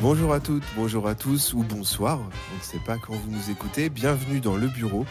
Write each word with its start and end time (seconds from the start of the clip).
Bonjour 0.00 0.32
à 0.32 0.40
toutes, 0.40 0.64
bonjour 0.76 1.06
à 1.08 1.14
tous, 1.14 1.52
ou 1.52 1.62
bonsoir, 1.62 2.18
on 2.20 2.56
ne 2.56 2.62
sait 2.62 2.78
pas 2.78 2.96
quand 2.96 3.12
vous 3.12 3.30
nous 3.30 3.50
écoutez. 3.50 3.90
Bienvenue 3.90 4.40
dans 4.40 4.56
le 4.56 4.66
bureau. 4.66 5.04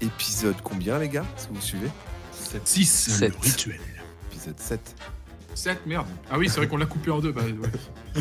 Épisode 0.00 0.54
combien, 0.62 1.00
les 1.00 1.08
gars, 1.08 1.24
si 1.36 1.48
vous 1.50 1.60
suivez? 1.60 1.90
6, 2.64 2.86
Sept. 2.86 3.32
le 3.32 3.38
rituel. 3.40 3.80
Épisode 4.30 4.60
7. 4.60 4.94
7, 5.54 5.86
merde. 5.86 6.06
Ah 6.30 6.38
oui, 6.38 6.48
c'est 6.48 6.58
vrai 6.58 6.68
qu'on 6.68 6.76
l'a 6.76 6.86
coupé 6.86 7.10
en 7.10 7.18
deux. 7.18 7.32
Bah, 7.32 7.42
ouais. 7.42 7.70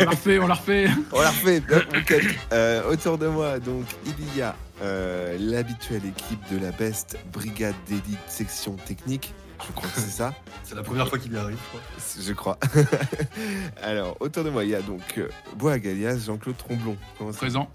on 0.00 0.04
l'a 0.04 0.10
refait, 0.10 0.38
on 0.38 0.46
l'a 0.46 0.54
refait. 0.54 0.88
On 1.12 1.20
l'a 1.20 1.30
refait, 1.30 1.62
ok. 1.94 2.14
Euh, 2.54 2.90
autour 2.90 3.18
de 3.18 3.26
moi, 3.26 3.58
donc, 3.58 3.84
il 4.06 4.34
y 4.34 4.40
a 4.40 4.56
euh, 4.80 5.36
l'habituelle 5.38 6.06
équipe 6.06 6.40
de 6.50 6.56
la 6.58 6.70
Best 6.70 7.18
Brigade 7.34 7.74
d'élite 7.86 8.18
section 8.28 8.76
technique. 8.76 9.34
Je 9.68 9.72
crois 9.72 9.88
que 9.90 10.00
c'est 10.00 10.10
ça. 10.10 10.34
C'est 10.64 10.74
la 10.74 10.82
première 10.82 11.08
fois 11.08 11.18
qu'il 11.18 11.32
y 11.32 11.36
arrive, 11.36 11.58
je 12.22 12.32
crois. 12.32 12.58
Je 12.68 12.78
crois. 12.78 12.92
Alors, 13.82 14.16
autour 14.20 14.44
de 14.44 14.50
moi, 14.50 14.64
il 14.64 14.70
y 14.70 14.74
a 14.74 14.80
donc 14.82 15.02
euh, 15.18 15.28
Boag 15.56 15.86
alias 15.86 16.18
Jean-Claude 16.26 16.56
Tromblon. 16.56 16.96
Comment 17.18 17.32
ça 17.32 17.38
Présent, 17.38 17.70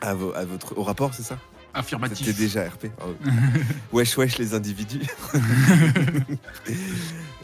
à, 0.00 0.14
vo- 0.14 0.32
à 0.34 0.44
votre, 0.44 0.76
Au 0.76 0.82
rapport, 0.82 1.14
c'est 1.14 1.22
ça? 1.22 1.38
C'était 1.66 1.78
affirmatif. 1.78 2.36
déjà 2.36 2.68
RP. 2.68 2.86
Oui. 3.04 3.30
wesh, 3.92 4.16
wesh, 4.16 4.38
les 4.38 4.54
individus. 4.54 5.02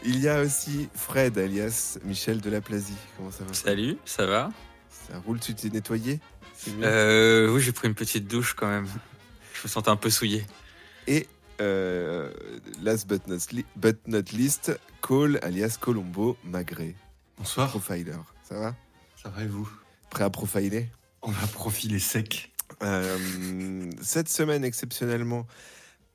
il 0.05 0.19
y 0.19 0.27
a 0.27 0.41
aussi 0.41 0.89
Fred 0.93 1.37
alias 1.37 1.97
Michel 2.03 2.39
Delaplasie. 2.41 2.95
Comment 3.17 3.31
ça 3.31 3.43
va? 3.43 3.53
Salut, 3.53 3.97
ça 4.05 4.25
va? 4.25 4.49
Ça 4.89 5.17
roule, 5.25 5.39
tu 5.39 5.53
t'es 5.53 5.69
nettoyé? 5.69 6.19
Euh, 6.81 7.49
Oui, 7.51 7.61
j'ai 7.61 7.71
pris 7.71 7.87
une 7.87 7.95
petite 7.95 8.27
douche 8.27 8.53
quand 8.53 8.67
même. 8.67 8.87
Je 9.53 9.61
me 9.63 9.69
sentais 9.69 9.89
un 9.89 9.95
peu 9.95 10.09
souillé. 10.09 10.45
Et 11.07 11.27
euh, 11.61 12.31
last 12.81 13.07
but 13.07 13.25
not, 13.27 13.37
li- 13.51 13.65
but 13.75 13.99
not 14.07 14.23
least, 14.33 14.71
Cole 15.01 15.39
alias 15.43 15.77
Colombo 15.79 16.37
Magré, 16.43 16.95
Bonsoir, 17.37 17.69
profiler. 17.69 18.13
Ça 18.43 18.59
va? 18.59 18.75
Ça 19.21 19.29
va 19.29 19.43
et 19.43 19.47
vous? 19.47 19.69
Prêt 20.09 20.23
à 20.23 20.29
profiler? 20.29 20.89
On 21.21 21.31
va 21.31 21.47
profiler 21.47 21.99
sec. 21.99 22.51
Euh, 22.83 23.89
cette 24.01 24.29
semaine, 24.29 24.63
exceptionnellement, 24.63 25.45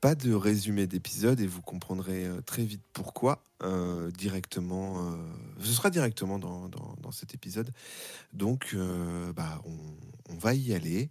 pas 0.01 0.15
de 0.15 0.33
résumé 0.33 0.85
d'épisode 0.85 1.39
et 1.39 1.47
vous 1.47 1.61
comprendrez 1.61 2.25
euh, 2.25 2.41
très 2.41 2.63
vite 2.63 2.83
pourquoi. 2.93 3.43
euh, 3.63 4.11
directement, 4.11 4.99
euh, 5.11 5.17
ce 5.59 5.71
sera 5.71 5.89
directement 5.89 6.37
dans, 6.37 6.69
dans- 6.69 6.95
dans 7.01 7.11
cet 7.11 7.33
épisode. 7.33 7.71
Donc, 8.33 8.71
euh, 8.75 9.33
bah, 9.33 9.61
on, 9.65 10.33
on 10.33 10.37
va 10.37 10.53
y 10.53 10.75
aller 10.75 11.09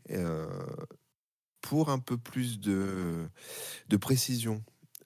pour 1.69 1.91
un 1.91 1.99
peu 1.99 2.17
plus 2.17 2.61
de, 2.61 3.27
de 3.89 3.97
précision. 3.97 4.63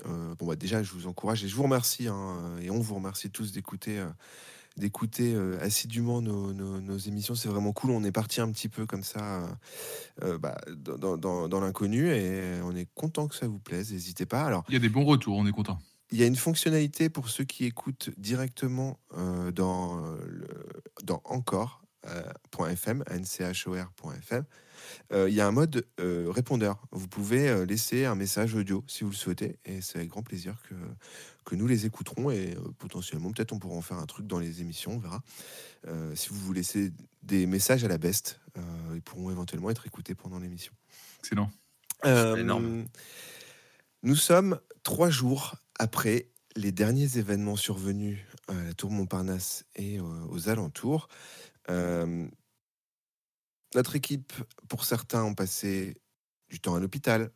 Euh, 0.07 0.35
bon, 0.39 0.47
bah, 0.47 0.57
déjà, 0.57 0.83
je 0.83 0.93
vous 0.93 1.07
encourage 1.07 1.43
et 1.45 1.49
je 1.49 1.55
vous 1.57 1.63
remercie, 1.65 2.07
hein, 2.09 2.57
et 2.63 2.71
on 2.71 2.81
vous 2.81 2.95
remercie 2.95 3.31
tous 3.31 3.53
d'écouter. 3.53 3.99
euh, 3.99 4.09
d'écouter 4.77 5.35
euh, 5.35 5.59
assidûment 5.61 6.23
nos, 6.23 6.53
nos- 6.55 6.81
nos 6.81 6.97
émissions, 6.97 7.35
c'est 7.35 7.49
vraiment 7.49 7.73
cool. 7.73 7.91
On 7.91 8.05
est 8.05 8.13
parti 8.13 8.41
un 8.41 8.51
petit 8.53 8.69
peu 8.69 8.87
comme 8.87 9.03
ça 9.03 9.43
bah, 10.39 10.57
dans, 10.77 10.97
dans- 10.97 11.17
dans- 11.19 11.49
dans 11.49 11.61
l'inconnu 11.61 12.09
et 12.09 12.61
on 12.63 12.75
est 12.77 12.89
content 12.95 13.27
que 13.29 13.35
ça 13.35 13.49
vous 13.49 13.59
plaise. 13.59 13.93
N'hésitez 13.93 14.27
pas. 14.27 14.45
Alors, 14.45 14.65
Il 14.69 14.75
y 14.75 14.77
a 14.77 14.81
des 14.81 14.89
bons 14.89 15.05
retours, 15.05 15.37
on 15.37 15.47
est 15.47 15.53
content. 15.53 15.79
il 16.13 16.19
y 16.19 16.23
a 16.23 16.27
une 16.27 16.37
fonctionnalité 16.37 17.11
pour 17.11 17.29
ceux 17.31 17.45
qui 17.45 17.65
écoutent 17.65 18.11
directement 18.17 18.99
dans, 19.53 20.01
le, 20.25 20.47
dans 21.03 21.21
encore.fm, 21.25 23.05
nchor.fm. 23.11 24.45
Euh, 25.13 25.29
il 25.29 25.35
y 25.35 25.41
a 25.41 25.47
un 25.47 25.53
mode 25.53 25.87
euh, 25.99 26.31
répondeur. 26.31 26.87
Vous 26.93 27.09
pouvez 27.09 27.49
euh, 27.49 27.67
laisser 27.67 28.05
un 28.05 28.15
message 28.15 28.55
audio 28.55 28.85
si 28.87 29.05
vous 29.05 29.11
le 29.11 29.17
souhaitez 29.17 29.59
et 29.65 29.81
c'est 29.81 29.99
avec 29.99 30.11
grand 30.11 30.23
plaisir 30.23 30.55
que, 30.69 30.75
que 31.45 31.57
nous 31.57 31.67
les 31.67 31.87
écouterons 31.87 32.31
et 32.31 32.55
euh, 32.57 32.61
potentiellement 32.79 33.33
peut-être 33.33 33.53
on 33.53 33.59
pourra 33.59 33.75
en 33.75 33.83
faire 33.83 33.99
un 33.99 34.07
truc 34.07 34.27
dans 34.27 34.39
les 34.39 34.61
émissions, 34.61 34.93
on 34.93 34.99
verra. 34.99 35.23
Euh, 35.89 36.15
si 36.15 36.29
vous 36.29 36.39
vous 36.39 36.53
laissez 36.53 36.93
des 37.23 37.47
messages 37.47 37.85
à 37.85 37.89
la 37.89 37.99
best, 37.99 38.41
euh, 38.57 38.63
ils 38.95 39.03
pourront 39.03 39.31
éventuellement 39.31 39.71
être 39.71 39.87
écoutés 39.87 40.15
pendant 40.15 40.39
l'émission. 40.39 40.73
Excellent. 41.21 41.51
Euh, 42.05 42.37
énorme. 42.37 42.85
Nous 44.03 44.17
sommes 44.17 44.61
trois 44.83 45.11
jours 45.11 45.57
après 45.79 46.29
les 46.57 46.73
derniers 46.73 47.19
événements 47.19 47.57
survenus 47.57 48.19
à 48.49 48.55
la 48.55 48.75
Tour 48.75 48.91
Montparnasse 48.91 49.65
et 49.77 50.01
aux 50.01 50.49
alentours. 50.49 51.09
Euh, 51.69 52.27
notre 53.75 53.97
équipe, 53.97 54.33
pour 54.69 54.85
certains, 54.85 55.25
ont 55.25 55.35
passé 55.35 55.97
du 56.49 56.61
temps 56.61 56.75
à 56.75 56.81
l'hôpital. 56.81 57.31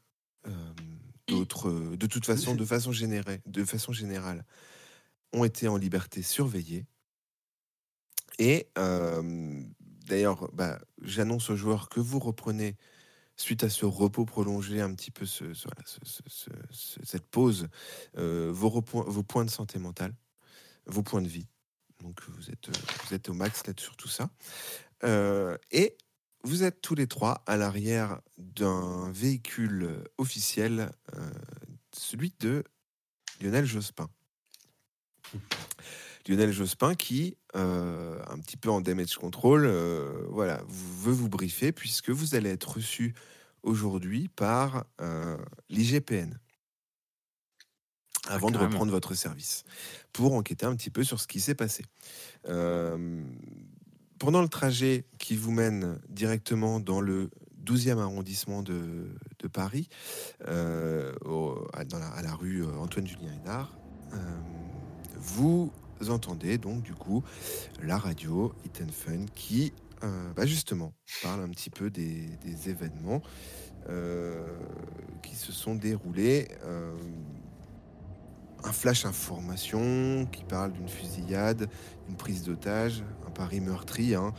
euh, 0.47 0.72
D'autres, 1.27 1.71
de 1.71 2.06
toute 2.06 2.27
façon, 2.27 2.55
de 2.55 2.65
façon, 2.67 2.93
générée, 2.93 3.41
de 3.47 3.65
façon 3.65 3.93
générale, 3.93 4.45
ont 5.33 5.45
été 5.45 5.69
en 5.69 5.78
liberté 5.78 6.22
surveillée. 6.22 6.84
Et 8.39 8.69
euh, 8.78 9.62
d'ailleurs, 9.81 10.50
bah, 10.53 10.78
j'annonce 11.00 11.49
aux 11.50 11.56
joueurs 11.56 11.89
que 11.89 12.00
vous 12.00 12.19
reprenez 12.19 12.77
suite 13.37 13.65
à 13.65 13.71
ce 13.71 13.87
repos 13.87 14.25
prolongé, 14.27 14.81
un 14.81 14.95
petit 14.95 15.11
peu 15.11 15.25
ce, 15.25 15.55
ce- 15.55 15.69
ce- 16.71 17.01
cette 17.05 17.27
pause, 17.27 17.69
euh, 18.19 18.51
vos, 18.53 18.83
points 18.83 19.45
de 19.45 19.51
santé 19.51 19.78
mentale, 19.78 20.15
vos 20.87 21.03
points 21.03 21.22
de 21.22 21.28
vie. 21.28 21.49
Donc 22.01 22.21
vous 22.28 22.51
êtes, 22.51 22.69
vous 23.06 23.15
êtes 23.15 23.28
au 23.28 23.34
max 23.34 23.66
là 23.66 23.72
sur 23.77 23.97
tout 23.97 24.09
ça. 24.09 24.31
Euh, 25.05 25.56
et 25.71 25.97
vous 26.44 26.62
êtes 26.62 26.81
tous 26.81 26.94
les 26.94 27.06
trois 27.06 27.43
à 27.47 27.56
l'arrière 27.56 28.21
d'un 28.38 29.10
véhicule 29.10 30.05
officiel, 30.19 30.91
euh, 31.16 31.31
celui 31.93 32.34
de 32.38 32.65
Lionel 33.41 33.65
Jospin. 33.65 34.09
Lionel 36.28 36.53
Jospin 36.53 36.94
qui, 36.94 37.37
euh, 37.56 38.22
un 38.28 38.38
petit 38.38 38.56
peu 38.56 38.71
en 38.71 38.81
damage 38.81 39.16
control, 39.16 39.65
euh, 39.66 40.27
voilà, 40.31 40.62
veut 40.69 41.12
vous 41.12 41.28
briefer 41.28 41.72
puisque 41.72 42.10
vous 42.10 42.34
allez 42.34 42.50
être 42.50 42.77
reçu 42.77 43.15
aujourd'hui 43.62 44.28
par 44.28 44.84
euh, 45.00 45.38
l'IGPN 45.71 46.38
avant 48.28 48.50
de 48.50 48.59
reprendre 48.59 48.91
votre 48.91 49.15
service 49.15 49.65
pour 50.12 50.34
enquêter 50.34 50.65
un 50.66 50.75
petit 50.77 50.91
peu 50.91 51.04
sur 51.04 51.21
ce 51.21 51.27
qui 51.27 51.41
s'est 51.41 51.54
passé. 51.54 51.84
Euh, 52.49 53.22
pendant 54.19 54.43
le 54.43 54.49
trajet 54.49 55.05
qui 55.19 55.37
vous 55.37 55.53
mène 55.53 55.99
directement 56.09 56.81
dans 56.81 57.01
le 57.01 57.31
12e 57.65 57.99
arrondissement 57.99 58.63
de, 58.63 59.09
Paris, 59.53 59.89
euh, 60.49 61.13
dans 61.25 61.99
la, 61.99 62.09
à 62.09 62.23
la 62.23 62.35
rue 62.35 62.65
euh, 62.65 62.79
Antoine-Julien 62.79 63.33
Hénard, 63.43 63.77
euh, 64.15 64.17
vous 65.19 65.71
entendez 66.09 66.59
donc 66.59 66.83
du 66.83 66.95
coup 66.95 67.23
la 67.83 67.99
radio 67.99 68.55
Hit 68.65 68.83
and 68.83 68.93
Fun 68.93 69.27
qui 69.35 69.73
bah, 70.37 70.45
justement 70.45 70.93
parle 71.23 71.41
un 71.41 71.49
petit 71.49 71.71
peu 71.71 71.89
des, 71.89 72.29
événements 72.67 73.23
qui 75.23 75.35
se 75.35 75.51
sont 75.51 75.75
déroulés. 75.75 76.49
Un 78.65 78.73
flash 78.73 79.05
information 79.05 80.27
qui 80.33 80.43
parle 80.45 80.73
d'une 80.73 80.89
fusillade, 80.89 81.69
une 82.09 82.17
prise 82.17 82.43
d'otage, 82.43 83.05
un 83.27 83.31
pari 83.31 83.61
meurtri, 83.61 84.15
hein, 84.15 84.33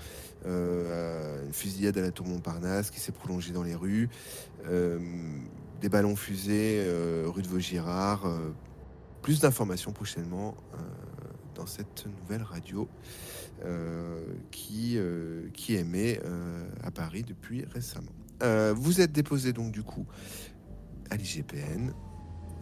euh, 0.46 1.46
une 1.46 1.54
fusillade 1.54 1.98
à 1.98 2.02
la 2.02 2.12
tour 2.12 2.26
Montparnasse 2.26 2.90
qui 2.90 3.00
s'est 3.00 3.12
prolongée 3.12 3.54
dans 3.54 3.64
les 3.64 3.76
rues, 3.76 4.10
euh, 4.66 5.00
des 5.82 5.90
ballons 5.90 6.16
fusés 6.16 6.84
euh, 6.86 7.26
rue 7.28 7.42
de 7.42 7.48
Vaugirard. 7.48 8.28
plus 9.22 9.40
d'informations 9.40 9.92
prochainement 9.92 10.56
dans 11.56 11.66
cette 11.66 12.06
nouvelle 12.22 12.44
radio 12.44 12.88
qui, 14.52 15.00
qui 15.54 15.76
émet 15.76 16.20
à 16.84 16.92
Paris 16.92 17.24
depuis 17.24 17.66
récemment. 17.66 18.12
Vous 18.76 19.02
êtes 19.02 19.12
déposé 19.12 19.54
donc 19.54 19.72
du 19.72 19.82
coup 19.82 20.06
à 21.10 21.16
l'IGPN, 21.16 21.92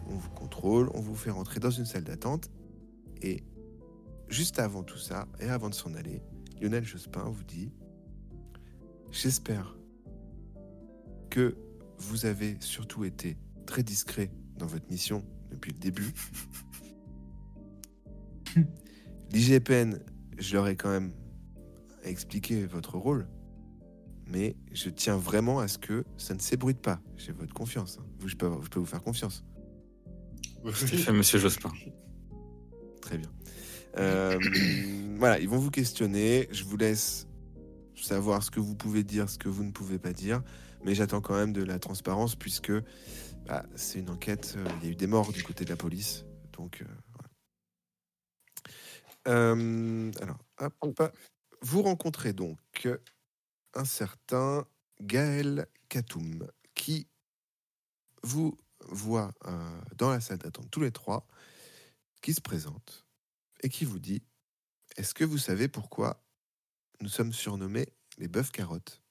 on 0.08 0.14
vous 0.16 0.30
contrôle, 0.30 0.90
on 0.94 1.00
vous 1.00 1.14
fait 1.14 1.30
rentrer 1.30 1.60
dans 1.60 1.70
une 1.70 1.84
salle 1.84 2.04
d'attente 2.04 2.50
et 3.22 3.42
juste 4.28 4.58
avant 4.58 4.82
tout 4.82 4.98
ça 4.98 5.26
et 5.40 5.48
avant 5.48 5.68
de 5.70 5.74
s'en 5.74 5.94
aller, 5.94 6.22
Lionel 6.60 6.84
Jospin 6.84 7.24
vous 7.24 7.44
dit 7.44 7.70
J'espère 9.10 9.76
que 11.30 11.56
vous 11.98 12.26
avez 12.26 12.56
surtout 12.60 13.04
été 13.04 13.36
très 13.66 13.82
discret 13.82 14.30
dans 14.58 14.66
votre 14.66 14.90
mission 14.90 15.24
depuis 15.50 15.72
le 15.72 15.78
début. 15.78 16.12
L'IGPN, 19.32 19.98
je 20.38 20.54
leur 20.54 20.66
ai 20.68 20.76
quand 20.76 20.90
même 20.90 21.12
expliqué 22.04 22.66
votre 22.66 22.98
rôle, 22.98 23.26
mais 24.26 24.56
je 24.72 24.90
tiens 24.90 25.16
vraiment 25.16 25.60
à 25.60 25.68
ce 25.68 25.78
que 25.78 26.04
ça 26.16 26.34
ne 26.34 26.40
s'ébruite 26.40 26.80
pas. 26.80 27.00
J'ai 27.16 27.32
votre 27.32 27.54
confiance. 27.54 27.98
hein. 28.00 28.06
Vous, 28.18 28.28
je, 28.28 28.36
peux, 28.36 28.50
je 28.62 28.68
peux 28.68 28.80
vous 28.80 28.86
faire 28.86 29.02
confiance. 29.02 29.44
Fait, 30.72 31.12
monsieur 31.12 31.38
Jospin. 31.38 31.72
Très 33.02 33.18
bien. 33.18 33.30
Euh, 33.98 34.38
voilà, 35.18 35.38
ils 35.38 35.48
vont 35.48 35.58
vous 35.58 35.70
questionner. 35.70 36.48
Je 36.50 36.64
vous 36.64 36.76
laisse 36.76 37.26
savoir 37.94 38.42
ce 38.42 38.50
que 38.50 38.60
vous 38.60 38.74
pouvez 38.74 39.04
dire, 39.04 39.28
ce 39.28 39.38
que 39.38 39.48
vous 39.48 39.64
ne 39.64 39.72
pouvez 39.72 39.98
pas 39.98 40.12
dire. 40.12 40.42
Mais 40.84 40.94
j'attends 40.94 41.20
quand 41.20 41.34
même 41.34 41.52
de 41.52 41.62
la 41.62 41.78
transparence 41.78 42.36
puisque 42.36 42.72
bah, 43.46 43.64
c'est 43.74 44.00
une 44.00 44.10
enquête. 44.10 44.54
euh, 44.56 44.64
Il 44.80 44.86
y 44.86 44.88
a 44.88 44.92
eu 44.92 44.96
des 44.96 45.06
morts 45.06 45.32
du 45.32 45.42
côté 45.42 45.64
de 45.64 45.70
la 45.70 45.76
police. 45.76 46.24
Donc, 46.52 46.82
euh, 46.82 46.86
voilà. 47.12 47.30
Euh, 49.26 50.10
alors, 50.20 50.38
hop, 50.80 51.02
vous 51.62 51.82
rencontrez 51.82 52.32
donc 52.32 52.88
un 53.74 53.84
certain 53.84 54.66
Gaël 55.00 55.66
Katoum 55.88 56.46
qui 56.74 57.06
vous 58.22 58.56
voit 58.88 59.32
euh, 59.46 59.80
dans 59.96 60.10
la 60.10 60.20
salle 60.20 60.38
d'attente 60.38 60.70
tous 60.70 60.80
les 60.80 60.92
trois, 60.92 61.26
qui 62.22 62.34
se 62.34 62.40
présente 62.40 63.06
et 63.62 63.68
qui 63.68 63.84
vous 63.84 63.98
dit 63.98 64.22
Est-ce 64.96 65.14
que 65.14 65.24
vous 65.24 65.38
savez 65.38 65.68
pourquoi 65.68 66.22
nous 67.00 67.08
sommes 67.08 67.32
surnommés 67.32 67.88
les 68.18 68.28
bœufs 68.28 68.50
carottes? 68.50 69.02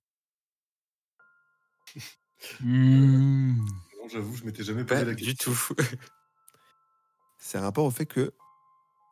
Hmm. 2.60 3.58
Non, 3.58 4.08
j'avoue, 4.10 4.36
je 4.36 4.44
m'étais 4.44 4.64
jamais 4.64 4.84
posé 4.84 5.02
Pas 5.02 5.06
la 5.06 5.14
du 5.14 5.36
tout. 5.36 5.58
C'est 7.38 7.58
un 7.58 7.62
rapport 7.62 7.86
au 7.86 7.92
fait 7.92 8.06
que 8.06 8.34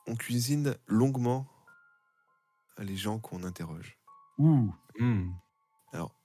on 0.08 0.16
cuisine 0.16 0.76
longuement 0.88 1.48
les 2.78 2.98
gens 2.98 3.20
qu'on 3.20 3.44
interroge. 3.44 3.98
Ouh. 4.38 4.74
Hmm. 4.98 5.32
Alors, 5.94 6.16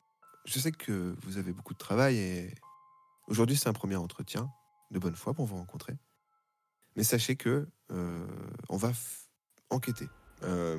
je 0.45 0.59
sais 0.59 0.73
que 0.73 1.15
vous 1.23 1.37
avez 1.37 1.53
beaucoup 1.53 1.75
de 1.75 1.79
travail 1.79 2.17
et 2.17 2.55
aujourd'hui 3.27 3.57
c'est 3.57 3.69
un 3.69 3.73
premier 3.73 3.97
entretien 3.97 4.51
de 4.91 4.99
bonne 4.99 5.17
foi 5.17 5.35
pour 5.35 5.47
vous 5.47 5.57
rencontrer. 5.57 5.97
Mais 6.97 7.05
sachez 7.05 7.37
que 7.37 7.69
euh, 7.93 8.27
on 8.69 8.77
va 8.77 8.93
enquêter. 9.71 10.09
Euh, 10.43 10.79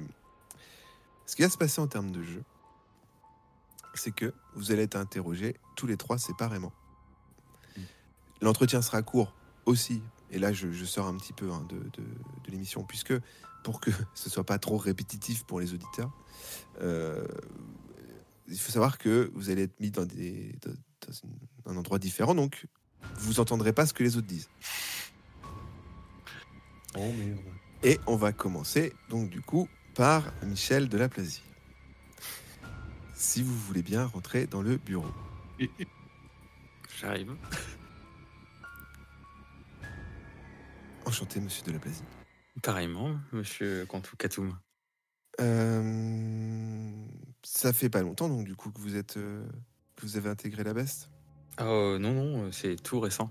ce 1.26 1.36
qui 1.36 1.42
va 1.42 1.50
se 1.50 1.58
passer 1.58 1.82
en 1.82 1.88
termes 1.88 2.12
de 2.12 2.24
jeu, 2.24 2.44
c'est 3.94 4.12
que 4.14 4.34
vous 4.56 4.72
allez 4.72 4.84
être 4.84 4.96
interrogés 4.96 5.56
tous 5.76 5.88
les 5.88 5.98
trois 5.98 6.18
séparément. 6.18 6.72
L'entretien 8.42 8.82
sera 8.82 9.02
court 9.02 9.34
aussi, 9.66 10.02
et 10.32 10.40
là 10.40 10.54
je, 10.54 10.72
je 10.72 10.86
sors 10.86 11.08
un 11.08 11.18
petit 11.18 11.34
peu 11.34 11.52
hein, 11.52 11.66
de, 11.70 11.78
de- 11.78 12.04
de 12.44 12.52
l'émission, 12.52 12.84
puisque 12.84 13.14
pour 13.64 13.82
que 13.82 13.92
ce 14.14 14.30
soit 14.30 14.46
pas 14.46 14.60
trop 14.60 14.78
répétitif 14.78 15.44
pour 15.44 15.60
les 15.60 15.74
auditeurs, 15.74 16.12
euh, 16.82 17.28
il 18.48 18.58
faut 18.60 18.72
savoir 18.72 18.98
que 18.98 19.30
vous 19.34 19.50
allez 19.50 19.64
être 19.64 19.80
mis 19.80 19.92
dans, 19.92 20.06
des, 20.06 20.56
dans- 21.06 21.14
une- 21.14 21.38
un 21.66 21.78
endroit 21.78 22.00
différent, 22.00 22.36
donc 22.36 22.66
vous 23.16 23.40
entendrez 23.40 23.74
pas 23.74 23.86
ce 23.86 23.94
que 23.94 24.04
les 24.04 24.18
autres 24.18 24.28
disent. 24.28 24.50
Oh 26.96 27.12
merde. 27.14 27.40
Et 27.84 28.00
on 28.08 28.16
va 28.16 28.34
commencer 28.34 28.94
donc 29.10 29.30
du 29.30 29.42
coup 29.42 29.68
par 29.96 30.32
Michel 30.44 30.90
de 30.90 30.98
la 30.98 31.10
Plasie. 31.10 31.44
Si 33.14 33.42
vous 33.44 33.56
voulez 33.56 33.84
bien 33.84 34.06
rentrer 34.06 34.48
dans 34.48 34.62
le 34.62 34.78
bureau. 34.78 35.12
J'arrive. 37.00 37.36
Enchanté, 41.06 41.40
monsieur 41.40 41.64
de 41.64 41.72
la 41.72 41.80
Plasie. 41.80 42.04
Pareillement, 42.62 43.18
monsieur 43.32 43.86
Kantou 43.86 44.16
Katoum. 44.18 44.58
Euh, 45.40 47.06
ça 47.44 47.72
fait 47.72 47.90
pas 47.90 48.02
longtemps 48.02 48.28
donc 48.28 48.44
du 48.44 48.56
coup 48.56 48.72
que 48.72 48.80
vous 48.82 48.96
êtes 48.96 49.18
euh, 49.18 49.48
que 49.98 50.06
vous 50.06 50.16
avez 50.18 50.30
intégré 50.30 50.64
la 50.64 50.74
Beste. 50.74 51.10
Oh 51.60 51.98
non, 52.00 52.14
non, 52.14 52.52
c'est 52.52 52.82
tout 52.82 53.00
récent. 53.00 53.30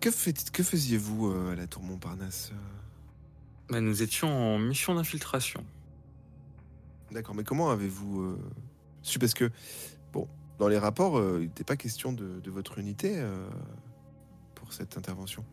Que, 0.00 0.10
fait- 0.10 0.50
que 0.50 0.62
faisiez-vous 0.62 1.28
euh, 1.30 1.52
à 1.52 1.56
la 1.56 1.66
Tour 1.66 1.82
Montparnasse 1.82 2.52
euh 2.54 2.56
Bah, 3.70 3.80
nous 3.80 4.02
étions 4.02 4.30
en 4.30 4.58
mission 4.58 4.94
d'infiltration. 4.94 5.64
D'accord, 7.10 7.34
mais 7.34 7.44
comment 7.44 7.70
avez-vous 7.70 8.22
euh, 8.22 8.38
su 9.02 9.18
Parce 9.18 9.34
que, 9.34 9.50
bon, 10.12 10.28
dans 10.58 10.68
les 10.68 10.78
rapports, 10.78 11.18
euh, 11.18 11.38
il 11.40 11.48
n'était 11.48 11.64
pas 11.64 11.76
question 11.76 12.12
de, 12.12 12.40
de 12.40 12.50
votre 12.50 12.78
unité 12.78 13.14
euh, 13.18 13.48
pour 14.54 14.72
cette 14.72 14.96
intervention. 14.96 15.44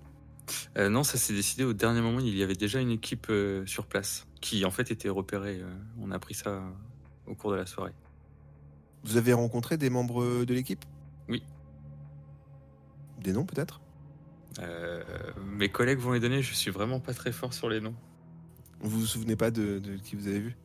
Euh, 0.77 0.87
non, 0.87 1.03
ça 1.03 1.17
s'est 1.17 1.33
décidé 1.33 1.63
au 1.65 1.73
dernier 1.73 1.99
moment. 2.01 2.19
Il 2.19 2.37
y 2.37 2.43
avait 2.43 2.55
déjà 2.55 2.79
une 2.79 2.91
équipe 2.91 3.27
euh, 3.31 3.65
sur 3.65 3.85
place 3.87 4.27
qui, 4.39 4.63
en 4.65 4.71
fait, 4.71 4.91
était 4.91 5.09
repérée. 5.09 5.59
euh, 5.61 5.75
on 5.99 6.11
a 6.11 6.15
appris 6.15 6.35
ça 6.35 6.51
euh, 6.51 6.69
au 7.27 7.35
cours 7.35 7.51
de 7.51 7.57
la 7.57 7.65
soirée. 7.65 7.93
Vous 9.03 9.17
avez 9.17 9.33
rencontré 9.33 9.77
des 9.77 9.89
membres 9.89 10.45
de 10.45 10.53
l'équipe? 10.53 10.83
Oui. 11.29 11.43
Des 13.19 13.33
noms 13.33 13.45
peut-être? 13.45 13.81
Euh, 14.59 15.03
mes 15.45 15.69
collègues 15.69 15.99
vont 15.99 16.11
les 16.11 16.19
donner. 16.19 16.41
Je 16.41 16.53
suis 16.53 16.71
vraiment 16.71 16.99
pas 16.99 17.13
très 17.13 17.31
fort 17.31 17.53
sur 17.53 17.69
les 17.69 17.79
noms. 17.79 17.95
Vous 18.81 18.99
vous 18.99 19.05
souvenez 19.05 19.35
pas 19.35 19.51
de, 19.51 19.79
de 19.79 19.97
qui 19.97 20.15
vous 20.15 20.27
avez 20.27 20.39
vu? 20.39 20.57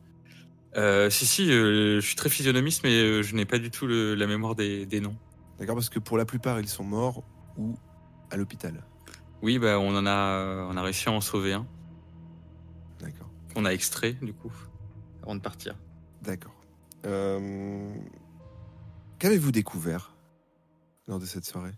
Euh, 0.75 1.09
si, 1.09 1.25
si, 1.25 1.51
euh, 1.51 1.99
je 1.99 2.05
suis 2.05 2.15
très 2.15 2.29
physionomiste, 2.29 2.83
mais 2.83 3.21
je 3.21 3.35
n'ai 3.35 3.45
pas 3.45 3.59
du 3.59 3.69
tout 3.69 3.85
le- 3.85 4.15
la 4.15 4.25
mémoire 4.25 4.55
des, 4.55 4.85
des 4.85 4.99
noms. 4.99 5.15
D'accord, 5.59 5.75
parce 5.75 5.89
que 5.89 5.99
pour 5.99 6.17
la 6.17 6.25
plupart, 6.25 6.59
ils 6.59 6.67
sont 6.67 6.83
morts 6.83 7.23
ou 7.57 7.75
à 8.31 8.37
l'hôpital. 8.37 8.83
Oui, 9.43 9.59
bah, 9.59 9.79
on 9.79 9.95
en 9.95 10.05
a, 10.07 10.67
on 10.69 10.75
a 10.75 10.81
réussi 10.81 11.09
à 11.09 11.11
en 11.11 11.21
sauver 11.21 11.53
un. 11.53 11.67
D'accord. 12.99 13.29
On 13.55 13.65
a 13.65 13.69
extrait, 13.69 14.13
du 14.13 14.33
coup, 14.33 14.51
avant 15.21 15.35
de 15.35 15.41
partir. 15.41 15.75
D'accord. 16.21 16.52
Euh, 17.05 17.93
Qu'avez-vous 19.19 19.51
découvert 19.51 20.15
lors 21.07 21.19
de 21.19 21.25
cette 21.25 21.45
soirée? 21.45 21.71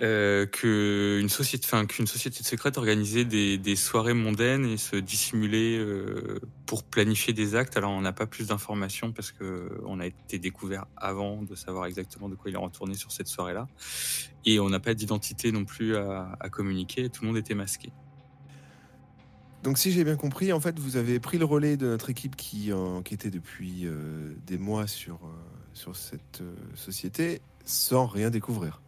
Euh, 0.00 0.46
que 0.46 1.20
une 1.20 1.28
société, 1.28 1.64
enfin, 1.66 1.86
qu'une 1.86 2.08
société 2.08 2.42
secrète 2.42 2.76
organisait 2.76 3.24
des, 3.24 3.76
soirées 3.76 4.14
mondaines 4.14 4.64
et 4.64 4.76
se 4.76 4.96
dissimulait 4.96 5.78
euh, 5.78 6.40
pour 6.66 6.82
planifier 6.82 7.32
des 7.32 7.54
actes. 7.54 7.76
Alors, 7.76 7.92
on 7.92 8.00
n'a 8.00 8.12
pas 8.12 8.26
plus 8.26 8.48
d'informations 8.48 9.12
parce 9.12 9.30
que 9.30 9.70
on 9.86 10.00
a 10.00 10.06
été 10.06 10.40
découvert 10.40 10.86
avant 10.96 11.42
de 11.42 11.54
savoir 11.54 11.86
exactement 11.86 12.28
de 12.28 12.34
quoi 12.34 12.50
il 12.50 12.56
en 12.56 12.62
retournait 12.62 12.96
sur 12.96 13.12
cette 13.12 13.28
soirée-là. 13.28 13.68
Et 14.44 14.58
on 14.58 14.70
n'a 14.70 14.80
pas 14.80 14.94
d'identité 14.94 15.52
non 15.52 15.64
plus 15.64 15.94
à 15.96 16.48
communiquer. 16.50 17.08
Tout 17.08 17.22
le 17.22 17.28
monde 17.28 17.38
était 17.38 17.54
masqué. 17.54 17.92
Donc, 19.62 19.78
si 19.78 19.92
j'ai 19.92 20.02
bien 20.04 20.16
compris, 20.16 20.52
en 20.52 20.58
fait, 20.60 20.78
vous 20.78 20.96
avez 20.96 21.20
pris 21.20 21.38
le 21.38 21.44
relais 21.44 21.76
de 21.76 21.86
notre 21.86 22.10
équipe 22.10 22.34
qui 22.36 22.72
enquêtait 22.72 23.30
depuis 23.30 23.86
euh, 23.86 24.34
des 24.46 24.58
mois 24.58 24.86
sur, 24.88 25.14
euh, 25.24 25.28
sur 25.72 25.94
cette 25.94 26.40
euh, 26.40 26.54
société 26.74 27.40
sans 27.64 28.06
rien 28.06 28.30
découvrir. 28.30 28.82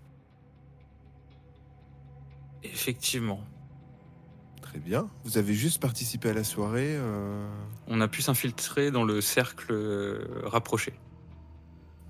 Effectivement, 2.64 3.40
Très 4.62 4.78
bien. 4.80 5.08
Vous 5.24 5.38
avez 5.38 5.54
juste 5.54 5.80
participé 5.80 6.30
à 6.30 6.32
la 6.32 6.42
soirée. 6.42 6.96
euh, 6.96 7.48
on 7.86 8.00
a 8.00 8.08
pu 8.08 8.22
s'infiltrer 8.22 8.90
dans 8.90 9.04
le 9.04 9.20
cercle 9.20 9.70
euh, 9.70 10.40
rapproché, 10.44 10.94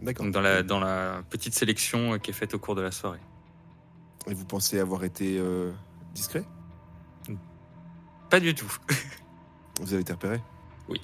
D'accord. 0.00 0.24
donc 0.24 0.32
dans 0.32 0.40
la 0.40 0.62
dans 0.62 0.80
la 0.80 1.22
petite 1.28 1.52
sélection 1.52 2.14
euh, 2.14 2.18
qui 2.18 2.30
est 2.30 2.34
faite 2.34 2.54
au 2.54 2.58
cours 2.58 2.74
de 2.74 2.80
la 2.80 2.90
soirée. 2.90 3.20
Et 4.28 4.32
vous 4.32 4.46
pensez 4.46 4.78
avoir 4.78 5.04
été 5.04 5.36
euh, 5.38 5.72
discret? 6.14 6.44
Pas 8.34 8.40
du 8.40 8.52
tout. 8.52 8.76
Vous 9.80 9.92
avez 9.92 10.02
été 10.02 10.12
repéré? 10.12 10.40
Oui. 10.88 11.00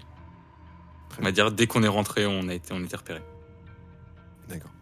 Très 1.10 1.22
On 1.22 1.24
va 1.24 1.30
dire 1.30 1.52
dès 1.52 1.68
qu'on 1.68 1.84
est 1.84 1.88
rentré, 1.88 2.26
on 2.26 2.48
a 2.48 2.54
été 2.54 2.74
on 2.74 2.82
était 2.82 2.96
repéré. 2.96 3.22
D'accord. 4.48 4.72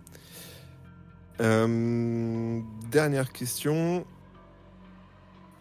Euh, 1.42 2.62
dernière 2.90 3.34
question. 3.34 4.06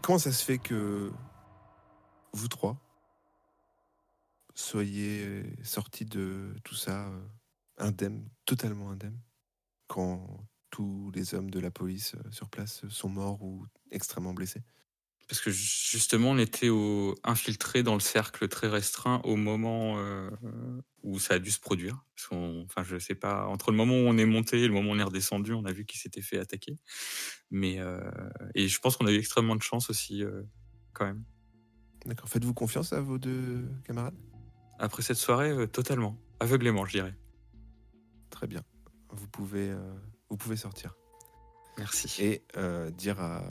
Comment 0.02 0.18
ça 0.18 0.32
se 0.32 0.42
fait 0.42 0.60
que 0.60 1.12
vous 2.32 2.48
trois 2.48 2.78
soyez 4.56 5.44
sortis 5.64 6.06
de 6.06 6.56
tout 6.64 6.76
ça 6.76 7.10
euh, 7.10 7.20
indemne, 7.80 8.24
totalement 8.46 8.92
indemne, 8.92 9.20
quand 9.88 10.26
tous 10.70 11.12
les 11.14 11.36
hommes 11.36 11.52
de 11.52 11.60
la 11.60 11.70
police 11.70 12.16
euh, 12.16 12.32
sur 12.32 12.48
place 12.48 12.88
sont 12.88 13.10
morts 13.10 13.44
ou 13.44 13.66
extrêmement 13.92 14.34
blessés? 14.34 14.64
Parce 15.28 15.42
que 15.42 15.52
justement, 15.52 16.32
on 16.32 16.38
était 16.38 16.70
au, 16.70 17.14
infiltré 17.26 17.84
dans 17.84 17.96
le 17.96 18.00
cercle 18.00 18.48
très 18.48 18.68
restreint 18.68 19.20
au 19.26 19.36
moment 19.36 19.98
euh, 19.98 20.30
où 21.04 21.20
ça 21.20 21.34
a 21.34 21.40
dû 21.40 21.52
se 21.52 21.60
produire. 21.60 22.02
Parce 22.16 22.30
enfin, 22.64 22.84
je 22.84 22.98
sais 22.98 23.16
pas, 23.16 23.46
entre 23.48 23.72
le 23.72 23.78
moment 23.78 23.96
où 23.96 24.08
on 24.08 24.18
est 24.18 24.26
monté 24.26 24.62
et 24.62 24.68
le 24.68 24.74
moment 24.74 24.92
où 24.92 24.96
on 24.96 25.00
est 25.00 25.04
redescendu, 25.04 25.52
on 25.52 25.66
a 25.66 25.74
vu 25.74 25.86
qu'il 25.86 26.00
s'était 26.00 26.22
fait 26.22 26.40
attaquer. 26.40 26.78
Mais 27.52 27.80
euh, 27.80 28.00
et 28.56 28.70
je 28.70 28.80
pense 28.80 28.96
qu'on 28.96 29.06
a 29.06 29.12
eu 29.12 29.18
extrêmement 29.18 29.58
de 29.58 29.62
chance 29.62 29.90
aussi, 29.90 30.24
euh, 30.24 30.44
quand 30.94 31.06
même. 31.06 31.26
D'accord. 32.06 32.30
Faites-vous 32.30 32.54
confiance 32.54 32.94
à 32.94 33.02
vos 33.02 33.18
deux 33.18 33.68
camarades? 33.84 34.16
Après 34.80 35.02
cette 35.04 35.18
soirée, 35.18 35.68
totalement, 35.68 36.18
aveuglément, 36.40 36.86
je 36.86 36.92
dirais. 36.92 37.16
Très 38.30 38.48
bien. 38.48 38.64
Vous 39.10 39.28
pouvez, 39.28 39.76
vous 40.30 40.38
pouvez 40.38 40.56
sortir. 40.56 40.96
Merci. 41.78 42.24
et 42.24 42.44
dire 42.96 43.20
à. 43.20 43.44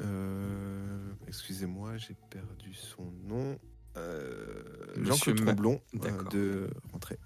Euh, 0.00 1.12
Excusez-moi, 1.26 1.96
j'ai 1.96 2.14
perdu 2.30 2.74
son 2.74 3.10
nom. 3.24 3.58
Euh, 3.96 4.62
Monsieur 4.96 5.34
Jean-Claude 5.34 5.36
Tromblon 5.46 5.80
euh, 5.94 5.98
D'accord. 5.98 6.28
de 6.28 6.70
rentrer. 6.92 7.18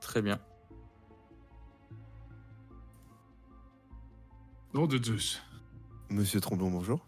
Très 0.00 0.22
bien. 0.22 0.40
Nom 4.72 4.86
de 4.86 5.02
Zeus. 5.02 5.42
Monsieur 6.10 6.40
Tromblon, 6.40 6.70
bonjour. 6.70 7.06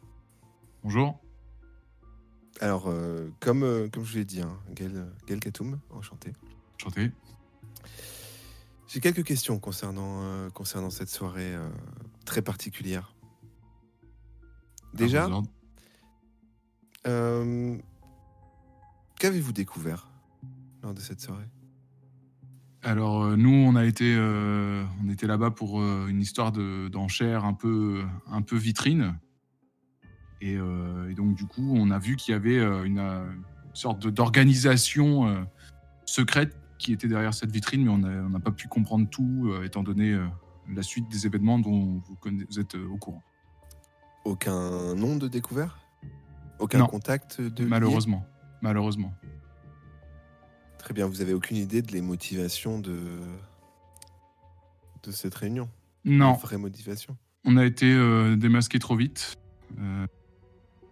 Bonjour. 0.83 1.19
Alors, 2.61 2.85
euh, 2.87 3.29
comme, 3.41 3.65
euh, 3.65 3.89
comme 3.89 4.05
je 4.05 4.13
vous 4.13 4.19
l'ai 4.19 4.25
dit, 4.25 4.41
hein, 4.41 4.59
Gaël, 4.71 5.07
Gaël 5.27 5.41
Katoum, 5.41 5.81
enchanté. 5.91 6.33
Enchanté. 6.77 7.11
J'ai 8.89 9.01
quelques 9.01 9.25
questions 9.25 9.59
concernant, 9.59 10.23
euh, 10.23 10.51
concernant 10.51 10.91
cette 10.91 11.09
soirée 11.09 11.55
euh, 11.55 11.69
très 12.25 12.41
particulière. 12.41 13.16
Déjà, 14.97 15.29
euh, 17.07 17.77
qu'avez-vous 19.19 19.53
découvert 19.53 20.09
lors 20.83 20.95
de 20.95 21.01
cette 21.01 21.21
soirée? 21.21 21.47
Alors 22.83 23.25
euh, 23.25 23.37
nous, 23.37 23.51
on 23.51 23.75
a 23.75 23.85
été, 23.85 24.15
euh, 24.17 24.85
on 25.05 25.09
était 25.09 25.27
là-bas 25.27 25.51
pour 25.51 25.81
euh, 25.81 26.07
une 26.09 26.21
histoire 26.21 26.53
de- 26.53 26.89
d'enchère 26.89 27.45
un 27.45 27.53
peu, 27.53 28.05
un 28.29 28.43
peu 28.43 28.57
vitrine. 28.57 29.19
Et, 30.41 30.53
et 30.53 31.15
donc 31.15 31.35
du 31.35 31.47
coup, 31.47 31.75
on 31.77 31.91
a 31.91 31.99
vu 31.99 32.15
qu'il 32.17 32.33
y 32.33 32.35
avait 32.35 32.59
une, 32.87 33.03
sorte 33.73 34.07
d'organisation 34.07 35.47
secrète 36.05 36.55
qui 36.79 36.93
était 36.93 37.09
derrière 37.09 37.33
cette 37.33 37.51
vitrine, 37.51 37.85
mais 37.85 37.91
on 37.91 38.29
n'a 38.29 38.39
pas 38.39 38.51
pu 38.51 38.69
comprendre 38.69 39.09
tout, 39.09 39.51
étant 39.65 39.83
donné 39.83 40.15
la 40.69 40.83
suite 40.83 41.09
des 41.09 41.27
événements 41.27 41.59
dont 41.59 42.03
vous, 42.23 42.61
êtes 42.61 42.75
au 42.75 42.99
courant. 42.99 43.23
Aucun 44.27 44.97
nom 44.97 45.15
de 45.17 45.29
découvert? 45.29 45.79
Aucun 46.59 46.79
Non. 46.79 46.87
contact 46.89 47.41
de 47.41 47.63
lié? 47.63 47.71
Malheureusement, 47.71 48.27
malheureusement. 48.61 49.15
Très 50.79 50.93
bien, 50.95 51.07
vous 51.07 51.21
avez 51.21 51.33
aucune 51.33 51.57
idée 51.57 51.81
de 51.81 51.93
les 51.93 52.01
motivations 52.01 52.81
de, 52.81 52.99
de 55.05 55.13
cette 55.13 55.35
réunion? 55.37 55.69
Non, 56.05 56.33
Les 56.33 56.39
vraies 56.41 56.59
motivations 56.59 57.17
on 57.49 57.57
a 57.57 57.65
été 57.65 57.87
euh, 57.93 58.35
démasqué 58.35 58.81
trop 58.81 58.97
vite 58.97 59.37
euh, 59.79 60.07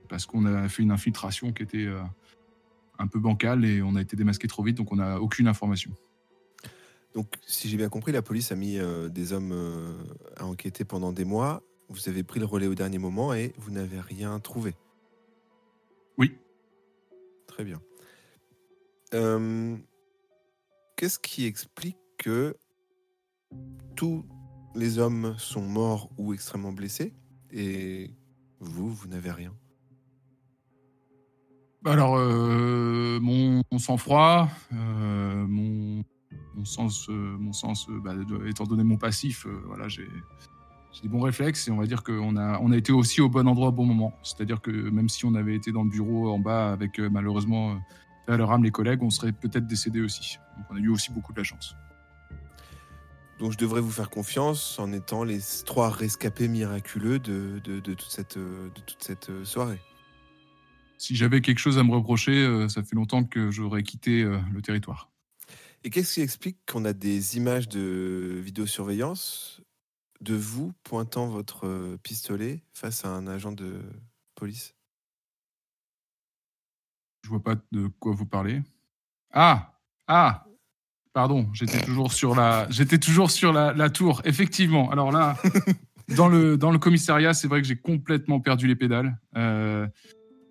parce 0.08 0.24
qu'on 0.26 0.46
a 0.46 0.68
fait 0.68 0.84
une 0.84 0.92
infiltration 0.92 1.52
qui 1.52 1.64
était 1.64 1.86
euh, 1.86 2.00
un 3.00 3.08
peu 3.08 3.18
bancale 3.18 3.64
et 3.64 3.82
on 3.82 3.96
a 3.96 4.00
été 4.00 4.14
démasqué 4.14 4.46
trop 4.46 4.62
vite, 4.62 4.76
donc 4.76 4.92
on 4.92 4.96
n'a 4.96 5.20
aucune 5.20 5.48
information. 5.48 5.90
Donc, 7.12 7.26
si 7.44 7.68
j'ai 7.68 7.76
bien 7.76 7.88
compris, 7.88 8.12
la 8.12 8.22
police 8.22 8.52
a 8.52 8.54
mis 8.54 8.78
euh, 8.78 9.08
des 9.08 9.32
hommes 9.32 9.52
à 10.36 10.46
enquêter 10.46 10.84
pendant 10.84 11.10
des 11.12 11.24
mois. 11.24 11.60
Vous 11.88 12.08
avez 12.08 12.22
pris 12.22 12.40
le 12.40 12.46
relais 12.46 12.66
au 12.66 12.74
dernier 12.74 12.98
moment 12.98 13.34
et 13.34 13.52
vous 13.58 13.70
n'avez 13.70 14.00
rien 14.00 14.38
trouvé. 14.40 14.74
Oui. 16.18 16.36
Très 17.46 17.64
bien. 17.64 17.80
Euh, 19.12 19.76
Qu'est-ce 20.96 21.18
qui 21.18 21.44
explique 21.44 21.98
que 22.18 22.56
tous 23.96 24.24
les 24.74 24.98
hommes 24.98 25.34
sont 25.38 25.62
morts 25.62 26.10
ou 26.18 26.32
extrêmement 26.32 26.72
blessés 26.72 27.12
et 27.50 28.10
vous, 28.60 28.88
vous 28.88 29.08
n'avez 29.08 29.30
rien? 29.30 29.54
Alors, 31.84 32.16
euh, 32.16 33.20
mon, 33.20 33.62
mon 33.70 33.78
sang-froid, 33.78 34.48
euh, 34.72 35.46
mon, 35.46 36.02
mon 36.54 36.64
sens, 36.64 37.08
euh, 37.10 37.12
mon 37.12 37.52
sens 37.52 37.88
euh, 37.90 38.00
bah, 38.00 38.14
étant 38.46 38.64
donné 38.64 38.84
mon 38.84 38.96
passif, 38.96 39.46
euh, 39.46 39.60
voilà, 39.66 39.88
j'ai 39.88 40.08
j'ai 40.94 41.02
des 41.02 41.08
bons 41.08 41.20
réflexes 41.20 41.66
et 41.68 41.70
on 41.72 41.76
va 41.76 41.86
dire 41.86 42.02
qu'on 42.04 42.36
a, 42.36 42.58
on 42.60 42.70
a 42.70 42.76
été 42.76 42.92
aussi 42.92 43.20
au 43.20 43.28
bon 43.28 43.46
endroit 43.48 43.68
au 43.68 43.72
bon 43.72 43.84
moment. 43.84 44.14
C'est-à-dire 44.22 44.60
que 44.60 44.70
même 44.70 45.08
si 45.08 45.24
on 45.26 45.34
avait 45.34 45.56
été 45.56 45.72
dans 45.72 45.82
le 45.84 45.90
bureau 45.90 46.30
en 46.32 46.38
bas 46.38 46.72
avec 46.72 46.98
euh, 47.00 47.10
malheureusement 47.10 47.72
euh, 48.28 48.32
à 48.32 48.36
leur 48.36 48.52
âme 48.52 48.62
les 48.64 48.70
collègues, 48.70 49.02
on 49.02 49.10
serait 49.10 49.32
peut-être 49.32 49.66
décédés 49.66 50.00
aussi. 50.00 50.38
Donc 50.56 50.66
on 50.70 50.76
a 50.76 50.78
eu 50.78 50.88
aussi 50.88 51.10
beaucoup 51.12 51.32
de 51.32 51.38
la 51.38 51.44
chance. 51.44 51.74
Donc 53.40 53.50
je 53.50 53.58
devrais 53.58 53.80
vous 53.80 53.90
faire 53.90 54.08
confiance 54.10 54.78
en 54.78 54.92
étant 54.92 55.24
les 55.24 55.40
trois 55.66 55.90
rescapés 55.90 56.46
miraculeux 56.46 57.18
de, 57.18 57.60
de- 57.64 57.80
de 57.80 57.94
toute 57.94 58.10
cette, 58.10 58.36
euh, 58.36 58.68
de 58.74 58.80
toute 58.80 59.02
cette 59.02 59.30
euh, 59.30 59.44
soirée. 59.44 59.80
Si 60.96 61.16
j'avais 61.16 61.40
quelque 61.40 61.58
chose 61.58 61.76
à 61.76 61.82
me 61.82 61.90
reprocher, 61.90 62.44
euh, 62.44 62.68
ça 62.68 62.84
fait 62.84 62.94
longtemps 62.94 63.24
que 63.24 63.50
j'aurais 63.50 63.82
quitté 63.82 64.22
euh, 64.22 64.38
le 64.52 64.62
territoire. 64.62 65.10
Et 65.82 65.90
qu'est-ce 65.90 66.14
qui 66.14 66.20
explique 66.20 66.56
qu'on 66.70 66.84
a 66.84 66.92
des 66.92 67.36
images 67.36 67.68
de 67.68 68.40
vidéosurveillance 68.42 69.60
de 70.24 70.34
vous 70.34 70.72
pointant 70.82 71.28
votre 71.28 71.66
euh, 71.66 71.96
pistolet 72.02 72.62
face 72.72 73.04
à 73.04 73.08
un 73.10 73.26
agent 73.26 73.52
de 73.52 73.80
police? 74.34 74.74
Je 77.22 77.28
vois 77.28 77.42
pas 77.42 77.54
de 77.72 77.88
quoi 77.98 78.12
vous 78.14 78.26
parlez. 78.26 78.62
Ah 79.32 79.78
Ah 80.06 80.46
Pardon, 81.12 81.48
j'étais 81.52 81.80
toujours 81.80 82.12
sur 82.12 82.34
la, 82.34 82.66
j'étais 82.70 82.98
toujours 82.98 83.30
sur 83.30 83.52
la, 83.52 83.72
la 83.72 83.88
tour. 83.88 84.20
Effectivement. 84.24 84.90
Alors 84.90 85.12
là, 85.12 85.36
dans 86.16 86.26
le 86.28 86.56
dans 86.56 86.72
le 86.72 86.78
commissariat, 86.78 87.34
c'est 87.34 87.46
vrai 87.46 87.62
que 87.62 87.68
j'ai 87.68 87.76
complètement 87.76 88.40
perdu 88.40 88.66
les 88.66 88.74
pédales. 88.74 89.16
Euh, 89.36 89.86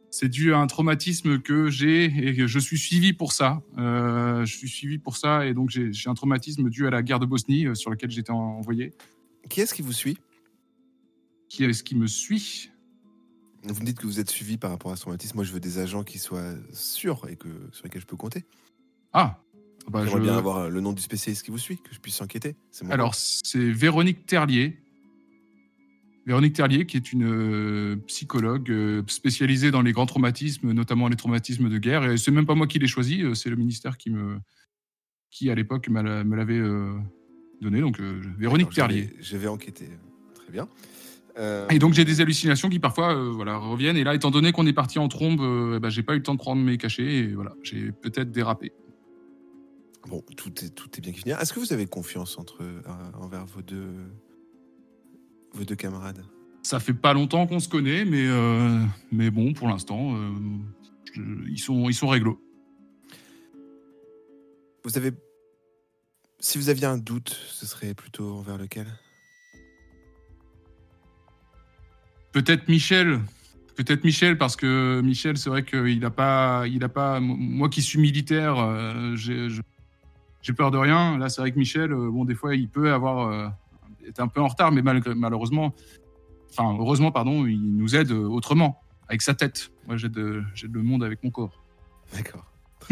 c'est 0.09 0.29
dû 0.29 0.53
à 0.53 0.59
un 0.59 0.67
traumatisme 0.67 1.39
que 1.39 1.69
j'ai 1.69 2.05
et 2.05 2.35
que 2.35 2.47
je 2.47 2.59
suis 2.59 2.77
suivi 2.77 3.11
pour 3.13 3.33
ça. 3.33 3.61
Euh, 3.77 4.45
je 4.45 4.55
suis 4.55 4.69
suivi 4.69 4.99
pour 4.99 5.17
ça 5.17 5.45
et 5.45 5.53
donc 5.53 5.69
j'ai 5.69 5.91
j'ai 5.91 6.09
un 6.09 6.13
traumatisme 6.13 6.69
dû 6.69 6.87
à 6.87 6.91
la 6.91 7.01
guerre 7.03 7.19
de 7.19 7.25
Bosnie 7.25 7.65
euh, 7.67 7.75
sur 7.75 7.89
laquelle 7.89 8.11
j'étais 8.11 8.31
en- 8.31 8.37
envoyé. 8.59 8.93
Qui 9.49 9.61
est-ce 9.61 9.73
qui 9.73 9.81
vous 9.81 9.93
suit? 9.93 10.17
Qui 11.49 11.63
est-ce 11.65 11.83
qui 11.83 11.95
me 11.95 12.07
suit? 12.07 12.71
Vous 13.63 13.79
me 13.79 13.85
dites 13.85 13.99
que 13.99 14.05
vous 14.07 14.19
êtes 14.19 14.29
suivi 14.29 14.57
par 14.57 14.71
rapport 14.71 14.91
à 14.91 14.95
ce 14.95 15.01
traumatisme. 15.01 15.35
Moi, 15.35 15.43
je 15.45 15.53
veux 15.53 15.59
des 15.59 15.79
agents 15.79 16.03
qui 16.03 16.19
soient 16.19 16.53
sûrs 16.73 17.27
et 17.29 17.35
que, 17.35 17.47
sur 17.71 17.83
lesquels 17.85 18.01
je 18.01 18.07
peux 18.07 18.17
compter. 18.17 18.43
Ah 19.13 19.39
bah, 19.89 20.03
J'aimerais 20.03 20.19
je- 20.19 20.23
bien 20.23 20.37
avoir 20.37 20.69
le 20.69 20.81
nom 20.81 20.91
du 20.93 21.01
spécialiste 21.01 21.43
qui 21.45 21.51
vous 21.51 21.57
suit, 21.57 21.77
que 21.77 21.93
je 21.93 21.99
puisse 21.99 22.19
enquêter. 22.21 22.55
Alors, 22.89 23.15
c'est 23.15 23.69
Véronique 23.71 24.25
Terlier. 24.25 24.79
Véronique 26.25 26.53
Terlier, 26.55 26.85
qui 26.85 26.95
est 26.97 27.11
une 27.11 27.25
euh, 27.25 27.95
psychologue 28.07 28.71
euh, 28.71 29.03
spécialisée 29.07 29.71
dans 29.71 29.81
les 29.81 29.91
grands 29.91 30.05
traumatismes, 30.05 30.71
notamment 30.71 31.09
les 31.09 31.17
traumatismes 31.17 31.69
de 31.69 31.77
guerre. 31.77 32.09
Et 32.09 32.17
c'est 32.17 32.31
même 32.31 32.45
pas 32.45 32.55
moi 32.55 32.65
qui 32.65 32.79
l'ai 32.79 32.87
choisi, 32.87 33.21
euh, 33.23 33.33
c'est 33.33 33.49
le 33.49 33.57
ministère 33.57 33.97
qui 33.97 34.09
me, 34.09 34.39
qui 35.31 35.49
à 35.49 35.55
l'époque 35.55 35.89
me 35.89 36.35
l'avait 36.35 36.57
euh, 36.59 36.97
donné. 37.63 37.81
Donc, 37.81 37.99
euh, 37.99 38.21
Véronique 38.37 38.67
Alors, 38.77 38.89
je 38.89 38.95
vais- 38.95 39.01
Terlier. 39.05 39.15
Je 39.21 39.37
vais 39.37 39.47
enquêter. 39.47 39.89
Très 40.35 40.51
bien. 40.51 40.67
Euh, 41.39 41.67
Et 41.69 41.79
donc 41.79 41.93
j'ai 41.93 42.05
des 42.05 42.21
hallucinations 42.21 42.69
qui 42.69 42.77
parfois 42.77 43.15
euh, 43.15 43.31
voilà, 43.31 43.57
reviennent. 43.57 43.97
Et 43.97 44.03
là, 44.03 44.13
étant 44.13 44.29
donné 44.29 44.51
qu'on 44.51 44.67
est 44.67 44.73
parti 44.73 44.99
en 44.99 45.07
trombe, 45.07 45.41
euh, 45.41 45.77
eh 45.77 45.79
ben, 45.79 45.89
j'ai 45.89 46.03
pas 46.03 46.13
eu 46.13 46.17
le 46.17 46.23
temps 46.23 46.35
de 46.35 46.39
prendre 46.39 46.61
mes 46.61 46.77
cachets. 46.77 47.03
Et 47.11 47.27
voilà, 47.33 47.53
j'ai 47.63 47.91
peut-être 47.91 48.29
dérapé. 48.31 48.71
Bon, 50.07 50.21
tout 50.37 50.51
est, 50.63 50.69
tout 50.75 50.89
est 50.95 51.01
bien 51.01 51.11
qui 51.11 51.21
finit. 51.21 51.33
Est-ce 51.33 51.53
que 51.53 51.59
vous 51.59 51.73
avez 51.73 51.87
confiance 51.87 52.37
entre, 52.37 52.61
euh, 52.61 52.81
envers 53.19 53.45
vos 53.47 53.61
deux, 53.63 53.87
vos 55.53 55.63
deux 55.63 55.75
camarades? 55.75 56.23
Ça 56.61 56.79
fait 56.79 56.93
pas 56.93 57.13
longtemps 57.13 57.47
qu'on 57.47 57.59
se 57.59 57.67
connaît, 57.69 58.05
mais, 58.05 58.27
euh, 58.27 58.79
mais 59.11 59.31
bon, 59.31 59.53
pour 59.53 59.67
l'instant, 59.67 60.15
euh, 60.15 60.29
ils, 61.49 61.57
sont, 61.59 61.89
ils 61.89 61.93
sont 61.95 62.07
réglo. 62.09 62.39
Vous 64.83 64.97
avez. 64.97 65.11
Si 66.39 66.57
vous 66.57 66.69
aviez 66.69 66.85
un 66.85 66.97
doute, 66.97 67.29
ce 67.49 67.65
serait 67.65 67.93
plutôt 67.93 68.33
envers 68.33 68.57
lequel? 68.57 68.87
Peut-être 72.31 72.67
Michel. 72.67 73.21
Peut-être 73.75 74.03
Michel, 74.03 74.37
parce 74.37 74.55
que 74.55 75.01
Michel, 75.01 75.37
c'est 75.37 75.49
vrai 75.49 75.63
qu'il 75.63 75.99
n'a 75.99 76.09
pas, 76.11 76.65
il 76.67 76.83
a 76.83 76.89
pas. 76.89 77.19
Moi 77.19 77.69
qui 77.69 77.81
suis 77.81 77.99
militaire, 77.99 78.57
euh, 78.59 79.15
j'ai 79.15 80.53
peur 80.55 80.69
de 80.71 80.77
rien. 80.77 81.17
Là, 81.17 81.29
c'est 81.29 81.41
vrai 81.41 81.51
que 81.51 81.57
Michel, 81.57 81.91
euh, 81.91 82.09
bon, 82.11 82.25
des 82.25 82.35
fois, 82.35 82.55
il 82.55 82.69
peut 82.69 82.91
avoir 82.93 83.29
euh, 83.29 83.47
être 84.07 84.19
un 84.19 84.27
peu 84.27 84.41
en 84.41 84.47
retard, 84.47 84.71
mais 84.71 84.81
malgré- 84.81 85.15
malheureusement, 85.15 85.73
enfin, 86.51 86.75
heureusement, 86.77 87.11
pardon, 87.11 87.47
il 87.47 87.75
nous 87.77 87.95
aide 87.95 88.11
autrement, 88.11 88.81
avec 89.07 89.21
sa 89.23 89.33
tête. 89.33 89.71
Moi, 89.87 89.97
j'aide 89.97 90.17
le 90.17 90.83
monde 90.83 91.03
avec 91.03 91.23
mon 91.23 91.31
corps. 91.31 91.63
D'accord. 92.13 92.45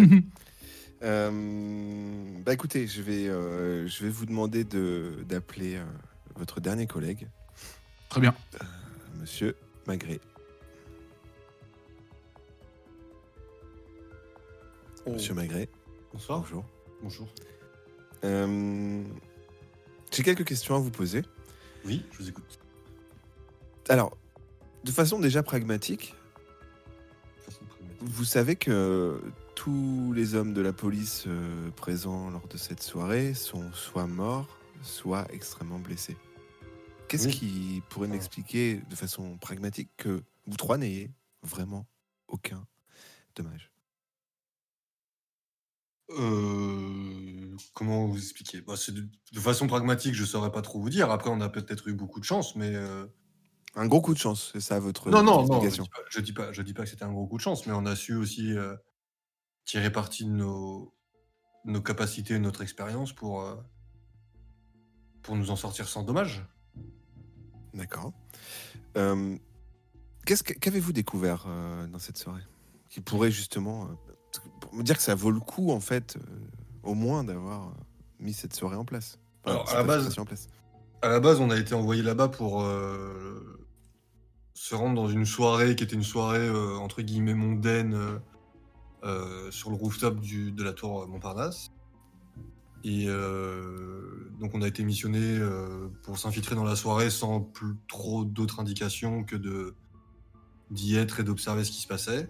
Euh, 1.03 1.31
bah 2.45 2.53
écoutez, 2.53 2.85
je 2.87 3.01
vais, 3.01 3.27
euh, 3.27 3.87
je 3.87 4.03
vais 4.03 4.09
vous 4.09 4.25
demander 4.25 4.63
de- 4.63 5.23
d'appeler 5.27 5.75
euh, 5.77 5.83
votre 6.35 6.59
dernier 6.61 6.85
collègue, 6.87 7.27
Très 8.09 8.21
bien. 8.21 8.35
Monsieur 9.19 9.55
Magré. 9.87 10.19
Oh, 15.05 15.13
Monsieur 15.13 15.33
Magré, 15.33 15.69
Bonsoir. 16.13 16.41
bonjour. 16.41 16.65
Bonjour. 17.01 17.27
Euh, 18.23 19.03
J'ai 20.11 20.23
quelques 20.23 20.45
questions 20.45 20.75
à 20.75 20.79
vous 20.79 20.91
poser. 20.91 21.23
Oui, 21.85 22.05
je 22.11 22.17
vous 22.19 22.29
écoute. 22.29 22.59
Alors, 23.89 24.15
de 24.83 24.91
façon 24.91 25.17
déjà 25.19 25.41
pragmatique, 25.41 26.13
Façon 27.45 27.63
pragmatique. 27.65 27.97
vous 28.01 28.25
savez 28.25 28.55
que 28.55 29.19
tous 29.63 30.11
les 30.13 30.33
hommes 30.33 30.53
de 30.53 30.61
la 30.61 30.73
police 30.73 31.25
euh, 31.27 31.69
présents 31.71 32.31
lors 32.31 32.47
de 32.47 32.57
cette 32.57 32.81
soirée 32.81 33.35
sont 33.35 33.71
soit 33.73 34.07
morts, 34.07 34.65
soit 34.81 35.27
extrêmement 35.31 35.77
blessés. 35.79 36.19
Qu'est-ce 37.07 37.27
Oui. 37.27 37.29
qui 37.29 37.83
pourrait 37.89 38.07
Ah. 38.09 38.09
m'expliquer 38.09 38.81
de 38.89 38.95
façon 38.95 39.37
pragmatique 39.39 39.91
que 39.97 40.23
vous 40.47 40.57
trois 40.57 40.77
n'ayez 40.79 41.13
vraiment 41.43 41.87
aucun 42.27 42.67
dommage? 43.35 43.71
Euh, 46.09 47.55
comment 47.73 48.07
vous 48.07 48.17
expliquer? 48.17 48.61
Bah, 48.61 48.75
de, 48.89 49.09
de 49.31 49.39
façon 49.39 49.67
pragmatique, 49.67 50.13
je 50.13 50.25
saurais 50.25 50.51
pas 50.51 50.61
trop 50.61 50.79
vous 50.81 50.89
dire. 50.89 51.09
Après, 51.09 51.29
on 51.29 51.39
a 51.41 51.49
peut-être 51.49 51.87
eu 51.87 51.93
beaucoup 51.93 52.19
de 52.19 52.25
chance, 52.25 52.55
mais 52.55 52.75
euh, 52.75 53.07
Un 53.75 53.85
gros 53.87 53.99
coup 54.01 54.13
de 54.13 54.17
chance, 54.17 54.51
c'est 54.53 54.61
ça 54.61 54.79
votre 54.79 55.11
non, 55.11 55.23
non, 55.23 55.37
votre 55.37 55.41
non. 55.47 55.67
Je 55.69 55.75
explication 55.75 55.83
dis 55.83 55.89
pas, 55.89 55.99
je 56.09 56.19
dis 56.21 56.33
pas, 56.33 56.51
je 56.51 56.61
dis 56.61 56.73
pas 56.73 56.83
que 56.83 56.89
c'était 56.89 57.03
un 57.03 57.11
gros 57.11 57.27
coup 57.27 57.37
de 57.37 57.41
chance, 57.41 57.65
mais 57.65 57.73
on 57.73 57.85
a 57.85 57.95
su 57.95 58.15
aussi 58.15 58.55
euh, 58.57 58.75
tirer 59.71 59.89
parti 59.89 60.25
de 60.25 60.29
nos, 60.31 60.93
nos 61.63 61.81
capacités, 61.81 62.33
et 62.33 62.39
notre 62.39 62.61
expérience 62.61 63.13
pour 63.13 63.41
euh, 63.41 63.55
pour 65.21 65.37
nous 65.37 65.49
en 65.49 65.55
sortir 65.55 65.87
sans 65.87 66.03
dommage. 66.03 66.45
D'accord. 67.73 68.11
Euh, 68.97 69.37
qu'avez-vous 70.59 70.91
découvert 70.91 71.45
euh, 71.47 71.87
dans 71.87 71.99
cette 71.99 72.17
soirée 72.17 72.43
qui 72.89 72.99
pourrait 72.99 73.31
justement 73.31 73.85
euh, 73.85 74.49
pour 74.59 74.75
me 74.75 74.83
dire 74.83 74.97
que 74.97 75.03
ça 75.03 75.15
vaut 75.15 75.31
le 75.31 75.39
coup 75.39 75.71
en 75.71 75.79
fait, 75.79 76.17
au 76.83 76.93
moins 76.93 77.23
d'avoir 77.23 77.73
mis 78.19 78.33
cette 78.33 78.53
soirée 78.53 78.75
en 78.75 78.83
place. 78.83 79.19
Alors, 79.45 79.69
cette 79.69 79.77
à 79.77 79.79
la 79.79 79.87
base- 79.87 79.95
association 79.99 80.23
en 80.23 80.25
place. 80.25 80.49
À 81.01 81.07
la 81.07 81.21
base, 81.21 81.39
on 81.39 81.49
a 81.49 81.57
été 81.57 81.73
envoyé 81.75 82.03
là-bas 82.03 82.27
pour 82.27 82.61
se 84.53 84.75
rendre 84.75 84.95
dans 84.95 85.07
une 85.07 85.25
soirée 85.25 85.77
qui 85.77 85.85
était 85.85 85.95
une 85.95 86.03
soirée 86.03 86.49
entre 86.49 87.01
guillemets 87.01 87.33
mondaine 87.33 88.21
sur 89.49 89.69
le 89.69 89.75
rooftop 89.75 90.19
de 90.21 90.63
la 90.63 90.73
tour 90.73 91.07
Montparnasse. 91.07 91.71
Et 92.83 93.05
euh, 93.07 94.31
donc, 94.39 94.55
on 94.55 94.61
a 94.61 94.67
été 94.67 94.83
missionné 94.83 95.19
euh, 95.19 95.87
pour 96.03 96.17
s'infiltrer 96.17 96.55
dans 96.55 96.63
la 96.63 96.75
soirée 96.75 97.09
sans 97.09 97.51
trop 97.87 98.25
d'autres 98.25 98.59
indications 98.59 99.23
que 99.23 99.35
de 99.35 99.75
d'y 100.71 100.95
être 100.95 101.19
et 101.19 101.23
d'observer 101.23 101.63
ce 101.63 101.71
qui 101.71 101.81
se 101.81 101.87
passait. 101.87 102.29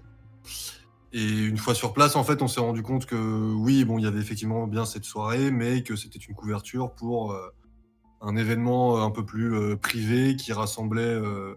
Et 1.13 1.45
une 1.45 1.57
fois 1.57 1.75
sur 1.75 1.93
place, 1.93 2.15
en 2.15 2.23
fait, 2.23 2.41
on 2.41 2.47
s'est 2.47 2.59
rendu 2.59 2.81
compte 2.81 3.05
que 3.05 3.53
oui, 3.53 3.85
bon, 3.85 3.99
il 3.99 4.03
y 4.03 4.07
avait 4.07 4.19
effectivement 4.19 4.65
bien 4.65 4.85
cette 4.85 5.03
soirée, 5.05 5.51
mais 5.51 5.83
que 5.83 5.95
c'était 5.95 6.19
une 6.19 6.33
couverture 6.33 6.93
pour 6.95 7.33
euh, 7.33 7.53
un 8.21 8.35
événement 8.35 8.97
euh, 8.97 9.01
un 9.01 9.11
peu 9.11 9.25
plus 9.25 9.53
euh, 9.53 9.75
privé 9.75 10.35
qui 10.35 10.53
rassemblait 10.53 11.01
euh, 11.01 11.53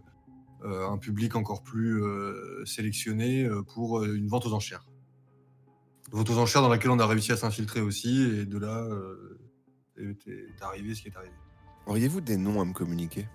euh, 0.64 0.88
un 0.88 0.98
public 0.98 1.36
encore 1.36 1.62
plus 1.62 2.02
euh, 2.02 2.64
sélectionné 2.66 3.44
euh, 3.44 3.62
pour 3.62 4.00
euh, 4.00 4.14
une 4.14 4.28
vente 4.28 4.44
aux 4.46 4.52
enchères. 4.52 4.84
Vente 6.14 6.30
aux 6.30 6.38
enchères 6.38 6.62
dans 6.62 6.68
laquelle 6.68 6.90
on 6.92 6.98
a 7.00 7.06
réussi 7.06 7.32
à 7.32 7.36
s'infiltrer 7.36 7.80
aussi, 7.80 8.22
et 8.22 8.46
de 8.46 8.58
là 8.58 8.82
euh, 8.84 9.38
est, 9.98 10.62
arrivé 10.62 10.94
ce 10.94 11.02
qui 11.02 11.08
est 11.08 11.16
arrivé. 11.16 11.32
Auriez-vous 11.86 12.20
des 12.20 12.36
noms 12.36 12.60
à 12.60 12.64
me 12.64 12.72
communiquer? 12.72 13.26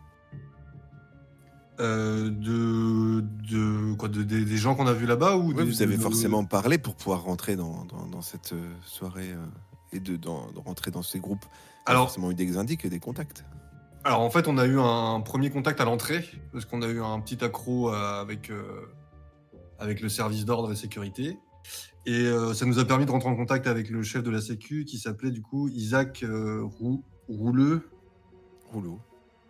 Euh, 1.80 2.30
de, 2.30 3.22
de 3.50 3.94
quoi 3.96 4.10
de, 4.10 4.24
des- 4.24 4.44
des 4.44 4.58
gens 4.58 4.76
qu'on 4.76 4.88
a 4.88 4.94
vus 4.94 5.06
là-bas 5.06 5.38
ou 5.38 5.54
des- 5.54 5.64
vous 5.64 5.82
avez 5.82 5.96
de- 5.96 6.02
forcément 6.02 6.44
parlé 6.44 6.78
pour 6.78 6.96
pouvoir 6.96 7.24
rentrer 7.24 7.56
dans, 7.56 7.86
dans- 7.86 8.06
dans 8.08 8.22
cette 8.22 8.52
euh, 8.52 8.74
soirée 8.86 9.32
euh, 9.32 9.46
et 9.94 10.00
de, 10.02 10.18
dans- 10.18 10.52
de 10.52 10.60
rentrer 10.60 10.92
dans 10.92 11.04
ces 11.04 11.20
groupes. 11.20 11.46
Alors- 11.86 12.08
forcément 12.08 12.32
eu 12.32 12.36
des 12.36 12.58
indices 12.58 12.84
et 12.84 12.90
des 12.90 13.00
contacts. 13.00 13.46
Alors 14.04 14.22
en 14.22 14.30
fait, 14.30 14.48
on 14.50 14.58
a 14.58 14.66
eu 14.66 14.78
un 14.80 15.22
premier 15.22 15.50
contact 15.50 15.80
à 15.82 15.86
l'entrée 15.86 16.26
parce 16.52 16.66
qu'on 16.66 16.82
a 16.82 16.88
eu 16.88 17.02
un 17.02 17.20
petit 17.22 17.44
accro 17.44 17.90
avec 17.90 18.50
euh, 18.50 18.82
avec 19.78 20.02
le 20.02 20.10
service 20.10 20.44
d'ordre 20.46 20.72
et 20.72 20.76
sécurité. 20.76 21.38
Et 22.10 22.26
euh, 22.26 22.56
ça 22.56 22.66
nous 22.66 22.80
a 22.80 22.86
permis 22.86 23.06
de 23.06 23.12
rentrer 23.12 23.30
en 23.30 23.36
contact 23.36 23.68
avec 23.68 23.92
le 23.92 24.02
chef 24.02 24.24
de 24.24 24.32
la 24.32 24.42
Sécu 24.42 24.84
qui 24.84 24.98
s'appelait 24.98 25.30
du 25.30 25.44
coup 25.44 25.68
Isaac 25.68 26.24
euh, 26.24 26.64
Rou- 26.64 27.04
Rouleux. 27.28 27.88
Rouleau, 28.72 29.00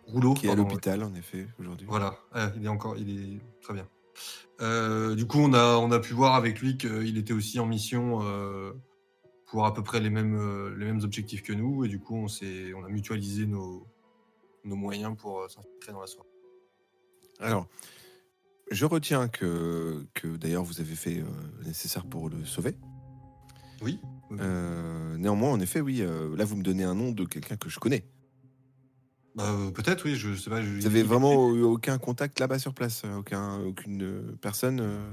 Rouleau, 0.06 0.34
qui 0.34 0.46
est 0.46 0.50
à 0.50 0.54
l'hôpital 0.54 1.02
en 1.02 1.14
effet 1.14 1.46
aujourd'hui. 1.58 1.86
Voilà, 1.88 2.18
Ah, 2.32 2.52
il 2.56 2.64
est 2.66 2.68
encore, 2.68 2.98
il 2.98 3.08
est 3.34 3.40
très 3.62 3.72
bien. 3.72 3.88
Euh, 4.60 5.14
du 5.14 5.26
coup, 5.26 5.38
on 5.38 5.54
a, 5.54 5.76
on 5.78 5.90
a 5.90 6.00
pu 6.00 6.12
voir 6.12 6.34
avec 6.34 6.60
lui 6.60 6.76
qu'il 6.76 7.16
était 7.16 7.32
aussi 7.32 7.58
en 7.60 7.66
mission 7.66 8.20
euh, 8.24 8.72
pour 9.46 9.64
à 9.64 9.72
peu 9.72 9.82
près 9.82 10.00
les 10.00 10.10
mêmes, 10.10 10.74
les 10.76 10.84
mêmes 10.84 11.00
objectifs 11.02 11.42
que 11.42 11.54
nous, 11.54 11.86
et 11.86 11.88
du 11.88 11.98
coup, 11.98 12.14
on, 12.14 12.26
on 12.26 12.84
a 12.84 12.88
mutualisé 12.90 13.46
nos, 13.46 13.86
nos 14.64 14.76
moyens 14.76 15.16
pour 15.16 15.48
s'infiltrer 15.50 15.92
dans 15.92 16.00
la 16.02 16.06
soirée. 16.06 16.28
Alors, 17.40 17.68
je 18.70 18.84
retiens 18.86 19.28
que, 19.28 20.06
que 20.14 20.36
d'ailleurs 20.36 20.64
vous 20.64 20.80
avez 20.80 20.94
fait 20.94 21.18
euh, 21.18 21.24
le 21.58 21.66
nécessaire 21.66 22.04
pour 22.06 22.28
le 22.28 22.44
sauver. 22.44 22.76
Oui. 23.82 23.98
Euh, 24.38 25.16
néanmoins, 25.16 25.50
en 25.50 25.60
effet, 25.60 25.80
oui, 25.80 26.02
euh, 26.02 26.36
là 26.36 26.44
vous 26.44 26.56
me 26.56 26.62
donnez 26.62 26.84
un 26.84 26.94
nom 26.94 27.12
de 27.12 27.24
quelqu'un 27.24 27.56
que 27.56 27.68
je 27.68 27.78
connais. 27.78 28.04
Bah, 29.34 29.56
peut-être, 29.74 30.04
oui, 30.04 30.16
je 30.16 30.34
sais 30.34 30.50
pas. 30.50 30.60
Je, 30.62 30.68
Vous 30.68 30.86
avez 30.86 31.02
vraiment 31.02 31.54
eu 31.54 31.62
aucun 31.62 31.98
contact 31.98 32.40
là-bas 32.40 32.58
sur 32.58 32.74
place, 32.74 33.02
aucun, 33.16 33.60
aucune 33.60 34.36
personne. 34.40 34.80
euh, 34.80 35.10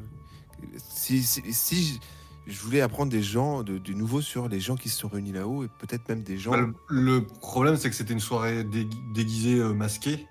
si, 0.77 1.21
si, 1.23 1.41
si 1.53 1.99
je, 2.47 2.59
voulais 2.59 2.81
apprendre 2.81 3.11
des 3.11 3.21
gens, 3.21 3.61
de, 3.63 3.77
du 3.77 3.93
nouveau 3.95 4.21
sur 4.21 4.49
les 4.49 4.59
gens 4.59 4.75
qui 4.75 4.89
se 4.89 4.97
sont 4.99 5.07
réunis 5.07 5.33
là-haut 5.33 5.63
et 5.63 5.67
peut-être 5.79 6.09
même 6.09 6.23
des 6.23 6.37
gens. 6.37 6.51
Bah, 6.51 6.57
le, 6.57 6.73
le 6.89 7.25
problème, 7.25 7.77
c'est 7.77 7.89
que 7.89 7.95
c'était 7.95 8.13
une 8.13 8.19
soirée 8.19 8.63
dégui- 8.63 9.13
déguisée, 9.13 9.59
masquée. 9.73 10.27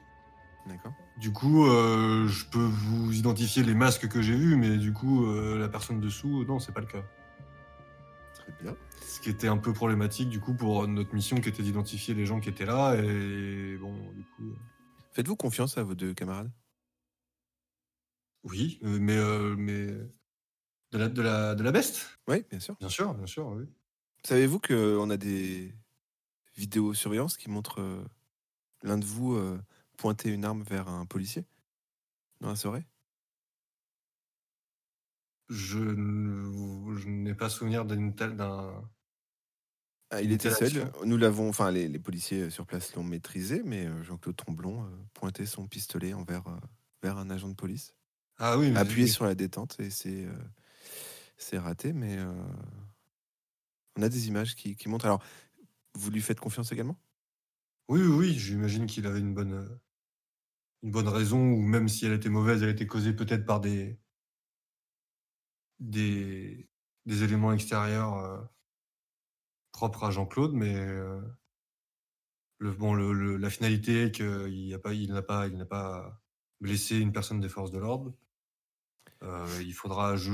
D'accord. 0.67 0.93
Du 1.19 1.33
coup, 1.33 1.67
euh, 1.67 2.29
je 2.29 2.45
peux 2.45 2.59
vous 2.59 3.15
identifier 3.17 3.63
les 3.63 3.75
masques 3.75 4.07
que 4.07 4.21
j'ai 4.21 4.37
vus, 4.37 4.57
mais 4.57 4.77
du 4.77 4.93
coup, 4.93 5.25
euh, 5.27 5.59
la 5.59 5.69
personne 5.69 5.99
dessous, 5.99 6.43
euh, 6.43 6.45
non, 6.45 6.59
c'est 6.59 6.73
pas 6.73 6.81
le 6.81 6.87
cas. 6.87 7.03
Très 8.35 8.53
bien. 8.61 8.77
Ce 9.01 9.21
qui 9.21 9.31
était 9.31 9.49
un 9.49 9.57
peu 9.57 9.73
problématique, 9.73 10.29
du 10.29 10.41
coup, 10.41 10.55
pour 10.55 10.87
notre 10.87 11.15
mission 11.15 11.41
qui 11.41 11.49
était 11.49 11.63
d'identifier 11.63 12.13
les 12.13 12.27
gens 12.27 12.39
qui 12.39 12.51
étaient 12.51 12.67
là. 12.67 12.95
Et 12.97 13.79
bon, 13.79 13.95
du 14.13 14.25
coup. 14.37 14.55
Faites-vous 15.13 15.37
confiance 15.37 15.79
à 15.79 15.83
vos 15.85 15.95
deux 15.95 16.13
camarades? 16.13 16.51
Oui, 18.45 18.79
mais, 18.83 19.17
euh, 19.17 19.55
mais. 19.57 19.87
De 20.93 20.99
la, 20.99 21.09
de, 21.09 21.23
la, 21.23 21.55
de 21.55 21.63
la 21.63 21.73
beste 21.73 22.19
Oui, 22.29 22.45
bien 22.51 22.61
sûr. 22.61 22.77
Bien 22.79 22.89
sûr, 22.91 23.15
bien 23.15 23.27
sûr, 23.27 23.49
oui. 23.49 23.65
Savez-vous 24.23 24.61
qu'on 24.61 25.11
a 25.11 25.17
des 25.17 25.75
vidéosurveillances 26.57 27.37
qui 27.37 27.51
montrent 27.51 28.05
l'un 28.83 28.99
de 28.99 29.05
vous 29.05 29.37
pointer 29.97 30.31
une 30.31 30.45
arme 30.45 30.63
vers 30.63 30.89
un 30.89 31.07
policier 31.07 31.45
dans 32.41 32.51
la 32.51 32.57
soirée? 32.57 32.87
Je, 35.49 35.79
n'ai 37.09 37.35
pas 37.35 37.49
souvenir 37.49 37.85
d'une 37.85 38.15
telle. 38.15 38.37
d'un. 38.37 38.89
Ah, 40.11 40.23
il 40.23 40.31
était 40.33 40.51
seul. 40.51 40.91
Nous 41.05 41.17
l'avons, 41.17 41.49
enfin 41.49 41.71
les, 41.73 41.89
les 41.89 41.99
policiers 41.99 42.49
sur 42.51 42.65
place 42.65 42.95
l'ont 42.95 43.03
maîtrisé, 43.03 43.63
mais 43.65 43.87
euh, 43.87 44.03
Jean-Claude 44.05 44.37
Tromblon 44.37 44.85
euh, 44.85 44.89
pointait 45.15 45.47
son 45.47 45.67
pistolet 45.67 46.15
envers 46.15 46.47
euh, 46.47 46.57
vers 47.03 47.19
un 47.19 47.29
agent 47.29 47.49
de 47.49 47.55
police, 47.55 47.95
Ah 48.39 48.57
oui, 48.59 48.71
mais. 48.71 48.81
appuyé 48.81 49.09
sur 49.09 49.25
la 49.25 49.35
détente 49.35 49.81
et 49.81 49.91
c'est 49.91 50.27
euh, 50.27 50.33
c'est 51.39 51.59
raté, 51.59 51.93
mais 51.93 52.17
euh, 52.19 52.33
on 53.97 54.03
a 54.03 54.09
des 54.09 54.29
images 54.29 54.55
qui, 54.55 54.77
qui 54.77 54.89
montrent. 54.89 55.07
Alors, 55.07 55.23
vous 55.95 56.11
lui 56.11 56.21
faites 56.23 56.41
confiance 56.41 56.73
également? 56.73 56.99
Oui, 57.89 58.01
oui, 58.01 58.09
oui, 58.17 58.39
j'imagine 58.39 58.87
qu'il 58.87 59.07
avait 59.09 59.19
une 59.21 59.35
bonne, 59.35 59.53
euh, 59.55 59.69
une 60.87 60.93
bonne 60.93 61.09
raison, 61.09 61.41
ou 61.41 61.61
même 61.63 61.89
si 61.89 62.07
elle 62.07 62.13
était 62.13 62.29
mauvaise, 62.29 62.63
elle 62.63 62.69
était 62.69 62.87
causée 62.87 63.13
peut-être 63.13 63.45
par 63.45 63.61
des, 63.61 63.99
des, 65.81 66.69
éléments 67.07 67.53
extérieurs 67.53 68.17
euh, 68.19 68.39
propres 69.73 70.05
à 70.05 70.13
Jean-Claude, 70.13 70.53
mais 70.53 70.77
euh, 70.77 71.21
bon, 72.61 72.95
le, 72.95 73.37
la 73.37 73.51
finalité 73.51 74.05
est 74.05 74.13
qu'il 74.13 74.69
n'a 74.69 74.79
pas, 74.79 74.95
il 74.95 75.13
n'a 75.13 75.23
pas, 75.23 75.49
il 75.49 75.57
n'a 75.57 75.67
pas 75.67 76.23
blessé 76.61 76.99
une 77.01 77.13
personne 77.13 77.41
des 77.41 77.49
forces 77.49 77.73
de 77.73 77.79
l'ordre. 77.79 78.15
Euh, 79.25 79.45
il 79.63 79.75
faudra, 79.75 80.15
je, 80.15 80.31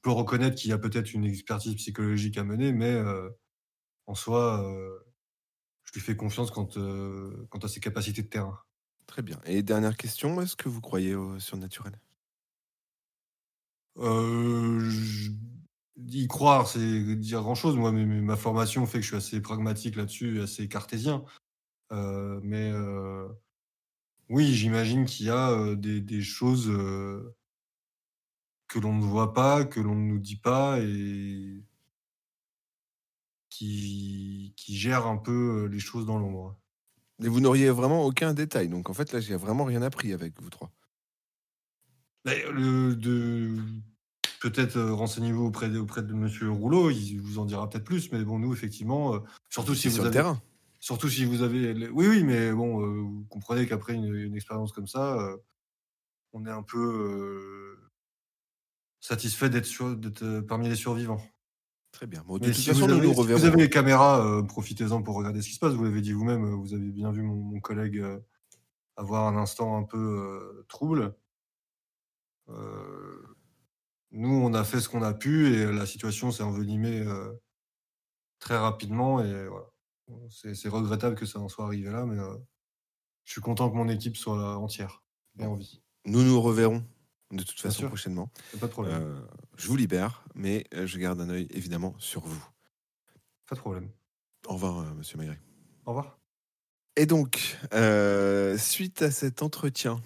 peux 0.00 0.12
reconnaître 0.12 0.56
qu'il 0.56 0.70
y 0.70 0.72
a 0.72 0.78
peut-être 0.78 1.12
une 1.12 1.26
expertise 1.26 1.74
psychologique 1.74 2.38
à 2.38 2.44
mener, 2.44 2.72
mais 2.72 3.02
en 4.06 4.14
soi, 4.14 4.64
je 5.84 5.92
lui 5.92 6.00
fais 6.00 6.16
confiance 6.16 6.50
quant 6.50 6.68
à 7.62 7.68
ses 7.68 7.80
capacités 7.80 8.22
de 8.22 8.28
terrain. 8.28 8.58
Très 9.10 9.22
bien. 9.22 9.40
Et 9.44 9.64
dernière 9.64 9.96
question, 9.96 10.40
est-ce 10.40 10.54
que 10.54 10.68
vous 10.68 10.80
croyez 10.80 11.16
au 11.16 11.40
surnaturel? 11.40 11.98
Euh, 13.98 14.88
y 15.96 16.28
croire, 16.28 16.68
c'est 16.68 17.16
dire 17.16 17.42
grand-chose. 17.42 17.74
Moi, 17.74 17.90
mais- 17.90 18.04
ma 18.04 18.36
formation 18.36 18.86
fait 18.86 18.98
que 18.98 19.02
je 19.02 19.08
suis 19.08 19.16
assez 19.16 19.40
pragmatique 19.42 19.96
là-dessus, 19.96 20.40
assez 20.40 20.68
cartésien. 20.68 21.24
Euh, 21.90 22.38
mais 22.44 22.70
euh, 22.70 23.26
oui, 24.28 24.54
j'imagine 24.54 25.06
qu'il 25.06 25.26
y 25.26 25.30
a 25.30 25.74
des, 25.74 26.22
choses 26.22 26.68
que 28.68 28.78
l'on 28.78 28.94
ne 28.94 29.02
voit 29.02 29.34
pas, 29.34 29.64
que 29.64 29.80
l'on 29.80 29.96
ne 29.96 30.06
nous 30.12 30.20
dit 30.20 30.36
pas 30.36 30.78
et 30.80 31.64
qui, 33.48 34.54
qui 34.56 34.76
gèrent 34.76 35.08
un 35.08 35.16
peu 35.16 35.66
les 35.66 35.80
choses 35.80 36.06
dans 36.06 36.18
l'ombre. 36.18 36.56
Et 37.22 37.28
vous 37.28 37.40
n'auriez 37.40 37.70
vraiment 37.70 38.04
aucun 38.04 38.32
détail. 38.34 38.68
Donc 38.68 38.88
en 38.90 38.94
fait, 38.94 39.12
là, 39.12 39.20
j'ai 39.20 39.36
vraiment 39.36 39.64
rien 39.64 39.82
appris 39.82 40.12
avec 40.12 40.40
vous 40.40 40.50
trois. 40.50 40.70
Le- 42.24 42.94
de 42.94 43.56
peut-être 44.40 44.76
euh, 44.76 44.92
renseignez-vous 44.94 45.44
auprès 45.46 45.68
de, 45.68 45.78
auprès 45.78 46.02
de 46.02 46.12
Monsieur 46.14 46.50
Rouleau, 46.50 46.90
il 46.90 47.18
vous 47.20 47.38
en 47.38 47.44
dira 47.44 47.68
peut-être 47.68 47.84
plus. 47.84 48.10
Mais 48.12 48.22
bon, 48.24 48.38
nous 48.38 48.52
effectivement, 48.54 49.14
euh, 49.14 49.18
surtout 49.48 49.74
si 49.74 49.88
vous 49.88 49.94
sur 49.96 50.02
le 50.04 50.08
avez, 50.08 50.16
terrain. 50.16 50.42
surtout 50.78 51.08
si 51.08 51.24
vous 51.24 51.42
avez, 51.42 51.88
oui, 51.90 52.08
oui, 52.08 52.24
mais 52.24 52.52
bon, 52.52 52.82
euh, 52.82 53.00
vous 53.02 53.26
comprenez 53.28 53.66
qu'après 53.66 53.94
une, 53.94 54.14
une 54.14 54.34
expérience 54.34 54.72
comme 54.72 54.86
ça, 54.86 55.18
on 56.32 56.46
est 56.46 56.50
un 56.50 56.62
peu 56.62 57.76
satisfait 59.00 59.50
d'être 59.50 59.66
sur- 59.66 59.96
d'être 59.96 60.40
parmi 60.40 60.68
les 60.68 60.76
survivants. 60.76 61.22
Très 61.92 62.06
bien. 62.06 62.22
Bon, 62.26 62.38
de 62.38 62.46
Mais 62.46 62.52
toute 62.52 62.62
si 62.62 62.68
façon, 62.68 62.86
vous, 62.86 62.92
avez, 62.92 63.00
nous 63.06 63.08
si 63.08 63.14
vous 63.14 63.20
reverrons. 63.22 63.44
avez 63.44 63.62
les 63.62 63.70
caméras, 63.70 64.24
euh, 64.24 64.42
profitez-en 64.42 65.02
pour 65.02 65.16
regarder 65.16 65.42
ce 65.42 65.48
qui 65.48 65.54
se 65.54 65.58
passe. 65.58 65.74
Vous 65.74 65.84
l'avez 65.84 66.00
dit 66.00 66.12
vous-même, 66.12 66.44
euh, 66.44 66.54
vous 66.54 66.72
avez 66.74 66.90
bien 66.90 67.10
vu 67.10 67.22
mon, 67.22 67.34
mon 67.34 67.60
collègue 67.60 67.98
euh, 67.98 68.18
avoir 68.96 69.26
un 69.26 69.36
instant 69.36 69.76
un 69.76 69.84
peu 69.84 69.98
euh, 69.98 70.64
trouble. 70.68 71.14
Nous, 74.12 74.28
on 74.28 74.54
a 74.54 74.64
fait 74.64 74.80
ce 74.80 74.88
qu'on 74.88 75.02
a 75.02 75.14
pu 75.14 75.54
et 75.54 75.70
la 75.70 75.86
situation 75.86 76.32
s'est 76.32 76.42
envenimée 76.42 77.04
très 78.40 78.58
rapidement. 78.58 79.22
Et 79.22 79.46
voilà. 79.46 79.66
C'est 80.30 80.68
regrettable 80.68 81.14
que 81.14 81.26
ça 81.26 81.38
en 81.38 81.48
soit 81.48 81.64
arrivé 81.66 81.90
là, 81.90 82.04
mais 82.04 82.16
je 83.24 83.32
suis 83.32 83.40
content 83.40 83.70
que 83.70 83.76
mon 83.76 83.88
équipe 83.88 84.16
soit 84.16 84.56
entière 84.58 85.04
et 85.38 85.44
en 85.46 85.54
vie. 85.54 85.80
Nous 86.06 86.24
nous 86.24 86.40
reverrons 86.40 86.84
de 87.30 87.42
toute 87.42 87.60
façon 87.60 87.86
prochainement. 87.86 88.30
Pas 88.58 88.66
de 88.66 88.72
problème. 88.72 88.94
Euh, 89.00 89.20
je 89.56 89.68
vous 89.68 89.76
libère, 89.76 90.24
mais 90.34 90.66
je 90.72 90.98
garde 90.98 91.20
un 91.20 91.30
œil 91.30 91.46
évidemment 91.50 91.94
sur 91.98 92.22
vous. 92.22 92.44
Pas 93.46 93.54
de 93.54 93.60
problème. 93.60 93.88
Au 94.46 94.54
revoir, 94.54 94.78
euh, 94.78 94.94
monsieur 94.94 95.18
Maigret. 95.18 95.38
Au 95.86 95.90
revoir. 95.90 96.18
Et 96.96 97.06
donc, 97.06 97.58
euh, 97.72 98.58
suite 98.58 99.02
à 99.02 99.10
cet 99.10 99.42
entretien, 99.42 100.02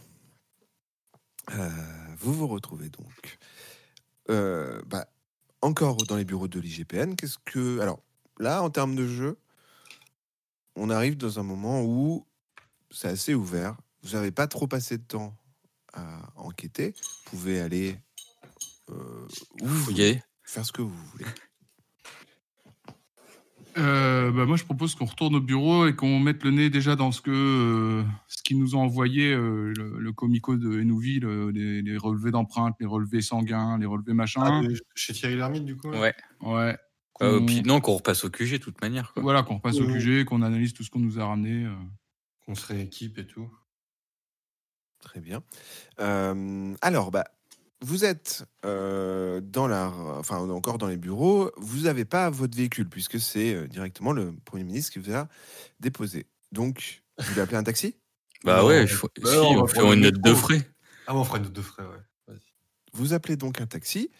vous 2.18 2.32
vous 2.32 2.46
retrouvez 2.46 2.88
donc 2.88 3.38
bah, 4.28 5.06
encore 5.60 5.96
dans 5.96 6.16
les 6.16 6.24
bureaux 6.24 6.48
de 6.48 6.60
l'IGPN. 6.60 7.14
Qu'est-ce 7.16 7.38
que. 7.44 7.80
Alors, 7.80 8.00
là, 8.38 8.62
en 8.62 8.70
termes 8.70 8.94
de 8.94 9.06
jeu, 9.06 9.38
on 10.76 10.90
arrive 10.90 11.16
dans 11.16 11.38
un 11.38 11.42
moment 11.42 11.82
où 11.82 12.26
c'est 12.90 13.08
assez 13.08 13.34
ouvert. 13.34 13.76
Vous 14.02 14.10
n'avez 14.10 14.30
pas 14.30 14.46
trop 14.46 14.66
passé 14.66 14.98
de 14.98 15.02
temps 15.02 15.34
à 15.94 16.32
enquêter. 16.36 16.94
Vous 17.24 17.30
pouvez 17.30 17.60
aller 17.60 17.96
euh, 18.90 19.26
où 19.62 19.66
vous 19.66 19.74
voulez, 19.74 19.84
Fouiller. 19.84 20.22
faire 20.44 20.64
ce 20.66 20.72
que 20.72 20.82
vous 20.82 20.94
voulez. 21.12 21.24
Euh, 23.76 24.30
bah, 24.30 24.46
moi, 24.46 24.56
je 24.56 24.62
propose 24.64 24.94
qu'on 24.94 25.04
retourne 25.04 25.34
au 25.34 25.40
bureau 25.40 25.88
et 25.88 25.96
qu'on 25.96 26.20
mette 26.20 26.44
le 26.44 26.52
nez 26.52 26.70
déjà 26.70 26.94
dans 26.94 27.10
ce 27.10 27.20
que 27.20 27.30
euh, 27.32 28.04
ce 28.28 28.40
qu'ils 28.44 28.58
nous 28.60 28.76
ont 28.76 28.80
envoyé, 28.82 29.32
euh, 29.32 29.72
le, 29.76 29.98
le 29.98 30.12
comico 30.12 30.56
de 30.56 30.78
Hénouville, 30.78 31.24
euh, 31.24 31.50
les, 31.50 31.82
les 31.82 31.96
relevés 31.96 32.30
d'empreintes, 32.30 32.76
les 32.78 32.86
relevés 32.86 33.20
sanguins, 33.20 33.76
les 33.78 33.86
relevés 33.86 34.12
machin. 34.14 34.42
Ah, 34.44 34.62
chez 34.94 35.12
Thierry 35.12 35.34
Lhermitte, 35.34 35.64
du 35.64 35.76
coup 35.76 35.90
là? 35.90 36.00
Ouais. 36.00 36.14
Ouais. 36.42 36.78
Euh, 37.22 37.40
puis 37.44 37.62
non, 37.62 37.80
qu'on 37.80 37.94
repasse 37.94 38.24
au 38.24 38.30
QG 38.30 38.52
de 38.52 38.56
toute 38.58 38.80
manière. 38.80 39.12
Quoi. 39.12 39.22
Voilà, 39.24 39.42
qu'on 39.42 39.56
repasse 39.56 39.78
au 39.80 39.86
Ouais, 39.86 39.98
QG, 39.98 40.24
qu'on 40.24 40.42
analyse 40.42 40.72
tout 40.72 40.84
ce 40.84 40.90
qu'on 40.90 41.00
nous 41.00 41.18
a 41.18 41.26
ramené. 41.26 41.64
euh. 41.64 41.74
Qu'on 42.46 42.54
se 42.54 42.66
rééquipe 42.66 43.18
et 43.18 43.26
tout. 43.26 43.50
Très 45.04 45.20
bien. 45.20 45.42
Euh, 46.00 46.74
alors, 46.80 47.10
bah, 47.10 47.24
vous 47.82 48.04
êtes 48.04 48.44
euh, 48.64 49.40
dans 49.42 49.68
la, 49.68 49.88
enfin 50.18 50.38
encore 50.38 50.78
dans 50.78 50.86
les 50.88 50.96
bureaux. 50.96 51.52
Vous 51.58 51.82
n'avez 51.82 52.04
pas 52.06 52.30
votre 52.30 52.56
véhicule 52.56 52.88
puisque 52.88 53.20
c'est 53.20 53.54
euh, 53.54 53.68
directement 53.68 54.12
le 54.12 54.32
premier 54.44 54.64
ministre 54.64 54.92
qui 54.92 54.98
vous 54.98 55.12
a 55.12 55.28
déposé. 55.78 56.26
Donc, 56.52 57.02
vous 57.18 57.26
voulez 57.26 57.42
appeler 57.42 57.58
un 57.58 57.62
taxi? 57.62 57.96
Bah 58.44 58.60
Non, 58.62 58.66
ouais, 58.68 58.86
bah 58.86 59.30
si, 59.30 59.36
on 59.36 59.54
va 59.56 59.62
on 59.62 59.66
fait 59.66 59.80
une 59.94 60.00
note 60.00 60.20
de 60.20 60.34
frais. 60.34 60.68
Ah, 61.06 61.14
on 61.14 61.22
fera 61.24 61.36
une 61.38 61.44
note 61.44 61.52
de 61.52 61.62
frais, 61.62 61.84
ouais. 61.84 62.34
Vous 62.94 63.12
appelez 63.12 63.36
donc 63.36 63.60
un 63.60 63.66
taxi. 63.66 64.10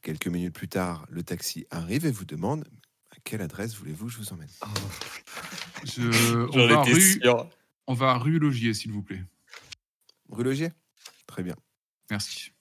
Quelques 0.00 0.28
minutes 0.28 0.54
plus 0.54 0.68
tard, 0.68 1.06
le 1.10 1.22
taxi 1.22 1.66
arrive 1.70 2.06
et 2.06 2.10
vous 2.10 2.24
demande 2.24 2.64
à 3.10 3.16
quelle 3.24 3.42
adresse 3.42 3.74
voulez-vous 3.74 4.06
que 4.06 4.12
je 4.12 4.18
vous 4.18 4.32
emmène? 4.32 4.48
Ah, 4.60 4.68
Je- 5.84 6.46
on, 6.52 6.68
va 6.68 6.82
rue, 6.82 7.20
on 7.86 7.94
va 7.94 8.10
à 8.12 8.18
rue 8.18 8.38
Logier, 8.38 8.72
s'il 8.72 8.92
vous 8.92 9.02
plaît. 9.02 9.22
Rue 10.30 10.44
Logier 10.44 10.72
Très 11.26 11.42
bien. 11.42 11.56
Merci. 12.10 12.52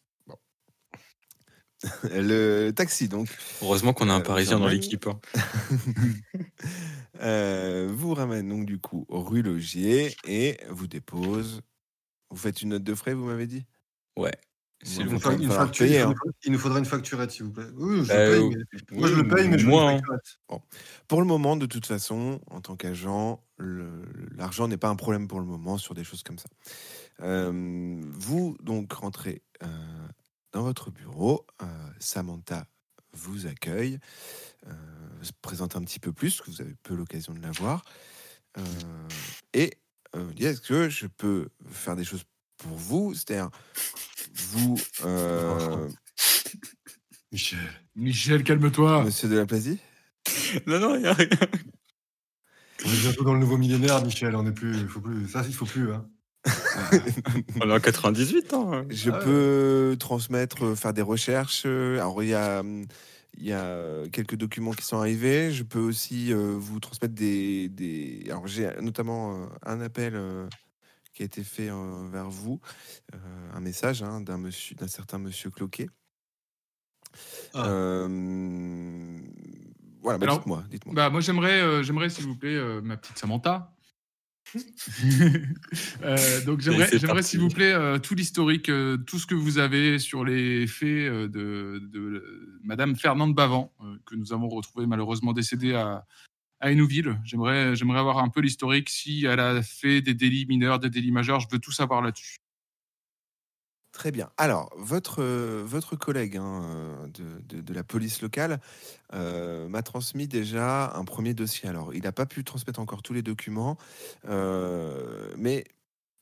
Le 2.04 2.72
taxi, 2.72 3.08
donc, 3.08 3.28
Heureusement 3.62 3.94
qu'on 3.94 4.10
a 4.10 4.14
un 4.14 4.20
Euh, 4.20 4.24
Parisien 4.24 4.60
dans 4.60 4.68
l'équipe. 4.68 5.08
hein. 5.08 5.20
euh, 7.22 7.92
vous 7.94 8.14
ramène 8.14 8.50
donc 8.50 8.66
du 8.66 8.80
coup 8.80 9.06
rue 9.10 9.42
Logier 9.42 10.16
et 10.26 10.58
vous 10.70 10.88
dépose. 10.88 11.62
Vous 12.32 12.38
faites 12.38 12.62
une 12.62 12.70
note 12.70 12.84
de 12.84 12.96
frais, 12.96 13.14
vous 13.14 13.26
m'avez 13.26 13.46
dit? 13.46 13.66
Ouais. 14.18 14.34
Une 15.00 15.20
facture, 15.20 15.88
payer, 15.88 16.02
hein. 16.02 16.14
il 16.44 16.52
nous 16.52 16.60
faudrait 16.60 16.80
une 16.80 16.86
facturette, 16.86 17.32
s'il 17.32 17.46
vous 17.46 17.52
plaît. 17.52 17.66
Oui, 17.76 18.04
je 18.06 18.14
le 18.14 18.18
paye, 18.18 18.44
euh, 18.44 18.64
mais... 18.92 18.98
Moi, 19.00 19.08
je 19.08 19.16
le 19.16 19.28
paye, 19.28 19.48
mais 19.48 19.58
je 19.58 19.66
veux 19.66 19.74
une. 19.74 20.02
Pour 21.08 21.22
le 21.22 21.28
moment, 21.28 21.56
de 21.56 21.66
toute 21.66 21.86
façon, 21.86 22.40
en 22.52 22.62
tant 22.62 22.76
qu'agent, 22.76 23.44
l'argent 23.58 24.68
n'est 24.68 24.78
pas 24.78 24.90
un 24.90 24.96
problème 24.96 25.28
pour 25.28 25.40
le 25.40 25.46
moment 25.46 25.78
sur 25.78 25.96
des 25.96 26.04
choses 26.04 26.24
comme 26.24 26.38
ça. 26.38 26.50
Euh, 27.22 28.02
vous 28.12 28.58
donc 28.62 28.92
rentrez 28.94 29.42
euh, 29.64 29.68
dans 30.52 30.64
votre 30.64 30.92
bureau. 30.92 31.46
euh, 31.62 31.66
Samantha 32.00 32.68
vous 33.14 33.48
accueille, 33.48 33.98
euh, 34.68 34.74
se 35.22 35.32
présente 35.42 35.76
un 35.78 35.82
petit 35.82 36.00
peu 36.00 36.12
plus, 36.12 36.36
parce 36.36 36.50
que 36.50 36.52
vous 36.56 36.62
avez 36.62 36.76
peu 36.84 36.96
l'occasion 36.96 37.34
de 37.34 37.42
la 37.42 37.52
voir, 37.52 37.84
euh, 38.58 38.62
et 39.54 39.78
euh, 40.16 40.32
dit 40.34 40.46
est-ce 40.46 40.60
que 40.62 40.90
je 40.90 41.08
peux 41.08 41.48
faire 41.70 41.96
des 41.96 42.04
choses 42.04 42.24
pour 42.58 42.76
vous? 42.76 43.14
C'est-à-dire, 43.14 43.50
vous, 44.34 44.78
euh, 45.06 45.90
Michel. 47.32 47.60
Michel, 47.96 48.44
calme-toi. 48.44 49.04
Monsieur 49.06 49.30
de 49.30 49.38
la 49.38 49.46
Plasie 49.46 49.80
Non, 50.68 50.80
non, 50.80 50.96
il 50.96 51.02
n'y 51.02 51.08
a 51.08 51.14
rien. 51.14 51.30
On 52.86 52.90
est 52.90 53.02
bientôt 53.02 53.24
dans 53.24 53.34
le 53.34 53.40
nouveau 53.40 53.58
millénaire, 53.58 54.04
Michel. 54.04 54.36
On 54.36 54.46
est 54.46 54.52
plus, 54.52 54.78
il 54.78 54.88
faut 54.88 55.02
plus. 55.02 55.28
Ça, 55.30 55.44
il 55.46 55.54
faut 55.54 55.66
plus. 55.66 55.92
Hein. 55.94 56.10
On 57.62 57.70
est 57.70 57.74
en 57.74 57.80
98 57.80 58.54
hein. 58.54 58.86
Je 58.90 59.10
Ah 59.12 59.18
ouais. 59.18 59.24
peux 59.24 59.98
transmettre, 60.00 60.66
euh, 60.66 60.76
faire 60.76 60.94
des 60.94 61.02
recherches. 61.02 61.64
euh, 61.66 61.96
Alors, 62.00 62.22
il 62.24 62.30
y 62.30 62.34
a, 62.36 62.60
hum, 62.60 62.86
il 63.38 63.46
y 63.46 63.54
a 63.54 64.08
quelques 64.12 64.36
documents 64.36 64.72
qui 64.72 64.84
sont 64.86 64.98
arrivés. 64.98 65.52
Je 65.52 65.64
peux 65.64 65.80
aussi 65.80 66.32
euh, 66.34 66.56
vous 66.58 66.80
transmettre 66.80 67.14
des. 67.16 67.70
des... 67.70 68.24
Alors, 68.28 68.48
j'ai 68.48 68.70
notamment 68.82 69.34
euh, 69.44 69.46
un 69.66 69.82
appel 69.82 70.14
euh, 70.16 70.48
qui 71.14 71.24
a 71.24 71.26
été 71.26 71.44
fait 71.44 71.70
euh, 71.70 72.08
vers 72.12 72.30
vous, 72.30 72.60
euh, 73.14 73.18
un 73.54 73.60
message 73.60 74.04
hein, 74.04 74.22
d'un 74.22 74.38
monsieur, 74.38 74.76
d'un 74.76 74.88
certain 74.88 75.18
monsieur 75.18 75.50
Cloquet. 75.50 75.90
Ah. 77.54 77.68
Euh, 77.68 79.20
Voilà, 80.02 80.18
bah, 80.20 80.26
Alors, 80.26 80.38
dites-moi, 80.40 80.64
dites-moi. 80.70 80.94
Bah, 80.96 81.10
moi, 81.10 81.22
j'aimerais, 81.22 81.62
euh, 81.62 81.84
j'aimerais, 81.84 82.10
s'il 82.10 82.26
vous 82.26 82.36
plaît, 82.36 82.56
euh, 82.56 82.82
ma 82.82 82.98
petite 82.98 83.18
Samantha. 83.18 83.75
Euh, 86.04 86.42
donc, 86.46 86.62
j'aimerais, 86.62 87.24
s'il 87.24 87.40
vous 87.40 87.50
plaît, 87.50 87.74
euh, 87.74 87.98
tout 87.98 88.16
l'historique, 88.16 88.70
euh, 88.70 88.98
tout 88.98 89.18
ce 89.18 89.26
que 89.26 89.36
vous 89.36 89.58
avez 89.58 89.98
sur 89.98 90.24
les 90.24 90.68
faits 90.68 90.88
de, 90.88 91.82
de 91.82 92.60
Madame 92.64 92.96
Fernande 92.96 93.34
Bavant, 93.34 93.74
que 94.06 94.16
nous 94.16 94.34
avons 94.34 94.48
retrouvée 94.48 94.86
malheureusement 94.86 95.34
décédée 95.34 95.74
à, 95.74 96.06
à 96.60 96.72
Hénouville. 96.72 97.20
J'aimerais, 97.24 97.76
j'aimerais 97.76 98.00
avoir 98.00 98.20
un 98.20 98.30
peu 98.30 98.42
l'historique, 98.42 98.90
si 98.90 99.26
elle 99.26 99.40
a 99.40 99.62
fait 99.62 100.02
des 100.02 100.14
délits 100.14 100.46
mineurs, 100.46 100.80
des 100.80 100.90
délits 100.90 101.12
majeurs, 101.12 101.40
je 101.40 101.48
veux 101.52 101.60
tout 101.60 101.72
savoir 101.72 102.02
là-dessus. 102.02 102.38
Très 103.96 104.12
bien. 104.12 104.30
Alors, 104.36 104.74
votre, 104.76 105.22
euh, 105.24 105.64
votre 105.66 105.96
collègue 105.96 106.36
hein, 106.36 106.64
euh, 106.66 107.08
de, 107.48 107.62
de- 107.62 107.74
la 107.74 107.86
police 107.86 108.22
locale 108.22 108.60
euh, 109.14 109.70
m'a 109.70 109.84
transmis 109.84 110.28
déjà 110.28 110.92
un 110.94 111.06
premier 111.06 111.34
dossier. 111.34 111.70
Alors, 111.70 111.94
il 111.94 112.04
n'a 112.04 112.12
pas 112.12 112.26
pu 112.26 112.44
transmettre 112.44 112.82
encore 112.82 113.02
tous 113.02 113.14
les 113.14 113.22
documents, 113.22 113.78
mais 114.26 115.64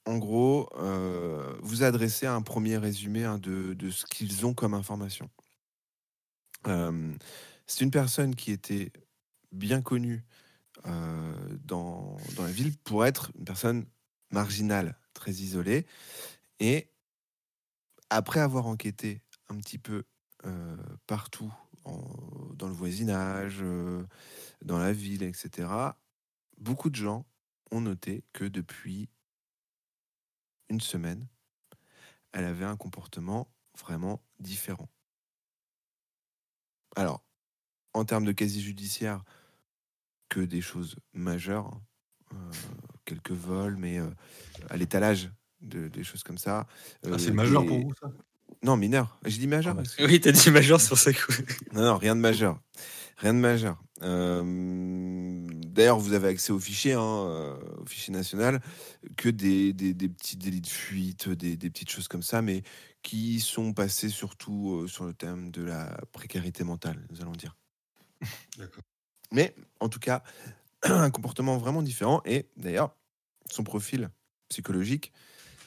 en 0.06 0.20
gros, 0.20 0.70
vous 1.64 1.82
adressez 1.82 2.28
un 2.28 2.44
premier 2.44 2.78
résumé 2.78 3.24
hein, 3.24 3.40
de, 3.40 3.74
de 3.74 3.90
ce 3.90 4.06
qu'ils 4.06 4.46
ont 4.46 4.54
comme 4.54 4.76
information. 4.76 5.28
C'est 6.64 7.84
une 7.84 7.92
personne 7.92 8.36
qui 8.36 8.52
était 8.52 8.92
bien 9.52 9.82
connue 9.82 10.24
dans, 10.86 12.18
dans 12.36 12.44
la 12.44 12.52
ville 12.52 12.78
pour 12.84 13.04
être 13.04 13.32
une 13.36 13.46
personne 13.46 13.86
marginale, 14.30 14.96
très 15.16 15.32
isolée. 15.32 15.88
Et 16.60 16.93
après 18.14 18.40
avoir 18.40 18.68
enquêté 18.68 19.22
un 19.50 19.58
petit 19.58 19.80
peu 19.80 20.04
partout 21.08 21.54
dans 21.86 22.68
le 22.68 22.74
voisinage, 22.74 23.64
dans 24.62 24.78
la 24.78 24.94
ville, 24.94 25.24
etc., 25.24 25.68
beaucoup 26.58 26.90
de 26.90 26.96
gens 26.96 27.26
ont 27.72 27.82
noté 27.82 28.24
que 28.34 28.46
depuis 28.46 29.10
une 30.70 30.80
semaine, 30.80 31.28
elle 32.32 32.46
avait 32.46 32.66
un 32.66 32.78
comportement 32.78 33.52
vraiment 33.78 34.24
différent. 34.40 34.90
Alors, 36.96 37.26
en 37.94 38.06
termes 38.06 38.26
de 38.26 38.32
quasi 38.32 38.62
judiciaire, 38.62 39.24
que 40.30 40.40
des 40.40 40.62
choses 40.62 40.98
majeures, 41.14 41.80
hein, 42.32 42.52
quelques 43.06 43.32
vols, 43.32 43.78
mais 43.78 44.00
à 44.70 44.78
l'étalage, 44.78 45.32
de, 45.64 45.88
des 45.88 46.04
choses 46.04 46.24
comme 46.24 46.38
ça. 46.38 46.68
Ah, 47.06 47.10
Euh, 47.10 47.18
c'est 47.18 47.32
majeur 47.32 47.66
pour 47.66 47.80
vous, 47.80 47.94
ça? 48.00 48.12
Non, 48.64 48.78
mineur. 48.78 49.18
J'ai 49.26 49.40
dit 49.40 49.48
majeur. 49.48 49.76
Ah, 49.78 49.82
bah, 49.82 49.90
Oui, 50.08 50.22
t'as 50.22 50.32
dit 50.32 50.52
majeur 50.52 50.80
sur 50.80 50.98
ça. 50.98 51.12
quoi. 51.14 51.36
non, 51.74 51.82
non, 51.84 51.98
rien 51.98 52.16
de 52.16 52.22
majeur. 52.22 52.60
Rien 53.18 53.34
de 53.34 53.40
majeur. 53.40 53.82
Euh, 54.02 55.48
D'ailleurs, 55.68 55.98
vous 56.00 56.14
avez 56.14 56.28
accès 56.30 56.52
au 56.52 56.60
fichier, 56.60 56.94
hein, 56.94 57.02
euh, 57.02 57.56
au 57.82 57.86
fichier 57.86 58.14
national, 58.14 58.62
que 59.18 59.30
des, 59.30 59.74
des- 59.74 59.94
des 59.94 60.10
petits 60.10 60.38
délits 60.38 60.62
de 60.62 60.68
fuite, 60.68 61.30
des, 61.30 61.56
des 61.58 61.70
petites 61.70 61.90
choses 61.90 62.08
comme 62.08 62.22
ça, 62.24 62.42
mais 62.42 62.64
qui 63.02 63.40
sont 63.40 63.74
passés 63.74 64.10
surtout 64.10 64.88
sur 64.88 65.06
le 65.06 65.14
thème 65.14 65.52
de 65.52 65.64
la 65.64 65.98
précarité 66.12 66.64
mentale, 66.64 67.06
nous 67.12 67.22
allons 67.22 67.32
dire. 67.34 67.56
D'accord. 68.58 68.84
Mais 69.32 69.56
en 69.80 69.90
tout 69.90 70.00
cas, 70.00 70.24
un 70.84 71.10
comportement 71.10 71.58
vraiment 71.58 71.82
différent. 71.82 72.22
Et 72.26 72.46
d'ailleurs, 72.58 72.96
son 73.50 73.64
profil 73.64 74.10
psychologique 74.50 75.12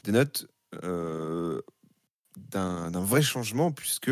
dénote 0.07 0.47
euh, 0.85 1.61
d'un 2.37 2.90
vrai 3.01 3.23
changement, 3.23 3.73
puisque 3.73 4.11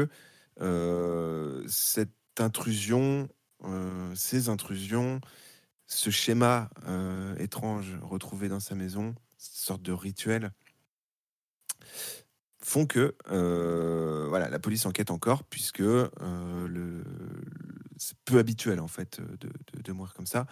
euh, 0.60 1.64
cette 1.68 2.10
intrusion, 2.38 3.28
euh, 3.64 4.14
ces 4.14 4.48
intrusions, 4.48 5.20
ce 5.86 6.10
schéma 6.10 6.70
étrange 7.38 7.98
retrouvé 8.02 8.48
dans 8.48 8.60
sa 8.60 8.74
maison, 8.74 9.14
cette 9.36 9.54
sorte 9.54 9.82
de 9.82 9.92
rituel, 9.92 10.50
font 12.58 12.86
que 12.86 13.14
voilà, 14.28 14.48
la 14.48 14.58
police 14.58 14.86
enquête 14.86 15.10
encore, 15.10 15.44
puisque 15.44 15.82
c'est 17.98 18.18
peu 18.24 18.38
habituel 18.38 18.80
en 18.80 18.88
fait 18.88 19.20
de, 19.20 19.92
mourir 19.92 20.14
comme 20.14 20.26
ça, 20.26 20.46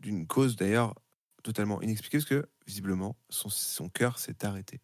d'une 0.00 0.26
cause 0.26 0.56
d'ailleurs 0.56 0.94
totalement 1.42 1.80
inexpliquée, 1.82 2.18
parce 2.18 2.28
que 2.28 2.48
visiblement 2.66 3.16
son, 3.30 3.48
son 3.48 3.88
cœur 3.88 4.18
s'est 4.18 4.44
arrêté. 4.44 4.80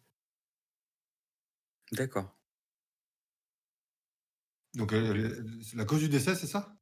D'accord. 1.91 2.35
Donc, 4.75 4.91
elle- 4.91 5.05
elle- 5.05 5.63
c'est 5.63 5.77
la 5.77 5.85
cause 5.85 5.99
du 5.99 6.09
décès, 6.09 6.35
c'est 6.35 6.47
ça? 6.47 6.75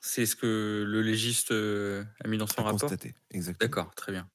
C'est 0.00 0.26
ce 0.26 0.36
que 0.36 0.84
le 0.86 1.02
légiste 1.02 1.50
euh, 1.50 2.04
a 2.24 2.28
mis 2.28 2.38
dans 2.38 2.46
son 2.46 2.62
rapport? 2.62 2.80
constater, 2.80 3.14
exactement. 3.30 3.68
D'accord, 3.68 3.94
très 3.94 4.12
bien. 4.12 4.28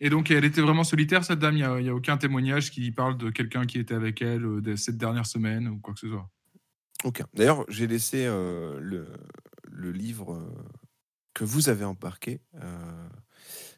Et 0.00 0.10
donc, 0.10 0.32
elle 0.32 0.44
était 0.44 0.60
vraiment 0.60 0.82
solitaire, 0.82 1.24
cette 1.24 1.38
dame? 1.38 1.56
Il 1.56 1.82
n'y 1.84 1.88
a, 1.88 1.94
aucun 1.94 2.16
témoignage 2.16 2.72
qui 2.72 2.90
parle 2.90 3.16
de 3.16 3.30
quelqu'un 3.30 3.66
qui 3.66 3.78
était 3.78 3.94
avec 3.94 4.20
elle 4.20 4.44
euh, 4.44 4.60
de 4.60 4.74
cette 4.74 4.98
dernière 4.98 5.26
semaine 5.26 5.68
ou 5.68 5.78
quoi 5.78 5.94
que 5.94 6.00
ce 6.00 6.08
soit? 6.08 6.28
Aucun. 7.04 7.26
D'ailleurs, 7.34 7.64
j'ai 7.68 7.86
laissé 7.86 8.26
euh, 8.26 8.80
le, 8.80 9.06
le 9.70 9.92
livre 9.92 10.34
euh, 10.34 10.64
que 11.34 11.44
vous 11.44 11.68
avez 11.68 11.84
embarqué 11.84 12.40
euh, 12.54 13.08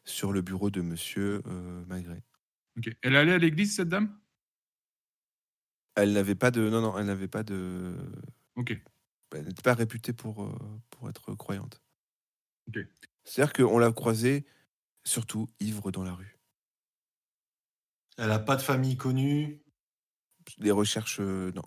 sur 0.04 0.32
le 0.32 0.42
bureau 0.42 0.70
de 0.70 0.80
Monsieur 0.80 1.42
euh, 1.46 1.84
Magret. 1.86 2.22
Ok. 2.76 2.90
Elle 3.02 3.16
allait 3.16 3.34
à 3.34 3.38
l'église, 3.38 3.76
cette 3.76 3.88
dame? 3.88 4.20
Elle 5.96 6.12
n'avait 6.12 6.34
pas 6.34 6.50
de, 6.50 6.68
non, 6.68 6.80
non, 6.80 6.98
elle 6.98 7.06
n'avait 7.06 7.28
pas 7.28 7.44
de, 7.44 7.96
Ok. 8.56 8.76
elle 9.32 9.46
n'était 9.46 9.62
pas 9.62 9.74
réputée 9.74 10.12
pour, 10.12 10.42
euh, 10.42 10.80
pour 10.90 11.08
être 11.08 11.34
croyante. 11.34 11.80
Ok. 12.68 12.78
C'est-à-dire 13.22 13.52
qu'on 13.52 13.78
l'a 13.78 13.92
croisée 13.92 14.44
surtout 15.04 15.48
ivre 15.60 15.92
dans 15.92 16.02
la 16.02 16.14
rue. 16.14 16.38
Elle 18.16 18.30
a 18.30 18.38
pas 18.38 18.56
de 18.56 18.62
famille 18.62 18.96
connue? 18.96 19.62
Les 20.58 20.70
recherches, 20.70 21.20
euh, 21.20 21.52
non. 21.52 21.62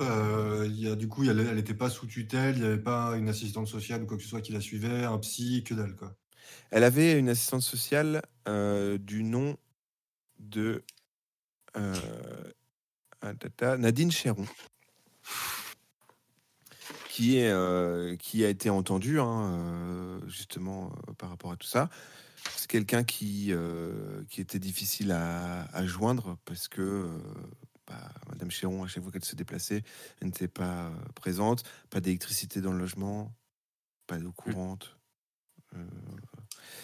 Euh, 0.00 0.96
du 0.96 1.08
coup, 1.08 1.24
elle, 1.24 1.40
elle 1.40 1.58
était 1.58 1.74
pas 1.74 1.90
sous 1.90 2.06
tutelle. 2.06 2.56
Il 2.56 2.62
n'y 2.62 2.66
avait 2.66 2.78
pas 2.78 3.16
une 3.16 3.28
assistante 3.28 3.68
sociale 3.68 4.02
ou 4.02 4.06
quoi 4.06 4.16
que 4.16 4.22
ce 4.22 4.28
soit 4.28 4.40
qui 4.40 4.52
la 4.52 4.60
suivait, 4.60 5.04
un 5.04 5.18
psy, 5.18 5.62
que 5.64 5.74
dalle, 5.74 5.94
quoi. 5.96 6.14
Elle 6.70 6.84
avait 6.84 7.18
une 7.18 7.28
assistante 7.28 7.62
sociale 7.62 8.22
euh, 8.48 8.96
du 8.98 9.22
nom 9.22 9.56
de 10.38 10.84
euh, 11.76 11.94
ah, 13.22 13.76
Nadine 13.76 14.10
Chéron, 14.10 14.46
qui, 17.08 17.36
est, 17.36 18.18
qui 18.18 18.44
a 18.44 18.48
été 18.48 18.70
entendue 18.70 19.20
hein, 19.20 20.20
justement 20.26 20.92
par 21.18 21.28
rapport 21.28 21.52
à 21.52 21.56
tout 21.56 21.66
ça. 21.66 21.90
C'est 22.56 22.70
quelqu'un 22.70 23.04
qui, 23.04 23.52
qui 24.30 24.40
était 24.40 24.58
difficile 24.58 25.12
à 25.12 25.86
joindre 25.86 26.38
parce 26.46 26.68
que 26.68 27.20
Madame 28.28 28.50
Chéron, 28.50 28.84
à 28.84 28.88
chaque 28.88 29.02
fois 29.02 29.12
qu'elle 29.12 29.24
se 29.24 29.36
déplaçait, 29.36 29.82
elle 30.20 30.28
n'était 30.28 30.48
pas 30.48 30.86
euh, 30.86 30.94
présente, 31.14 31.64
pas 31.90 32.00
d'électricité 32.00 32.60
dans 32.60 32.72
le 32.72 32.78
logement, 32.78 33.34
pas 34.06 34.18
d'eau 34.18 34.32
courante. 34.32 34.96
Euh, 35.74 35.86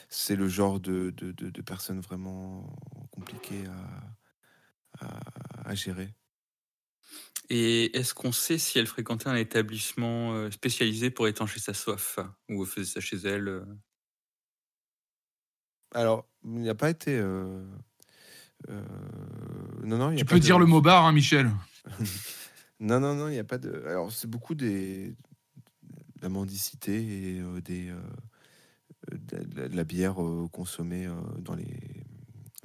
c'est 0.08 0.36
le 0.36 0.48
genre 0.48 0.80
de, 0.80 1.10
de, 1.10 1.32
de, 1.32 1.50
de 1.50 1.62
personnes 1.62 2.00
vraiment 2.00 2.76
compliquées 3.10 3.64
à, 5.00 5.06
à, 5.06 5.70
à 5.70 5.74
gérer. 5.74 6.14
Et 7.48 7.96
est-ce 7.96 8.12
qu'on 8.14 8.32
sait 8.32 8.58
si 8.58 8.78
elle 8.78 8.86
fréquentait 8.88 9.28
un 9.28 9.36
établissement 9.36 10.34
euh, 10.34 10.50
spécialisé 10.50 11.10
pour 11.10 11.28
étancher 11.28 11.60
sa 11.60 11.74
soif 11.74 12.18
Ou 12.48 12.62
elle 12.64 12.68
faisait 12.68 12.92
ça 12.92 13.00
chez 13.00 13.16
elle 13.18 13.64
Alors, 15.92 16.28
il 16.44 16.50
n'y 16.60 16.68
a 16.68 16.74
pas 16.74 16.90
été. 16.90 17.16
euh, 17.18 17.64
non, 18.68 19.98
non, 19.98 20.10
il 20.10 20.14
y 20.14 20.16
a 20.16 20.18
Tu 20.20 20.24
pas 20.24 20.34
peux 20.34 20.40
de- 20.40 20.44
dire 20.44 20.58
le 20.58 20.66
mot 20.66 20.80
bar, 20.80 21.04
hein, 21.04 21.12
Michel 21.12 21.50
Non, 22.80 23.00
non, 23.00 23.14
non, 23.14 23.28
il 23.28 23.32
n'y 23.32 23.38
a 23.38 23.44
pas 23.44 23.58
de. 23.58 23.84
Alors, 23.86 24.12
c'est 24.12 24.28
beaucoup 24.28 24.54
des. 24.54 25.08
de 25.10 26.22
la 26.22 26.28
mendicité 26.28 26.94
et 27.36 27.40
euh, 27.40 27.60
des. 27.60 27.88
euh, 27.88 28.00
de, 29.12 29.60
la- 29.60 29.68
de 29.68 29.76
la 29.76 29.84
bière 29.84 30.20
euh, 30.22 30.48
consommée 30.52 31.06
euh, 31.06 31.14
dans 31.38 31.54
les 31.54 31.78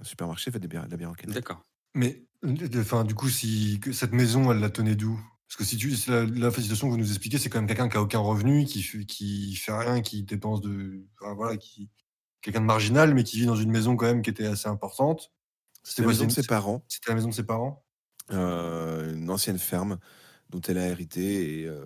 supermarchés, 0.02 0.52
fait 0.52 0.60
des 0.60 0.68
bières, 0.68 0.86
de 0.88 0.92
la 0.92 0.98
bière 0.98 1.12
en 1.12 1.14
canette. 1.14 1.36
D'accord. 1.36 1.64
Mais, 1.94 2.24
euh, 2.44 2.56
enfin, 2.80 3.04
du 3.04 3.14
coup, 3.16 3.30
si 3.30 3.80
que 3.80 3.92
cette 3.92 4.12
maison, 4.14 4.52
elle 4.52 4.60
la 4.60 4.70
tenait 4.70 4.96
d'où? 4.96 5.20
Parce 5.48 5.58
que 5.58 5.64
si 5.66 5.78
tu, 5.78 5.94
la, 6.10 6.24
la 6.26 6.50
situation 6.52 6.88
que 6.88 6.94
vous 6.94 6.98
nous 6.98 7.10
expliquez, 7.10 7.38
c'est 7.38 7.50
quand 7.50 7.60
même 7.60 7.68
quelqu'un 7.68 7.90
qui 7.90 7.98
a 7.98 8.02
aucun 8.02 8.20
revenu, 8.20 8.66
qui, 8.66 8.82
fait- 8.82 9.06
qui 9.06 9.56
fait 9.56 9.78
rien, 9.78 10.02
qui 10.02 10.24
dépense 10.24 10.62
de, 10.62 11.06
enfin, 11.22 11.34
voilà, 11.36 11.58
qui 11.58 11.90
quelqu'un 12.42 12.62
de 12.62 12.66
marginal, 12.66 13.14
mais 13.14 13.24
qui 13.24 13.38
vit 13.38 13.46
dans 13.46 13.56
une 13.56 13.70
maison 13.72 13.96
quand 13.96 14.06
même 14.08 14.22
qui 14.24 14.30
était 14.32 14.48
assez 14.48 14.68
importante. 14.68 15.32
C'était 15.84 16.02
la 16.04 16.08
maison 16.08 16.26
de 16.28 16.32
ses 16.32 16.44
parents, 16.44 16.84
C'était 16.88 17.12
la 17.12 17.16
maison 17.16 17.30
de 17.30 17.34
ses 17.34 17.44
parents? 17.46 17.86
euh, 18.32 19.14
une 19.14 19.30
ancienne 19.30 19.58
ferme 19.60 20.00
dont 20.50 20.62
elle 20.62 20.78
a 20.78 20.88
hérité 20.88 21.62
et 21.62 21.68
euh, 21.68 21.86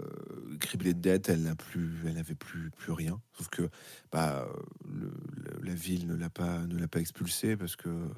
criblée 0.59 0.93
de 0.93 0.99
dettes, 0.99 1.29
elle 1.29 1.43
n'a 1.43 1.55
plus, 1.55 1.99
elle 2.07 2.15
n'avait 2.15 2.35
plus, 2.35 2.71
plus 2.71 2.91
rien. 2.91 3.21
Sauf 3.37 3.49
que 3.49 3.69
bah, 4.11 4.47
le- 4.87 5.13
le- 5.35 5.61
la 5.63 5.75
ville 5.75 6.07
ne 6.07 6.15
l'a 6.15 6.29
pas, 6.29 6.59
ne 6.65 6.77
l'a 6.77 6.87
pas 6.87 6.99
expulsée 6.99 7.57
parce 7.57 7.75
que 7.75 8.09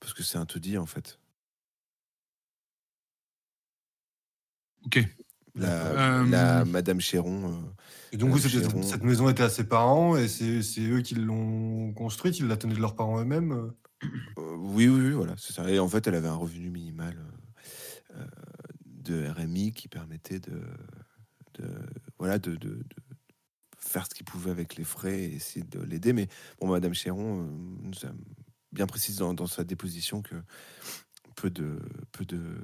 parce 0.00 0.14
que 0.14 0.22
c'est 0.22 0.38
un 0.38 0.46
taudis 0.46 0.78
en 0.78 0.86
fait. 0.86 1.18
Ok. 4.86 4.98
La, 5.56 5.68
Euh, 5.92 6.26
la 6.26 6.64
Madame 6.64 7.00
Chéron. 7.00 7.52
euh, 7.52 7.70
Et 8.12 8.16
donc, 8.16 8.36
Chéron. 8.38 8.82
cette 8.82 9.02
maison 9.02 9.28
était 9.28 9.42
à 9.44 9.48
ses 9.50 9.68
parents 9.68 10.16
et 10.16 10.28
c'est 10.28 10.62
c'est 10.62 10.82
eux 10.88 11.00
qui 11.00 11.14
l'ont 11.14 11.92
construite, 11.92 12.38
ils 12.38 12.46
la 12.46 12.56
tenaient 12.56 12.74
de 12.74 12.80
leurs 12.80 12.96
parents 12.96 13.20
eux-mêmes. 13.20 13.72
Euh. 14.38 14.56
Oui, 14.56 14.88
oui, 14.88 15.08
oui, 15.08 15.12
voilà, 15.12 15.34
c'est 15.38 15.52
ça. 15.52 15.68
Et 15.70 15.78
en 15.78 15.88
fait, 15.88 16.06
elle 16.06 16.14
avait 16.14 16.28
un 16.28 16.34
revenu 16.34 16.70
minimal 16.70 17.16
euh, 17.18 18.18
euh, 18.20 18.26
de 18.86 19.28
RMI 19.28 19.72
qui 19.72 19.88
permettait 19.88 20.40
de, 20.40 20.60
voilà, 22.18 22.38
de, 22.38 22.58
faire 23.78 24.06
ce 24.06 24.14
qu'il 24.14 24.24
pouvait 24.24 24.50
avec 24.50 24.76
les 24.76 24.84
frais 24.84 25.20
et 25.20 25.34
essayer 25.34 25.64
de 25.64 25.80
l'aider. 25.80 26.12
Mais 26.12 26.28
bon, 26.60 26.68
Madame 26.68 26.94
Chéron 26.94 27.44
nous 27.82 28.06
a 28.06 28.12
bien 28.72 28.86
précisé 28.86 29.18
dans, 29.20 29.46
sa 29.46 29.62
déposition 29.62 30.22
que 30.22 30.34
peu 31.36 31.50
de, 31.50 31.78
peu 32.12 32.24
de, 32.24 32.56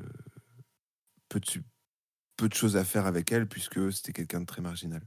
peu 1.29 1.41
de, 1.41 1.63
peu 2.37 2.49
de 2.49 2.55
choses 2.55 2.77
à 2.77 2.85
faire 2.85 3.07
avec 3.07 3.31
elle 3.33 3.47
puisque 3.47 3.93
c'était 3.93 4.13
quelqu'un 4.13 4.41
de 4.41 4.47
très 4.47 4.63
marginal. 4.63 5.03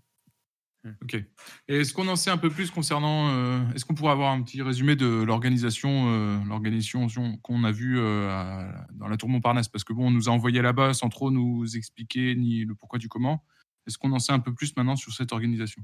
Ok. 1.01 1.13
Et 1.13 1.79
est-ce 1.79 1.93
qu'on 1.93 2.07
en 2.09 2.15
sait 2.17 2.29
un 2.29 2.37
peu 2.37 2.49
plus 2.49 2.69
concernant. 2.69 3.29
euh, 3.29 3.61
est-ce 3.73 3.85
qu'on 3.85 3.93
pourrait 3.95 4.11
avoir 4.11 4.33
un 4.33 4.41
petit 4.41 4.61
résumé 4.61 4.95
de 4.97 5.05
l'organisation 5.23 6.07
euh, 6.09 6.43
l'organisation 6.45 7.07
qu'on 7.41 7.63
a 7.63 7.71
vue 7.71 7.99
euh, 7.99 8.29
à- 8.29 8.85
dans 8.91 9.07
la 9.07 9.15
tour 9.15 9.29
Montparnasse? 9.29 9.69
Parce 9.69 9.83
que 9.85 9.93
bon, 9.93 10.07
on 10.07 10.11
nous 10.11 10.27
a 10.27 10.31
envoyé 10.33 10.61
là-bas 10.61 10.93
sans 10.93 11.07
trop 11.09 11.31
nous 11.31 11.77
expliquer 11.77 12.35
ni 12.35 12.65
le 12.65 12.75
pourquoi 12.75 12.99
du 12.99 13.07
comment. 13.07 13.45
Est-ce 13.87 13.97
qu'on 13.97 14.11
en 14.11 14.19
sait 14.19 14.33
un 14.33 14.39
peu 14.39 14.53
plus 14.53 14.75
maintenant 14.75 14.95
sur 14.97 15.13
cette 15.13 15.31
organisation? 15.31 15.83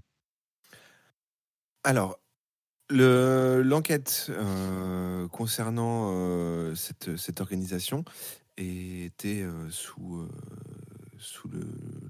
Alors, 1.83 2.19
le- 2.89 3.61
l'enquête 3.63 4.27
euh, 4.29 5.27
concernant 5.29 6.11
euh, 6.13 6.75
cette, 6.75 7.15
cette 7.17 7.39
organisation 7.41 8.03
était 8.57 9.41
euh, 9.41 9.69
sous, 9.69 10.17
euh, 10.17 10.29
sous 11.17 11.47
le, 11.47 11.61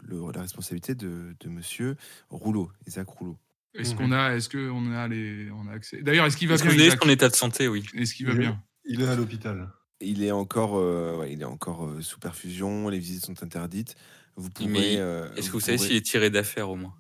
le- 0.10 0.32
la 0.34 0.42
responsabilité 0.42 0.96
de, 0.96 1.36
de 1.40 1.50
monsieur 1.50 1.96
Rouleau, 2.30 2.72
Isaac 2.88 3.08
Rouleau. 3.08 3.38
Est-ce 3.76 3.92
Mhm. 3.92 3.98
qu'on 3.98 4.12
a, 4.12 4.36
est-ce 4.36 4.50
qu'on 4.50 4.92
a 4.94 5.08
les, 5.08 5.50
on 5.52 5.68
a 5.68 5.74
accès? 5.74 6.02
D'ailleurs, 6.02 6.26
est-ce 6.26 6.36
qu'il 6.38 6.48
va 6.48 6.56
Est-ce 6.56 6.64
que 6.64 6.70
bien 6.70 6.86
Isaac? 6.88 7.00
son 7.04 7.10
état 7.10 7.30
de 7.30 7.36
santé? 7.36 7.68
Oui. 7.68 7.86
Est-ce 7.94 8.14
qu'il 8.16 8.26
va 8.26 8.34
bien? 8.34 8.62
Il 8.86 9.02
est 9.02 9.08
à 9.08 9.16
l'hôpital. 9.16 9.70
Il 10.02 10.24
est 10.24 10.32
encore, 10.32 10.78
euh, 10.78 11.18
ouais, 11.20 11.34
il 11.34 11.42
est 11.42 11.46
encore 11.46 11.86
euh, 11.86 12.02
sous 12.02 12.20
perfusion, 12.20 12.90
les 12.90 12.98
visites 13.00 13.26
sont 13.26 13.44
interdites. 13.44 13.96
Vous. 14.38 14.50
Mais 14.68 14.96
euh, 14.98 15.28
Est-ce 15.36 15.48
que 15.48 15.54
vous 15.54 15.60
savez 15.60 15.78
pourrez- 15.78 15.88
s'il 15.90 15.98
est 15.98 16.02
tiré 16.06 16.30
d'affaire 16.30 16.70
au 16.70 16.76
moins? 16.78 16.96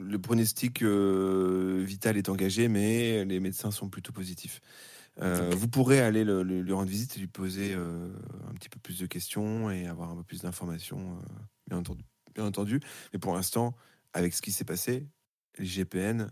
Le 0.00 0.18
pronostic 0.18 0.82
euh, 0.82 1.82
vital 1.86 2.16
est 2.16 2.28
engagé, 2.28 2.68
mais 2.68 3.24
les 3.24 3.38
médecins 3.40 3.70
sont 3.70 3.88
plutôt 3.88 4.12
positifs. 4.12 4.60
Euh, 5.20 5.50
vous 5.54 5.68
pourrez 5.68 6.00
aller 6.00 6.24
le- 6.24 6.42
le- 6.42 6.62
lui 6.62 6.72
rendre 6.72 6.88
visite 6.90 7.16
et 7.16 7.20
lui 7.20 7.26
poser 7.26 7.74
euh, 7.74 8.08
un 8.48 8.54
petit 8.54 8.68
peu 8.70 8.78
plus 8.78 8.98
de 8.98 9.06
questions 9.06 9.70
et 9.70 9.86
avoir 9.86 10.10
un 10.10 10.16
peu 10.16 10.22
plus 10.22 10.40
d'informations, 10.42 11.18
euh, 11.18 11.22
bien, 11.68 11.78
entendu, 11.78 12.04
bien 12.34 12.44
entendu. 12.46 12.80
Mais 13.12 13.18
pour 13.18 13.34
l'instant, 13.34 13.76
avec 14.14 14.32
ce 14.32 14.40
qui 14.40 14.52
s'est 14.52 14.64
passé, 14.64 15.06
les 15.58 15.66
GPN 15.66 16.30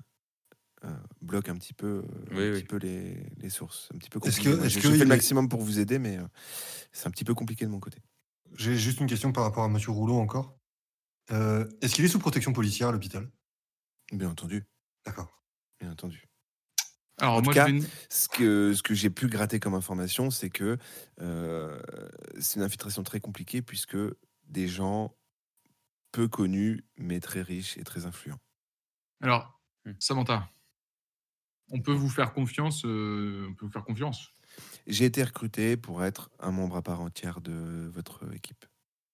euh, 0.85 0.88
bloquent 1.20 1.52
un 1.52 1.57
petit 1.57 1.74
peu, 1.74 1.87
euh, 1.87 2.02
Oui, 2.31 2.37
un 2.48 2.52
oui. 2.52 2.59
petit 2.61 2.64
peu 2.64 2.76
les, 2.78 3.20
les 3.38 3.50
sources. 3.50 3.90
Un 3.94 3.98
petit 3.98 4.09
peu 4.11 4.20
Est-ce 4.24 4.40
compliqué. 4.40 4.57
que- 4.57 4.68
fait 4.68 4.88
il 4.94 4.98
le 4.98 5.02
est- 5.02 5.07
maximum 5.07 5.48
pour 5.48 5.61
vous 5.61 5.78
aider, 5.81 5.98
mais 5.98 6.16
euh, 6.16 6.22
c'est 6.92 7.07
un 7.09 7.11
petit 7.11 7.24
peu 7.24 7.35
compliqué 7.35 7.66
de 7.66 7.70
mon 7.70 7.81
côté. 7.81 7.98
J'ai 8.57 8.76
juste 8.76 9.00
une 9.00 9.07
question 9.09 9.33
par 9.33 9.44
rapport 9.44 9.64
à 9.64 9.68
Monsieur 9.68 9.90
Rouleau 9.90 10.16
encore. 10.16 10.57
Euh, 11.33 11.68
Est-ce 11.83 11.94
qu'il 11.94 12.04
est 12.07 12.09
sous 12.09 12.18
protection 12.20 12.52
policière 12.54 12.88
à 12.88 12.92
l'hôpital? 12.92 13.28
Bien 14.12 14.28
entendu, 14.30 14.64
D'accord. 15.04 15.28
bien 15.80 15.90
entendu. 15.92 16.28
Alors 17.20 17.36
En 17.36 17.42
tout 17.42 17.46
moi, 17.46 17.54
cas, 17.54 17.66
je 17.66 17.72
vais... 17.72 17.80
Ce 18.10 18.28
que, 18.28 18.74
ce 18.74 18.82
que 18.82 18.94
j'ai 18.94 19.10
pu 19.10 19.28
gratter 19.28 19.60
comme 19.60 19.74
information, 19.74 20.30
c'est 20.30 20.50
que 20.50 20.78
euh, 21.20 21.80
c'est 22.40 22.56
une 22.56 22.62
infiltration 22.62 23.02
très 23.02 23.20
compliquée 23.20 23.62
puisque 23.62 23.96
des 24.46 24.68
gens 24.68 25.16
peu 26.12 26.28
connus, 26.28 26.84
mais 26.98 27.20
très 27.20 27.42
riches 27.42 27.78
et 27.78 27.84
très 27.84 28.06
influents. 28.06 28.40
Alors, 29.20 29.60
Hmm. 29.84 29.94
Samantha, 30.00 30.50
on 31.70 31.80
peut 31.80 31.92
vous 31.92 32.08
faire 32.10 32.32
confiance. 32.32 32.84
euh, 32.84 33.46
on 33.48 33.54
peut 33.54 33.66
vous 33.66 33.72
faire 33.72 33.84
confiance. 33.84 34.32
j'ai 34.86 35.04
été 35.04 35.22
recruté 35.22 35.76
pour 35.76 36.04
être 36.04 36.30
un 36.40 36.50
membre 36.50 36.76
à 36.76 36.82
part 36.82 37.00
entière 37.00 37.40
de 37.40 37.88
votre 37.92 38.32
équipe. 38.34 38.64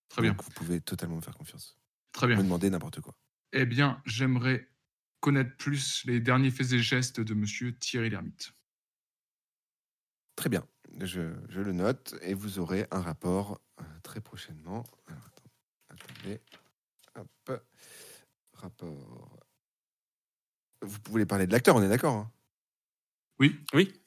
Très 0.09 0.22
bien. 0.22 0.33
Donc, 0.33 0.42
vous 0.44 0.50
pouvez 0.50 0.80
totalement 0.80 1.16
me 1.16 1.22
faire 1.22 1.37
confiance. 1.37 1.78
Très 2.12 2.26
Me 2.35 2.42
bien. 2.42 2.44
demander 2.44 2.70
n'importe 2.70 3.00
quoi. 3.00 3.18
Eh 3.52 3.64
bien, 3.66 4.02
j'aimerais 4.04 4.68
connaître 5.25 5.57
plus 5.57 6.05
les 6.05 6.21
derniers 6.21 6.51
faits 6.51 6.73
et 6.73 6.81
gestes 6.81 7.19
de 7.19 7.33
monsieur 7.33 7.75
Thierry 7.79 8.11
Lhermitte. 8.11 8.53
Très 10.37 10.51
bien. 10.51 10.69
Je, 11.01 11.35
je 11.49 11.63
le 11.63 11.73
note 11.73 12.15
et 12.21 12.35
vous 12.35 12.59
aurez 12.59 12.87
un 12.91 13.01
rapport 13.01 13.59
euh, 13.81 13.85
très 14.03 14.21
prochainement. 14.21 14.85
Alors, 15.07 15.25
attends- 15.27 15.51
attendez. 15.89 16.41
Hop. 17.15 17.63
Rapport. 18.53 19.47
Vous 20.83 21.01
pouvez 21.01 21.25
parler 21.25 21.47
de 21.47 21.53
l'acteur, 21.53 21.75
on 21.77 21.83
est 21.83 21.89
d'accord 21.89 22.17
hein? 22.17 22.33
Oui. 23.39 23.59
Oui. 23.73 24.04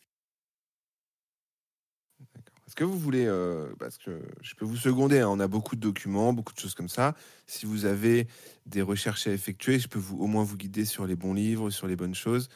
Est-ce 2.67 2.75
que 2.75 2.83
vous 2.83 2.99
voulez, 2.99 3.25
euh, 3.25 3.73
parce 3.79 3.97
que 3.97 4.21
je 4.41 4.53
peux 4.53 4.65
vous 4.65 4.75
seconder, 4.75 5.19
hein, 5.19 5.29
on 5.29 5.39
a 5.39 5.47
beaucoup 5.47 5.77
de 5.77 5.81
documents, 5.81 6.33
beaucoup 6.33 6.53
de 6.53 6.59
choses 6.59 6.75
comme 6.75 6.89
ça. 6.89 7.15
Si 7.45 7.65
vous 7.65 7.85
avez 7.85 8.27
des 8.65 8.81
recherches 8.81 9.25
à 9.27 9.31
effectuer, 9.31 9.79
je 9.79 9.87
peux 9.87 9.99
vous, 9.99 10.17
au 10.17 10.27
moins 10.27 10.43
vous 10.43 10.57
guider 10.57 10.83
sur 10.83 11.07
les 11.07 11.15
bons 11.15 11.33
livres, 11.33 11.69
sur 11.69 11.87
les 11.87 11.95
bonnes 11.95 12.15
choses. 12.15 12.49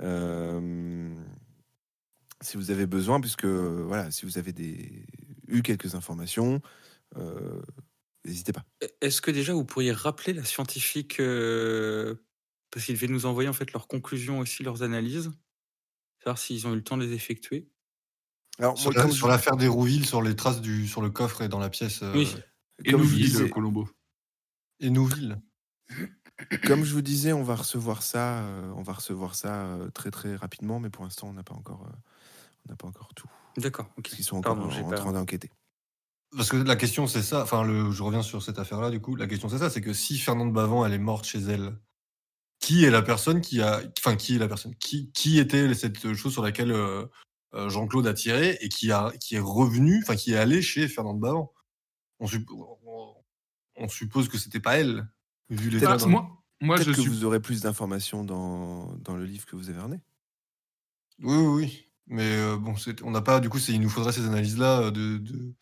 Euh, 0.00 1.14
si 2.40 2.56
vous 2.56 2.70
avez 2.70 2.86
besoin, 2.86 3.20
puisque 3.20 3.44
voilà, 3.44 4.10
si 4.10 4.24
vous 4.24 4.38
avez 4.38 4.54
eu 5.48 5.62
quelques 5.62 5.94
informations, 5.94 6.62
euh, 7.18 7.60
n'hésitez 8.24 8.52
pas. 8.52 8.64
Est-ce 9.02 9.20
que 9.20 9.30
déjà 9.30 9.52
vous 9.52 9.66
pourriez 9.66 9.92
rappeler 9.92 10.32
la 10.32 10.44
scientifique 10.44 11.18
parce 11.18 12.86
qu'ils 12.86 12.94
devaient 12.94 13.06
nous 13.06 13.26
envoyer 13.26 13.50
en 13.50 13.52
fait 13.52 13.70
leurs 13.72 13.86
conclusions 13.86 14.38
aussi, 14.38 14.62
leurs 14.62 14.82
analyses, 14.82 15.30
savoir 16.20 16.38
s'ils 16.38 16.66
ont 16.66 16.72
eu 16.72 16.76
le 16.76 16.84
temps 16.84 16.96
de 16.96 17.04
les 17.04 17.12
effectuer? 17.14 17.71
Alors, 18.58 18.78
Sur 18.78 18.90
moi, 18.90 18.96
la- 18.96 19.02
comme, 19.02 19.12
sur 19.12 19.28
l'affaire 19.28 19.56
d'Hérouville, 19.56 20.06
sur 20.06 20.22
les 20.22 20.36
traces 20.36 20.60
du, 20.60 20.86
sur 20.86 21.02
le 21.02 21.10
coffre 21.10 21.42
et 21.42 21.48
dans 21.48 21.58
la 21.58 21.70
pièce. 21.70 22.02
euh, 22.02 22.12
Oui. 22.14 22.34
Vous 22.86 23.04
disais- 23.06 23.48
Colombo. 23.50 23.88
Et 24.80 24.90
Nouville. 24.90 25.40
Comme 26.66 26.84
je 26.84 26.92
vous 26.92 27.02
disais, 27.02 27.32
on 27.32 27.42
va 27.44 27.54
recevoir 27.54 28.02
ça, 28.02 28.40
euh, 28.40 28.72
on 28.76 28.82
va 28.82 28.94
recevoir 28.94 29.34
ça 29.34 29.54
euh, 29.64 29.90
très 29.90 30.10
très 30.10 30.34
rapidement, 30.34 30.80
mais 30.80 30.90
pour 30.90 31.04
l'instant, 31.04 31.28
on 31.28 31.32
n'a 31.34 31.44
pas 31.44 31.54
encore, 31.54 31.84
euh, 31.86 31.92
on 32.66 32.72
n'a 32.72 32.76
pas 32.76 32.88
encore 32.88 33.10
tout, 33.14 33.28
D'accord. 33.58 33.86
Ok. 33.96 34.04
parce 34.04 34.16
qu'ils 34.16 34.24
sont 34.24 34.36
encore 34.38 34.56
Pardon, 34.56 34.68
en, 34.68 34.74
j'ai 34.74 34.82
en 34.82 34.88
pas- 34.88 34.96
train 34.96 35.12
d'enquêter. 35.12 35.50
Parce 36.36 36.48
que 36.48 36.56
la 36.56 36.76
question, 36.76 37.06
c'est 37.06 37.22
ça. 37.22 37.42
Enfin, 37.42 37.62
le, 37.62 37.92
je 37.92 38.02
reviens 38.02 38.22
sur 38.22 38.42
cette 38.42 38.58
affaire-là, 38.58 38.90
du 38.90 39.00
coup. 39.00 39.14
La 39.16 39.26
question, 39.26 39.48
c'est 39.50 39.58
ça 39.58 39.68
c'est 39.70 39.82
que 39.82 39.92
si 39.92 40.18
Fernande 40.18 40.52
Bavant, 40.52 40.84
elle 40.86 40.94
est 40.94 40.98
morte 40.98 41.26
chez 41.26 41.40
elle, 41.40 41.76
qui 42.58 42.84
est 42.84 42.90
la 42.90 43.02
personne 43.02 43.40
qui 43.42 43.60
a. 43.60 43.82
Enfin, 43.98 44.16
qui 44.16 44.34
est 44.36 44.38
la 44.38 44.48
personne 44.48 44.74
qui, 44.76 45.12
qui 45.12 45.38
était 45.38 45.72
cette 45.74 46.14
chose 46.14 46.32
sur 46.32 46.42
laquelle 46.42 46.72
euh, 46.72 47.02
euh, 47.02 47.06
Jean-Claude 47.54 48.06
a 48.06 48.14
tiré 48.14 48.58
et 48.60 48.68
qui, 48.68 48.90
a, 48.92 49.12
qui 49.20 49.34
est 49.36 49.40
revenu, 49.40 50.00
enfin, 50.02 50.16
qui 50.16 50.32
est 50.32 50.36
allé 50.36 50.62
chez 50.62 50.88
Fernande 50.88 51.20
Bavant 51.20 51.52
on, 52.20 52.26
on, 53.76 53.88
suppose 53.88 54.28
que 54.28 54.38
c'était 54.38 54.60
pas 54.60 54.78
elle, 54.78 55.08
vu 55.50 55.78
Bah, 55.80 55.96
dans- 55.96 56.08
moi, 56.08 56.30
moi 56.60 56.76
je 56.76 56.84
que 56.84 56.92
suis. 57.00 57.10
vous 57.10 57.24
aurez 57.24 57.40
plus 57.40 57.62
d'informations 57.62 58.22
dans, 58.24 58.94
dans 58.98 59.16
le 59.16 59.24
livre 59.24 59.44
que 59.44 59.56
vous 59.56 59.70
avez 59.70 59.80
ramené. 59.80 60.00
Oui, 61.18 61.36
oui, 61.36 61.46
oui. 61.46 61.88
Mais 62.06 62.36
euh, 62.36 62.56
bon, 62.56 62.74
on 63.02 63.10
n'a 63.10 63.22
pas. 63.22 63.40
Du 63.40 63.48
coup, 63.48 63.58
il 63.68 63.80
nous 63.80 63.88
faudrait 63.88 64.12
ces 64.12 64.24
analyses-là 64.26 64.82
euh, 64.82 64.90
de, 64.90 65.18
de, 65.18 65.52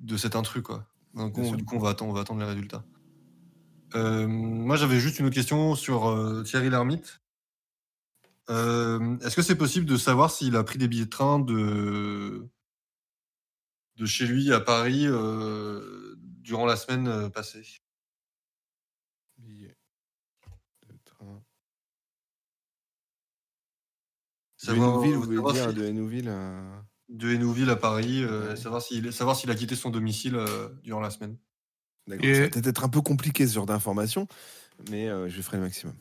de 0.00 0.16
cet 0.16 0.36
intrus, 0.36 0.62
quoi. 0.62 0.88
Donc, 1.14 1.38
on- 1.38 1.52
du 1.54 1.64
coup, 1.64 1.76
on 1.76 1.80
va, 1.80 1.90
attendre, 1.90 2.10
on 2.10 2.14
va 2.14 2.20
attendre 2.22 2.40
les 2.40 2.46
résultats. 2.46 2.84
Euh, 3.94 4.26
moi, 4.26 4.76
j'avais 4.76 4.98
juste 4.98 5.18
une 5.20 5.26
autre 5.26 5.34
question 5.34 5.74
sur 5.76 6.08
euh, 6.08 6.42
Thierry 6.42 6.68
Lhermitte. 6.70 7.20
Euh, 8.50 9.18
Est-ce 9.20 9.36
que 9.36 9.42
c'est 9.42 9.56
possible 9.56 9.86
de 9.86 9.96
savoir 9.96 10.30
s'il 10.30 10.56
a 10.56 10.64
pris 10.64 10.78
des 10.78 10.88
billets 10.88 11.06
de 11.06 11.10
train 11.10 11.38
de, 11.38 12.46
de 13.96 14.06
chez 14.06 14.26
lui 14.26 14.52
à 14.52 14.60
Paris 14.60 15.06
euh, 15.06 16.14
durant 16.18 16.66
la 16.66 16.76
semaine 16.76 17.08
euh, 17.08 17.30
passée? 17.30 17.64
Billet 19.38 19.76
de 20.88 20.94
train. 21.04 21.42
De 24.60 24.66
Savoir- 24.66 24.90
Hénouville, 24.90 25.14
vous 25.14 25.22
voulez 25.22 25.36
savoir 25.36 25.52
dire 25.54 25.68
si- 25.70 25.74
de 25.74 25.84
Hénouville 25.84 26.28
à... 26.28 26.84
De 27.10 27.28
Hénouville 27.30 27.68
à 27.70 27.76
Paris, 27.76 28.22
euh, 28.24 28.50
Ouais. 28.50 28.56
savoir 28.56 28.80
s'il 28.80 29.12
savoir 29.12 29.36
s'il 29.36 29.50
a 29.50 29.54
quitté 29.54 29.76
son 29.76 29.90
domicile 29.90 30.36
euh, 30.36 30.68
durant 30.82 31.00
la 31.00 31.10
semaine. 31.10 31.36
D'accord. 32.06 32.24
Et- 32.24 32.34
Ça 32.34 32.40
va 32.42 32.48
peut-être 32.48 32.66
être 32.66 32.84
un 32.84 32.88
peu 32.88 33.02
compliqué 33.02 33.46
ce 33.46 33.54
genre 33.54 33.66
d'informations, 33.66 34.26
mais 34.90 35.08
euh, 35.08 35.28
je 35.28 35.42
ferai 35.42 35.58
le 35.58 35.64
maximum. 35.64 35.94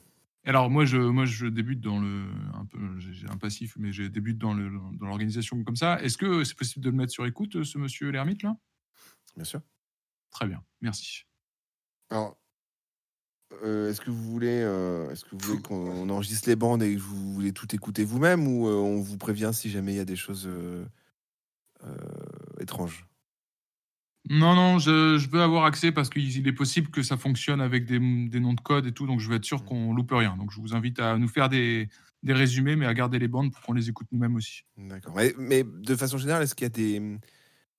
Alors 0.46 0.70
moi 0.70 0.84
je, 0.86 0.98
moi 0.98 1.26
je 1.26 1.48
débute 1.48 1.80
dans 1.80 2.00
le 2.00 2.26
un 2.54 2.66
peu 2.66 3.00
j'ai 3.00 3.30
un 3.30 3.38
passif 3.38 3.76
mais 3.78 3.94
je 3.94 4.04
débute 4.04 4.38
dans 4.38 4.54
le 4.54 4.70
dans 5.00 5.08
l'organisation 5.08 5.64
comme 5.64 5.78
ça. 5.78 6.02
Est-ce 6.02 6.18
que 6.18 6.44
c'est 6.44 6.58
possible 6.58 6.84
de 6.84 6.90
le 6.90 6.98
mettre 6.98 7.14
sur 7.14 7.26
écoute 7.26 7.64
ce 7.64 7.78
monsieur 7.78 8.12
Lermite 8.12 8.44
là? 8.44 8.58
Bien 9.36 9.46
sûr. 9.46 9.62
Très 10.32 10.48
bien, 10.48 10.64
merci. 10.82 11.26
Alors, 12.10 12.38
euh, 13.64 13.90
est-ce 13.90 14.02
que 14.02 14.10
vous 14.10 14.32
voulez, 14.32 14.62
euh, 14.64 15.10
est-ce 15.12 15.26
que 15.26 15.32
vous 15.32 15.40
voulez 15.40 15.62
qu'on 15.62 16.10
enregistre 16.10 16.50
les 16.50 16.56
bandes 16.56 16.82
et 16.84 16.96
que 16.96 17.00
vous 17.00 17.34
voulez 17.34 17.54
tout 17.54 17.74
écouter 17.76 18.04
vous-même 18.04 18.48
ou 18.48 18.68
euh, 18.68 18.74
on 18.74 19.00
vous 19.02 19.18
prévient 19.18 19.52
si 19.54 19.70
jamais 19.70 19.94
il 19.94 19.98
y 19.98 20.00
a 20.00 20.06
des 20.06 20.16
choses 20.16 20.48
euh, 20.48 20.86
euh, 21.84 21.96
étranges? 22.60 23.06
Non 24.30 24.56
non, 24.56 24.80
je, 24.80 25.18
je 25.18 25.30
veux 25.30 25.42
avoir 25.42 25.66
accès 25.66 25.92
parce 25.92 26.10
qu'il 26.10 26.30
il 26.36 26.48
est 26.48 26.54
possible 26.54 26.90
que 26.90 27.04
ça 27.04 27.18
fonctionne 27.18 27.60
avec 27.60 27.86
des, 27.86 28.00
des 28.00 28.40
noms 28.40 28.54
de 28.54 28.62
code 28.62 28.86
et 28.88 28.94
tout 28.94 29.06
donc 29.06 29.20
je 29.20 29.28
veux 29.30 29.36
être 29.36 29.44
sûr 29.44 29.66
qu'on 29.66 29.94
loupe 29.94 30.12
rien. 30.14 30.38
Donc 30.38 30.52
je 30.52 30.62
vous 30.62 30.74
invite 30.74 31.00
à 31.00 31.18
nous 31.18 31.28
faire 31.28 31.50
des, 31.50 31.90
des 32.24 32.34
résumés 32.34 32.78
mais 32.78 32.86
à 32.86 32.94
garder 32.94 33.20
les 33.20 33.28
bandes 33.28 33.52
pour 33.52 33.62
qu'on 33.62 33.74
les 33.74 33.90
écoute 33.90 34.08
nous-mêmes 34.14 34.36
aussi. 34.36 34.64
D'accord. 34.78 35.14
Mais, 35.16 35.34
mais 35.38 35.64
de 35.64 35.96
façon 35.96 36.18
générale, 36.18 36.44
est-ce 36.44 36.56
qu'il 36.56 36.64
y 36.64 36.68
a 36.68 36.70
des, 36.70 37.02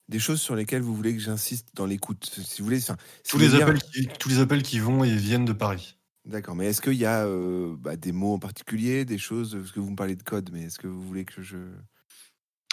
des 0.07 0.19
choses 0.19 0.39
sur 0.39 0.55
lesquelles 0.55 0.83
vous 0.83 0.93
voulez 0.95 1.15
que 1.15 1.21
j'insiste 1.21 1.69
dans 1.73 1.87
l'écoute? 1.87 2.25
Si 2.25 2.61
vous 2.61 2.65
voulez, 2.65 2.79
si 2.79 2.91
Tous 3.27 3.37
vous 3.37 3.39
les, 3.39 3.55
appels 3.55 3.81
qui, 3.81 4.07
tous 4.19 4.29
les 4.29 4.39
appels 4.39 4.61
qui 4.61 4.77
vont 4.77 5.03
et 5.03 5.15
viennent 5.15 5.45
de 5.45 5.53
Paris. 5.53 5.97
D'accord. 6.25 6.55
Mais 6.55 6.67
est-ce 6.67 6.81
qu'il 6.81 6.93
y 6.93 7.05
a 7.05 7.25
euh, 7.25 7.75
bah, 7.79 7.95
des 7.95 8.11
mots 8.11 8.33
en 8.35 8.39
particulier, 8.39 9.03
des 9.03 9.17
choses? 9.17 9.55
Parce 9.59 9.71
que 9.71 9.79
vous 9.79 9.89
me 9.89 9.95
parlez 9.95 10.15
de 10.15 10.23
code, 10.23 10.51
mais 10.53 10.63
est-ce 10.65 10.77
que 10.77 10.87
vous 10.87 11.01
voulez 11.01 11.25
que 11.25 11.41
je 11.41 11.57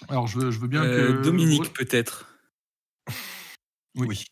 Alors 0.08 0.26
je 0.26 0.38
veux, 0.38 0.50
je 0.50 0.58
veux 0.58 0.68
bien 0.68 0.82
Euh, 0.84 1.18
que 1.18 1.22
Dominique 1.22 1.72
peut-être. 1.72 2.28
Oui. 3.94 4.24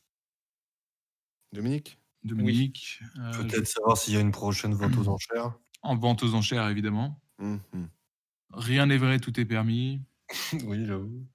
Dominique? 1.53 1.99
Dominique 2.23 3.01
euh, 3.19 3.33
Peut-être 3.33 3.67
savoir 3.67 3.97
s'il 3.97 4.15
y 4.15 4.17
a 4.17 4.21
une 4.21 4.33
prochaine 4.33 4.75
vente 4.75 4.97
aux 4.97 5.09
enchères. 5.09 5.53
en 5.83 5.97
vente 5.97 6.23
aux 6.23 6.35
enchères 6.35 6.69
évidemment. 6.69 7.21
Hum. 7.39 7.61
Rien 8.53 8.87
n'est 8.87 8.99
vrai, 8.99 9.19
tout 9.19 9.39
est 9.41 9.45
permis. 9.45 10.03
oui, 10.65 10.85
j'avoue. 10.85 11.27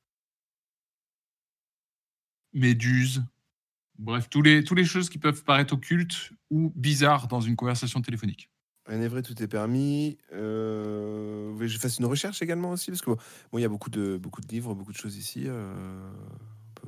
Méduse. 2.53 3.23
Bref, 3.97 4.29
tous 4.29 4.41
les, 4.41 4.63
tous 4.63 4.75
les 4.75 4.85
choses 4.85 5.09
qui 5.09 5.17
peuvent 5.17 5.43
paraître 5.43 5.73
occultes 5.73 6.31
ou 6.49 6.71
bizarres 6.75 7.27
dans 7.27 7.41
une 7.41 7.55
conversation 7.55 8.01
téléphonique. 8.01 8.49
Rien 8.85 8.99
n'est 8.99 9.07
vrai, 9.07 9.21
tout 9.23 9.41
est 9.41 9.47
permis. 9.47 10.17
Euh, 10.33 11.55
je 11.67 11.77
fasse 11.79 11.97
une 11.97 12.05
recherche 12.05 12.41
également 12.41 12.71
aussi 12.71 12.91
Parce 12.91 13.01
que 13.01 13.09
bon, 13.09 13.17
bon, 13.51 13.57
il 13.57 13.61
y 13.61 13.65
a 13.65 13.69
beaucoup 13.69 13.89
de, 13.89 14.17
beaucoup 14.17 14.41
de 14.41 14.47
livres, 14.47 14.75
beaucoup 14.75 14.91
de 14.91 14.97
choses 14.97 15.17
ici. 15.17 15.43
euh, 15.47 16.11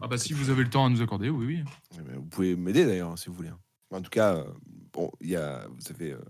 Ah 0.01 0.07
bah 0.07 0.17
si 0.17 0.33
vous 0.33 0.49
avez 0.49 0.63
le 0.63 0.69
temps 0.69 0.85
à 0.85 0.89
nous 0.89 1.01
accorder, 1.01 1.29
oui, 1.29 1.45
oui. 1.45 1.63
Eh 1.97 2.01
ben, 2.01 2.15
Vous 2.17 2.25
pouvez 2.25 2.55
m'aider 2.55 2.85
d'ailleurs, 2.85 3.11
hein, 3.11 3.17
si 3.17 3.27
vous 3.29 3.35
voulez. 3.35 3.51
En 3.91 4.01
tout 4.01 4.09
cas, 4.09 4.35
euh, 4.35 4.51
bon, 4.93 5.11
il 5.21 5.29
y 5.29 5.35
a, 5.35 5.67
vous 5.67 5.91
avez 5.91 6.11
euh, 6.11 6.21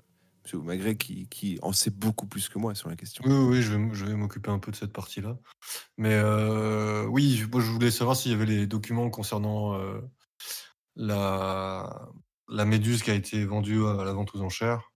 M. 0.54 0.62
Magret 0.64 0.96
qui, 0.96 1.28
qui 1.28 1.58
en 1.62 1.74
sait 1.74 1.90
beaucoup 1.90 2.28
plus 2.28 2.48
que 2.50 2.60
moi 2.60 2.76
sur 2.76 2.88
la 2.90 2.96
question. 2.96 3.24
Oui, 3.26 3.34
oui, 3.34 3.46
oui, 3.58 3.62
je 3.62 3.70
vais, 3.72 3.76
m- 3.78 3.94
je 3.94 4.06
vais 4.06 4.16
m'occuper 4.16 4.50
un 4.52 4.60
peu 4.60 4.72
de 4.72 4.76
cette 4.76 4.94
partie-là. 4.94 5.38
Mais 5.98 6.14
euh, 6.14 7.06
oui, 7.06 7.44
moi 7.52 7.62
je 7.62 7.72
voulais 7.72 7.92
savoir 7.92 8.16
s'il 8.16 8.32
y 8.32 8.36
avait 8.36 8.46
les 8.46 8.68
documents 8.68 9.10
concernant 9.10 9.74
euh, 9.76 10.00
la, 10.96 12.08
la 12.48 12.66
méduse 12.66 13.04
qui 13.04 13.12
a 13.12 13.16
été 13.16 13.44
vendue 13.46 13.86
à 13.86 14.04
la 14.04 14.14
vente 14.14 14.34
aux 14.36 14.42
enchères. 14.42 14.92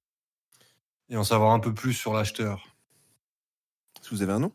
Et 1.10 1.18
en 1.18 1.24
savoir 1.26 1.52
un 1.52 1.60
peu 1.60 1.74
plus 1.74 1.94
sur 1.94 2.14
l'acheteur. 2.14 2.64
Est-ce 4.00 4.10
que 4.10 4.16
vous 4.16 4.22
avez 4.22 4.32
un 4.34 4.40
nom? 4.40 4.54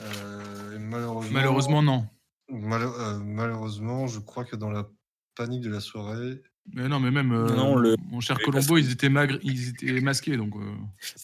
Euh, 0.00 0.76
et 0.76 0.78
malheureusement, 0.78 1.32
Malheureusement, 1.32 1.82
non. 1.82 2.06
Mal- 2.48 2.82
euh, 2.82 3.18
malheureusement, 3.18 4.06
je 4.06 4.20
crois 4.20 4.44
que 4.44 4.56
dans 4.56 4.70
la 4.70 4.88
panique 5.34 5.62
de 5.62 5.70
la 5.70 5.80
soirée, 5.80 6.42
Mais 6.74 6.86
non, 6.86 7.00
mais 7.00 7.10
même, 7.10 7.32
euh, 7.32 7.54
Non, 7.54 7.76
le- 7.76 7.96
mon 8.10 8.20
cher 8.20 8.38
Colombo, 8.42 8.76
ils 8.76 8.90
étaient, 8.92 9.08
magr- 9.08 9.38
ils 9.42 9.68
étaient 9.70 10.00
masqués, 10.02 10.36
donc... 10.36 10.54
euh, 10.56 10.74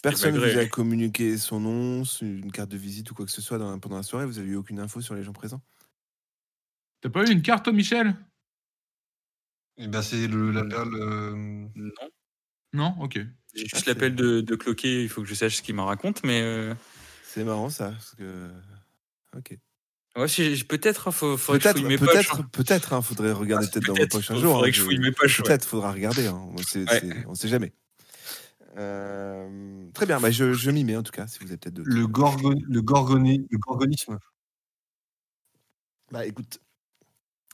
Personne 0.02 0.34
ne 0.34 0.38
vous 0.40 0.58
a 0.58 0.64
communiqué 0.66 1.36
son 1.36 1.60
nom, 1.60 2.02
une 2.22 2.50
carte 2.50 2.70
de 2.70 2.78
visite 2.78 3.10
ou 3.10 3.14
quoi 3.14 3.26
que 3.26 3.30
ce 3.32 3.42
soit 3.42 3.58
dans- 3.58 3.78
pendant 3.78 3.96
la 3.96 4.02
soirée 4.02 4.24
Vous 4.24 4.38
avez 4.38 4.48
eu 4.48 4.56
aucune 4.56 4.78
info 4.80 5.02
sur 5.02 5.14
les 5.14 5.22
gens 5.22 5.34
présents? 5.34 5.60
T'as 7.02 7.10
pas 7.10 7.24
eu 7.28 7.30
une 7.30 7.42
carte, 7.42 7.64
toi, 7.64 7.74
Michel? 7.74 8.16
Eh 9.76 9.88
ben, 9.88 10.00
c'est 10.00 10.26
le, 10.28 10.50
la 10.50 10.64
perle. 10.64 10.94
euh, 10.94 11.34
Non. 11.74 11.90
Non? 12.72 12.94
Ok. 13.00 13.18
J'ai 13.54 13.66
juste 13.66 13.86
l'appel 13.86 14.14
de, 14.14 14.40
de 14.40 14.54
Cloquet, 14.56 15.02
il 15.02 15.08
faut 15.10 15.20
que 15.20 15.28
je 15.28 15.34
sache 15.34 15.56
ce 15.56 15.62
qu'il 15.62 15.74
m'en 15.74 15.84
raconte, 15.86 16.24
mais 16.24 16.40
euh, 16.40 16.74
C'est 17.22 17.44
marrant 17.44 17.68
ça. 17.68 17.90
Parce 17.90 18.14
que... 18.14 18.50
Ok. 19.36 19.58
Ouais, 20.16 20.26
peut-être, 20.68 21.04
il 21.08 21.12
faut, 21.12 21.36
faudrait 21.36 21.58
que 21.58 21.64
je 21.64 21.72
Peut-être, 21.72 21.78
fouille 21.78 21.88
mes 21.88 21.98
poches. 21.98 22.08
peut-être, 22.12 22.40
hein. 22.40 22.48
peut-être. 22.52 22.92
hein, 22.92 23.02
faudrait 23.02 23.32
regarder 23.32 23.66
peut-être 23.68 23.86
dans 23.86 23.92
vos 23.92 23.96
Peut-être, 23.98 24.10
prochains 24.10 24.34
faut- 24.34 24.40
jours. 24.40 24.52
faudrait 24.54 24.68
hein, 24.68 24.70
que 24.72 24.76
je 24.76 24.80
je- 24.80 24.84
fouille 24.86 24.98
mes 24.98 25.12
poches. 25.12 25.38
ouais. 25.40 25.44
Peut-être, 25.46 25.64
faudra 25.64 25.92
regarder. 25.92 26.26
hein. 26.26 26.40
On 26.50 26.56
Ouais. 26.56 26.62
c'est- 26.66 27.26
on 27.26 27.34
sait 27.34 27.48
jamais. 27.48 27.72
Euh, 28.76 29.86
très 29.94 30.06
bien, 30.06 30.20
bah, 30.20 30.30
je, 30.30 30.52
je 30.52 30.70
m'y 30.70 30.84
mets 30.84 30.96
en 30.96 31.02
tout 31.02 31.12
cas, 31.12 31.26
si 31.26 31.38
vous 31.40 31.46
avez 31.46 31.56
peut-être. 31.56 31.78
Le, 31.78 32.06
gorgon, 32.06 32.54
le, 32.68 32.80
gorgoni- 32.82 33.46
le 33.50 33.58
gorgonisme. 33.58 34.18
Bah 36.10 36.26
écoute, 36.26 36.58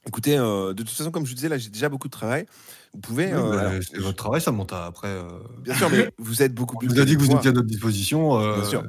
écoutez, 0.06 0.36
euh, 0.38 0.72
de 0.74 0.82
toute 0.82 0.90
façon, 0.94 1.10
comme 1.10 1.24
je 1.24 1.30
vous 1.30 1.34
disais, 1.34 1.48
là, 1.48 1.58
j'ai 1.58 1.70
déjà 1.70 1.88
beaucoup 1.88 2.08
de 2.08 2.12
travail. 2.12 2.46
Vous 2.94 3.00
pouvez. 3.00 3.26
Oui, 3.26 3.32
euh, 3.32 3.50
bah, 3.50 3.60
alors, 3.68 3.82
c'est 3.82 3.98
votre 3.98 4.16
travail, 4.16 4.40
ça 4.40 4.50
monte 4.50 4.72
à- 4.72 4.86
après. 4.86 5.08
euh, 5.08 5.28
bien 5.58 5.74
sûr, 5.74 5.90
mais 5.90 6.10
vous 6.18 6.42
êtes 6.42 6.54
beaucoup 6.54 6.76
On 6.76 6.78
plus. 6.78 6.88
vous 6.88 7.00
a 7.00 7.04
dit 7.04 7.14
que 7.16 7.20
vous 7.22 7.30
étiez 7.32 7.50
à 7.50 7.52
notre 7.52 7.68
disposition. 7.68 8.38
euh, 8.40 8.56
Bien 8.60 8.64
sûr. 8.68 8.84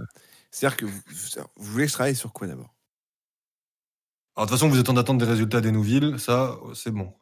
C'est-à-dire 0.51 0.77
que 0.77 0.85
vous, 0.85 0.99
vous 1.57 1.71
voulez 1.71 1.85
que 1.85 1.89
je 1.89 1.93
travaille 1.93 2.15
sur 2.15 2.33
quoi 2.33 2.47
d'abord? 2.47 2.73
Alors, 4.35 4.45
de 4.47 4.51
toute 4.51 4.59
façon, 4.59 4.69
vous 4.69 4.79
êtes 4.79 4.89
en 4.89 4.97
attente 4.97 5.17
des 5.17 5.25
résultats 5.25 5.61
des 5.61 5.71
Nouvelles, 5.71 6.19
ça, 6.19 6.57
c'est 6.73 6.91
bon. 6.91 7.13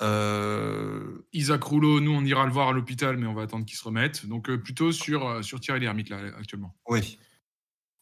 Euh, 0.00 1.18
Isaac 1.32 1.62
Rouleau, 1.62 2.00
nous, 2.00 2.12
on 2.12 2.24
ira 2.24 2.46
le 2.46 2.52
voir 2.52 2.68
à 2.68 2.72
l'hôpital, 2.72 3.16
mais 3.16 3.26
on 3.26 3.34
va 3.34 3.42
attendre 3.42 3.66
qu'il 3.66 3.76
se 3.76 3.84
remette. 3.84 4.26
Donc, 4.26 4.48
euh, 4.48 4.58
plutôt 4.58 4.92
sur, 4.92 5.26
euh, 5.26 5.42
sur 5.42 5.60
Thierry 5.60 5.80
Lhermitte, 5.80 6.08
là, 6.10 6.18
actuellement. 6.38 6.74
oui. 6.88 7.18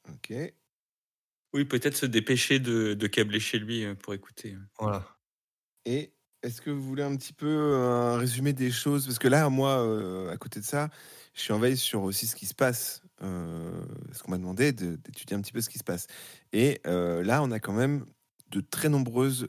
Ok. 0.08 0.32
Oui, 1.52 1.64
peut-être 1.64 1.96
se 1.96 2.06
dépêcher 2.06 2.60
de, 2.60 2.94
de 2.94 3.06
câbler 3.06 3.40
chez 3.40 3.58
lui 3.58 3.92
pour 3.96 4.14
écouter. 4.14 4.56
Voilà. 4.78 5.04
Et 5.84 6.12
est-ce 6.42 6.60
que 6.60 6.70
vous 6.70 6.82
voulez 6.82 7.02
un 7.02 7.16
petit 7.16 7.32
peu 7.32 7.74
un 7.76 8.18
résumé 8.18 8.52
des 8.52 8.70
choses? 8.70 9.06
Parce 9.06 9.18
que 9.18 9.26
là, 9.26 9.48
moi, 9.48 9.80
euh, 9.80 10.30
à 10.30 10.36
côté 10.36 10.60
de 10.60 10.64
ça, 10.64 10.90
je 11.34 11.40
suis 11.40 11.52
en 11.52 11.58
veille 11.58 11.76
sur 11.76 12.02
aussi 12.02 12.26
ce 12.26 12.36
qui 12.36 12.46
se 12.46 12.54
passe. 12.54 13.02
Euh, 13.22 13.82
ce 14.12 14.22
qu'on 14.22 14.30
m'a 14.32 14.38
demandé 14.38 14.72
de- 14.72 14.96
d'étudier 14.96 15.36
un 15.36 15.40
petit 15.40 15.52
peu 15.52 15.60
ce 15.62 15.70
qui 15.70 15.78
se 15.78 15.84
passe. 15.84 16.06
Et 16.52 16.80
euh, 16.86 17.22
là, 17.22 17.42
on 17.42 17.50
a 17.50 17.58
quand 17.60 17.72
même 17.72 18.04
de 18.50 18.60
très 18.60 18.88
nombreuses 18.90 19.48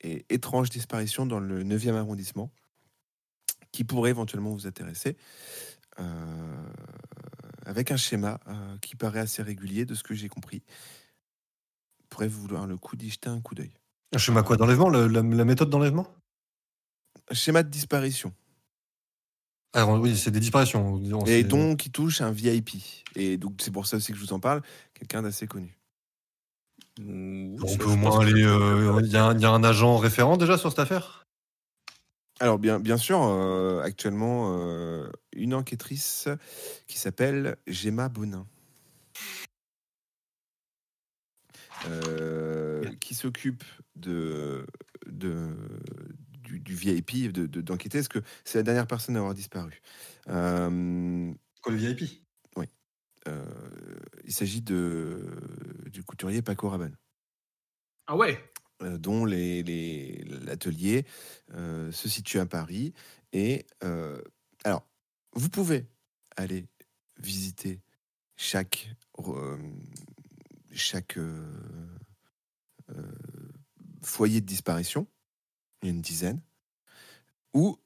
et 0.00 0.26
étranges 0.30 0.68
disparitions 0.68 1.24
dans 1.26 1.38
le 1.38 1.62
9e 1.62 1.94
arrondissement 1.94 2.50
qui 3.70 3.84
pourraient 3.84 4.10
éventuellement 4.10 4.50
vous 4.52 4.66
intéresser. 4.66 5.16
euh, 6.00 6.66
avec 7.64 7.92
un 7.92 7.96
schéma 7.96 8.40
euh, 8.48 8.78
qui 8.78 8.96
paraît 8.96 9.20
assez 9.20 9.42
régulier 9.42 9.84
de 9.84 9.94
ce 9.94 10.02
que 10.02 10.14
j'ai 10.14 10.28
compris. 10.28 10.62
Pourrait 12.08 12.26
vous 12.28 12.40
vouloir 12.42 12.66
le 12.66 12.76
coup 12.76 12.96
d'y 12.96 13.10
jeter 13.10 13.28
un 13.28 13.40
coup 13.40 13.54
d'œil? 13.54 13.72
Un 14.12 14.18
schéma 14.18 14.42
quoi? 14.42 14.56
D'enlèvement? 14.56 14.90
La, 14.90 15.06
la 15.06 15.44
méthode 15.44 15.70
d'enlèvement? 15.70 16.06
Un 17.30 17.34
schéma 17.34 17.62
de 17.62 17.68
disparition. 17.68 18.34
Alors, 19.74 19.98
oui, 20.00 20.16
c'est 20.16 20.30
des 20.30 20.40
disparitions. 20.40 20.98
disons, 20.98 21.24
Et 21.24 21.44
donc 21.44 21.78
qui 21.78 21.90
touche 21.90 22.20
un 22.20 22.30
VIP. 22.30 22.82
Et 23.16 23.36
donc 23.38 23.54
c'est 23.60 23.70
pour 23.70 23.86
ça 23.86 23.96
aussi 23.96 24.12
que 24.12 24.18
je 24.18 24.22
vous 24.24 24.32
en 24.32 24.40
parle, 24.40 24.62
quelqu'un 24.94 25.22
d'assez 25.22 25.46
connu. 25.46 25.78
On 26.98 27.76
peut 27.78 27.88
au 27.90 27.96
moins 27.96 28.20
aller. 28.20 28.44
euh, 28.44 29.00
Il 29.02 29.10
y, 29.10 29.16
a 29.16 29.26
un- 29.26 29.34
il 29.34 29.40
y 29.40 29.44
a 29.46 29.50
un 29.50 29.64
agent 29.64 29.96
référent 29.96 30.36
déjà 30.36 30.58
sur 30.58 30.70
cette 30.70 30.78
affaire? 30.78 31.24
Alors 32.40 32.58
bien, 32.58 32.80
bien 32.80 32.96
sûr, 32.96 33.22
euh, 33.22 33.80
actuellement, 33.82 34.58
euh, 34.58 35.08
une 35.34 35.54
enquêtrice 35.54 36.28
qui 36.86 36.98
s'appelle 36.98 37.56
Gemma 37.66 38.08
Bonin. 38.08 38.46
Euh, 41.86 42.84
qui 43.00 43.14
s'occupe 43.14 43.64
de, 43.96 44.66
de, 45.06 45.56
du, 46.52 46.60
du 46.60 46.74
VIP, 46.74 47.32
de- 47.32 47.46
de- 47.46 47.60
d'enquêter, 47.60 47.98
parce 47.98 48.08
que 48.08 48.20
c'est 48.44 48.58
la 48.58 48.62
dernière 48.64 48.86
personne 48.86 49.16
à 49.16 49.20
avoir 49.20 49.34
disparu? 49.34 49.80
Euh, 50.28 51.32
Quoi, 51.62 51.72
le 51.72 51.78
VIP 51.78 52.04
euh, 53.28 53.44
il 54.24 54.32
s'agit 54.32 54.62
de, 54.62 55.24
du 55.86 56.02
couturier 56.02 56.42
Paco 56.42 56.68
Rabanne. 56.68 56.96
Ah 58.08 58.16
ouais? 58.16 58.52
Euh, 58.82 58.98
dont 58.98 59.24
les- 59.24 59.62
les- 59.62 60.24
l'atelier 60.24 61.06
euh, 61.54 61.92
se 61.92 62.08
situe 62.08 62.40
à 62.40 62.46
Paris. 62.46 62.94
Et 63.32 63.64
euh, 63.84 64.20
alors, 64.64 64.88
vous 65.34 65.48
pouvez 65.48 65.86
aller 66.36 66.66
visiter 67.20 67.80
chaque, 68.36 68.90
euh, 69.20 69.58
chaque 70.72 71.16
euh, 71.16 71.46
euh, 72.90 73.12
foyer 74.02 74.40
de 74.40 74.46
disparition, 74.46 75.06
il 75.82 75.88
y 75.88 75.92
a 75.92 75.94
une 75.94 76.02
dizaine, 76.02 76.40
ou 77.54 77.78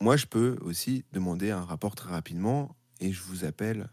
moi 0.00 0.16
je 0.16 0.26
peux 0.26 0.58
aussi 0.62 1.04
demander 1.12 1.50
un 1.50 1.64
rapport 1.64 1.94
très 1.94 2.10
rapidement 2.10 2.76
et 3.00 3.12
je 3.12 3.22
vous 3.22 3.44
appelle 3.44 3.90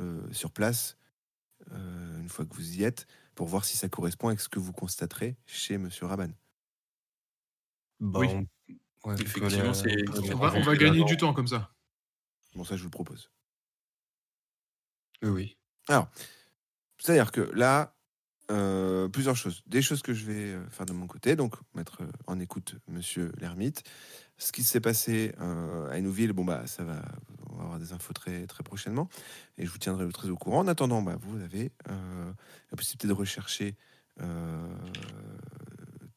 euh, 0.00 0.22
sur 0.32 0.52
place 0.52 0.98
euh, 1.72 2.20
une 2.20 2.28
fois 2.28 2.46
que 2.46 2.54
vous 2.54 2.76
y 2.78 2.84
êtes 2.84 3.06
pour 3.34 3.48
voir 3.48 3.64
si 3.64 3.76
ça 3.76 3.88
correspond 3.90 4.28
avec 4.28 4.40
ce 4.40 4.48
que 4.48 4.58
vous 4.60 4.72
constaterez 4.72 5.36
chez 5.46 5.78
Monsieur 5.78 6.06
Raban. 6.06 6.30
Bah, 8.00 8.20
Oui. 8.20 8.28
on- 8.28 8.46
ouais, 9.10 9.16
Effectivement, 9.20 9.74
c'est- 9.74 10.04
on 10.32 10.36
va, 10.36 10.54
on 10.54 10.60
va 10.62 10.76
gagner 10.76 11.04
du 11.04 11.16
temps 11.16 11.34
comme 11.34 11.48
ça. 11.48 11.74
Bon, 12.54 12.64
ça, 12.64 12.76
je 12.76 12.80
vous 12.82 12.88
le 12.88 12.90
propose. 12.90 13.30
Oui, 15.22 15.28
oui. 15.30 15.56
C'est-à-dire 16.98 17.32
que 17.32 17.40
là, 17.40 17.96
euh, 18.50 19.08
plusieurs 19.08 19.36
choses. 19.36 19.62
Des 19.66 19.82
choses 19.82 20.02
que 20.02 20.12
je 20.12 20.26
vais 20.26 20.52
euh, 20.52 20.68
faire 20.68 20.86
de 20.86 20.92
mon 20.92 21.06
côté, 21.06 21.36
donc 21.36 21.54
mettre 21.74 22.02
euh, 22.02 22.06
en 22.26 22.38
écoute 22.40 22.76
Monsieur 22.88 23.32
l'ermite. 23.40 23.82
Ce 24.36 24.52
qui 24.52 24.62
s'est 24.62 24.80
passé 24.80 25.32
euh, 25.40 25.90
à 25.90 25.98
Hénouville, 25.98 26.32
bon 26.32 26.44
bah 26.44 26.66
ça 26.66 26.84
va, 26.84 27.00
on 27.50 27.56
va 27.56 27.62
avoir 27.62 27.78
des 27.78 27.92
infos 27.92 28.12
très 28.12 28.46
très 28.46 28.62
prochainement, 28.62 29.08
et 29.56 29.64
je 29.64 29.70
vous 29.70 29.78
tiendrai 29.78 30.06
très 30.10 30.28
au 30.28 30.36
courant. 30.36 30.58
En 30.58 30.68
attendant, 30.68 31.00
bah, 31.02 31.16
vous 31.20 31.40
avez 31.40 31.70
la 31.86 32.76
possibilité 32.76 33.06
de 33.06 33.12
rechercher 33.12 33.76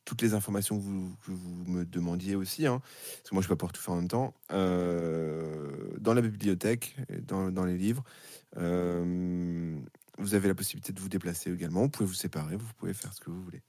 toutes 0.03 0.21
les 0.21 0.33
informations 0.33 0.79
que 0.79 1.31
vous, 1.31 1.65
me 1.67 1.85
demandiez 1.85 2.35
aussi, 2.35 2.65
hein, 2.65 2.81
parce 3.17 3.29
que 3.29 3.35
moi 3.35 3.43
je 3.43 3.47
peux 3.47 3.55
pas 3.55 3.67
pouvoir 3.67 3.73
tout 3.73 3.81
faire 3.81 3.93
en 3.93 3.97
même 3.97 4.07
temps, 4.07 4.33
dans 4.49 6.13
la 6.13 6.21
bibliothèque, 6.21 6.95
dans, 7.27 7.51
dans 7.51 7.65
les 7.65 7.77
livres. 7.77 8.03
Vous 10.17 10.33
avez 10.35 10.47
la 10.47 10.55
possibilité 10.55 10.93
de 10.93 10.99
vous 10.99 11.09
déplacer 11.09 11.51
également. 11.51 11.81
Vous 11.83 11.89
pouvez 11.89 12.07
vous 12.07 12.13
séparer, 12.13 12.55
vous 12.57 12.73
pouvez 12.75 12.93
faire 12.93 13.13
ce 13.13 13.19
que 13.21 13.29
vous 13.29 13.43
voulez. 13.43 13.63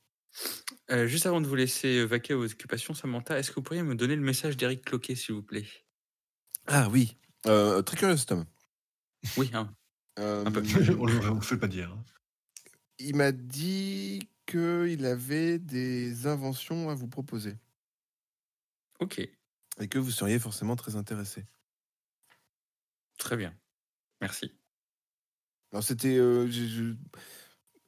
Euh, 0.91 1.07
juste 1.07 1.27
avant 1.27 1.41
de 1.41 1.47
vous 1.47 1.55
laisser 1.55 2.05
vaquer 2.05 2.35
à 2.35 2.37
vos 2.37 2.45
occupations, 2.47 2.95
Samantha, 2.95 3.39
est-ce 3.39 3.51
que 3.51 3.57
vous 3.57 3.63
pourriez 3.63 3.83
me 3.83 3.95
donner 3.95 4.17
le 4.17 4.23
message 4.23 4.57
d'Éric 4.57 4.85
Cloquet, 4.85 5.15
s'il 5.15 5.35
vous 5.35 5.43
plaît? 5.43 5.67
Ah 6.67 6.89
oui, 6.91 7.17
Euh, 7.47 7.83
très 7.83 7.97
curieux 7.97 8.17
cet 8.17 8.33
homme. 8.33 8.47
Oui, 9.37 9.51
hein. 9.55 9.75
Euh, 10.19 10.45
Un 10.45 10.51
peu. 10.53 10.61
on 10.99 11.07
ne 11.07 11.13
vous 11.35 11.41
fait 11.41 11.57
pas 11.59 11.69
dire. 11.69 11.91
hein. 11.93 12.05
il 12.99 13.17
m'a 13.17 13.33
dit 13.33 14.29
qu'il 14.47 15.05
avait 15.07 15.59
des 15.59 16.27
inventions 16.27 16.89
à 16.91 16.95
vous 16.95 17.09
proposer 17.09 17.57
ok, 19.01 19.19
et 19.81 19.89
que 19.89 19.99
vous 19.99 20.11
seriez 20.11 20.39
forcément 20.39 20.77
très 20.77 20.97
intéressé. 20.97 21.47
très 23.19 23.37
bien. 23.37 23.55
Merci. 24.21 24.58
Alors 25.73 25.85
c'était, 25.85 26.17
euh, 26.19 26.47
je- 26.51 26.67
je- 26.67 26.95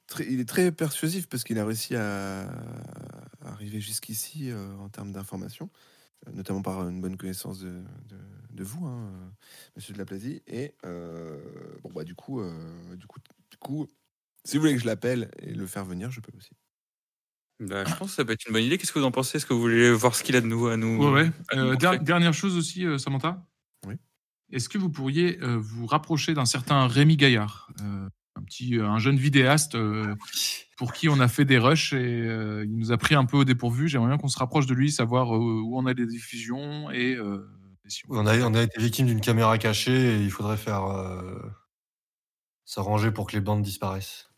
très- 0.07 0.25
il 0.31 0.39
est 0.39 0.47
très 0.47 0.71
persuasif 0.71 1.27
parce 1.27 1.43
qu'il 1.43 1.59
a 1.59 1.65
réussi 1.65 1.95
à, 1.95 2.49
à 2.49 3.51
arriver 3.51 3.79
jusqu'ici 3.81 4.51
euh, 4.51 4.75
en 4.77 4.89
termes 4.89 5.11
d'informations, 5.11 5.69
euh, 6.27 6.31
notamment 6.33 6.61
par 6.63 6.87
une 6.89 7.01
bonne 7.01 7.17
connaissance 7.17 7.59
de, 7.61 7.83
de- 8.09 8.17
de 8.51 8.63
vous, 8.63 8.85
hein, 8.87 9.33
Monsieur 9.75 9.93
de 9.93 9.99
la 9.99 10.05
Plasie. 10.05 10.43
Et 10.47 10.75
euh, 10.85 11.41
bon 11.83 11.91
bah 11.93 12.03
du 12.05 12.15
coup, 12.15 12.41
euh, 12.41 12.95
du 12.97 13.07
coup, 13.07 13.19
du 13.51 13.57
coup, 13.57 13.87
si 14.45 14.57
vous 14.57 14.61
voulez 14.63 14.75
que 14.75 14.81
je 14.81 14.87
l'appelle 14.87 15.31
et 15.39 15.53
le 15.53 15.67
faire 15.67 15.85
venir, 15.85 16.11
je 16.11 16.21
peux 16.21 16.35
aussi. 16.37 16.51
Bah, 17.59 17.85
je 17.85 17.93
pense 17.95 18.09
que 18.11 18.15
ça 18.15 18.25
peut 18.25 18.33
être 18.33 18.45
une 18.47 18.53
bonne 18.53 18.63
idée. 18.63 18.77
Qu'est-ce 18.77 18.91
que 18.91 18.99
vous 18.99 19.05
en 19.05 19.11
pensez? 19.11 19.37
Est-ce 19.37 19.45
que 19.45 19.53
vous 19.53 19.61
voulez 19.61 19.91
voir 19.91 20.15
ce 20.15 20.23
qu'il 20.23 20.35
a 20.35 20.41
de 20.41 20.47
nouveau 20.47 20.67
à 20.67 20.77
nous 20.77 21.05
Ouais, 21.05 21.11
ouais. 21.11 21.31
à 21.49 21.55
nous 21.57 21.67
Euh, 21.67 21.71
montrer? 21.73 21.97
der- 21.97 22.01
dernière 22.01 22.33
chose 22.33 22.55
aussi, 22.57 22.85
euh, 22.85 22.97
Samantha? 22.97 23.45
Est-ce 24.51 24.69
que 24.69 24.77
vous 24.77 24.89
pourriez 24.89 25.39
euh, 25.41 25.57
vous 25.57 25.85
rapprocher 25.85 26.33
d'un 26.33 26.45
certain 26.45 26.87
Rémi 26.87 27.17
Gaillard, 27.17 27.69
euh, 27.81 28.07
un 28.35 28.43
petit, 28.43 28.77
euh, 28.77 28.87
un 28.87 28.99
jeune 28.99 29.17
vidéaste 29.17 29.75
euh, 29.75 30.15
pour 30.77 30.93
qui 30.93 31.09
on 31.09 31.19
a 31.19 31.27
fait 31.27 31.45
des 31.45 31.57
rushs 31.57 31.93
et 31.93 31.97
euh, 32.27 32.63
il 32.65 32.75
nous 32.77 32.91
a 32.91 32.97
pris 32.97 33.15
un 33.15 33.25
peu 33.25 33.37
au 33.37 33.43
dépourvu. 33.43 33.87
J'aimerais 33.87 34.09
bien 34.09 34.17
qu'on 34.17 34.27
se 34.27 34.39
rapproche 34.39 34.65
de 34.65 34.73
lui, 34.73 34.91
savoir 34.91 35.35
euh, 35.35 35.39
où 35.39 35.77
on 35.77 35.85
a 35.85 35.93
les 35.93 36.05
diffusions 36.05 36.89
et 36.91 37.15
euh, 37.15 37.47
si 37.87 38.03
on- 38.09 38.17
On 38.19 38.27
a, 38.27 38.37
on 38.39 38.53
a 38.53 38.61
été 38.63 38.79
victime 38.81 39.05
d'une 39.07 39.21
caméra 39.21 39.57
cachée 39.57 40.15
et 40.15 40.21
il 40.21 40.31
faudrait 40.31 40.57
faire 40.57 40.83
euh, 40.85 41.39
s'arranger 42.65 43.11
pour 43.11 43.27
que 43.27 43.33
les 43.33 43.41
bandes 43.41 43.61
disparaissent. 43.63 44.29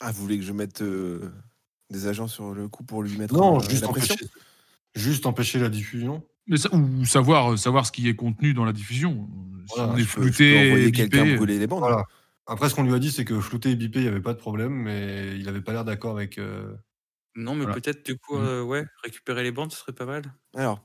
Ah, 0.00 0.12
vous 0.12 0.20
voulez 0.22 0.38
que 0.38 0.44
je 0.44 0.52
mette 0.52 0.82
euh, 0.82 1.32
des 1.90 2.06
agents 2.06 2.28
sur 2.28 2.52
le 2.54 2.68
coup 2.68 2.84
pour 2.84 3.02
lui 3.02 3.16
mettre 3.16 3.34
Non, 3.34 3.60
juste, 3.60 3.82
la 3.82 3.88
pression? 3.88 4.14
empêcher, 4.14 4.30
juste 4.94 5.26
empêcher 5.26 5.58
la 5.58 5.68
diffusion. 5.68 6.22
Mais 6.46 6.58
ça- 6.58 6.74
ou 6.74 7.04
savoir, 7.06 7.52
euh, 7.52 7.56
savoir 7.56 7.86
ce 7.86 7.92
qui 7.92 8.08
est 8.08 8.16
contenu 8.16 8.52
dans 8.52 8.64
la 8.64 8.72
diffusion. 8.72 9.28
Si 9.66 9.76
Voilà, 9.76 9.86
on 9.86 9.96
est 9.96 10.04
flouté, 10.04 10.90
quelqu'un 10.92 11.24
bipé, 11.24 11.36
brûler 11.36 11.58
les 11.58 11.66
bandes. 11.66 11.80
Voilà. 11.82 12.02
Après, 12.46 12.68
ce 12.68 12.74
qu'on 12.74 12.82
lui 12.82 12.92
a 12.94 12.98
dit, 12.98 13.10
c'est 13.10 13.24
que 13.24 13.40
flouter 13.40 13.70
et 13.70 13.76
bipé, 13.76 14.00
il 14.00 14.02
n'y 14.02 14.08
avait 14.08 14.20
pas 14.20 14.34
de 14.34 14.38
problème, 14.38 14.72
mais 14.72 15.38
il 15.38 15.44
n'avait 15.46 15.62
pas 15.62 15.72
l'air 15.72 15.84
d'accord 15.84 16.16
avec. 16.16 16.36
euh, 16.38 16.76
Non, 17.36 17.54
mais 17.54 17.64
Voilà. 17.64 17.74
peut-être 17.74 18.04
du 18.06 18.16
coup, 18.18 18.36
Mhm. 18.36 18.46
euh, 18.46 18.62
ouais, 18.62 18.84
récupérer 19.02 19.42
les 19.42 19.52
bandes, 19.52 19.72
ce 19.72 19.78
serait 19.78 19.92
pas 19.92 20.06
mal. 20.06 20.22
Alors, 20.54 20.84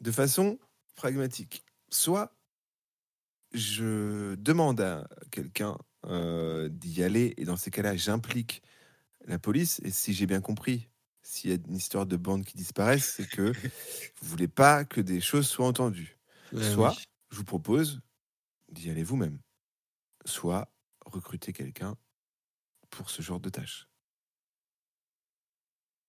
de 0.00 0.10
façon 0.10 0.58
pragmatique, 0.94 1.64
soit 1.90 2.34
je 3.52 4.34
demande 4.36 4.80
à 4.80 5.08
quelqu'un 5.30 5.76
euh, 6.06 6.68
d'y 6.70 7.02
aller, 7.02 7.34
et 7.36 7.44
dans 7.44 7.56
ces 7.56 7.70
cas-là, 7.70 7.96
j'implique 7.96 8.62
la 9.26 9.38
police, 9.40 9.80
et 9.84 9.90
si 9.92 10.14
j'ai 10.14 10.26
bien 10.26 10.42
compris, 10.42 10.89
s'il 11.30 11.50
y 11.50 11.52
a 11.52 11.56
une 11.56 11.76
histoire 11.76 12.06
de 12.06 12.16
bande 12.16 12.44
qui 12.44 12.56
disparaissent, 12.56 13.14
c'est 13.14 13.28
que 13.28 13.52
vous 13.52 14.28
voulez 14.28 14.48
pas 14.48 14.84
que 14.84 15.00
des 15.00 15.20
choses 15.20 15.46
soient 15.48 15.66
entendues. 15.68 16.18
Soit 16.60 16.90
oui. 16.96 17.04
je 17.30 17.36
vous 17.36 17.44
propose 17.44 18.00
d'y 18.72 18.90
aller 18.90 19.04
vous-même, 19.04 19.38
soit 20.24 20.72
recruter 21.06 21.52
quelqu'un 21.52 21.96
pour 22.90 23.10
ce 23.10 23.22
genre 23.22 23.38
de 23.38 23.48
tâche. 23.48 23.86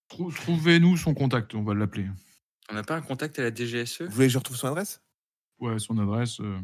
Trou- 0.07 0.32
Trouvez-nous 0.32 0.97
son 0.97 1.13
contact, 1.13 1.53
on 1.53 1.63
va 1.63 1.74
l'appeler. 1.76 2.09
On 2.69 2.74
n'a 2.74 2.84
pas 2.84 2.95
un 2.95 3.01
contact 3.01 3.38
à 3.38 3.43
la 3.43 3.53
DGSE 3.53 4.01
Vous 4.01 4.11
voulez 4.11 4.28
que 4.28 4.34
je 4.34 4.38
retrouve 4.39 4.57
son 4.57 4.67
adresse? 4.67 5.01
Ouais, 5.59 5.78
son 5.78 5.97
adresse 5.99 6.39
euh, 6.39 6.59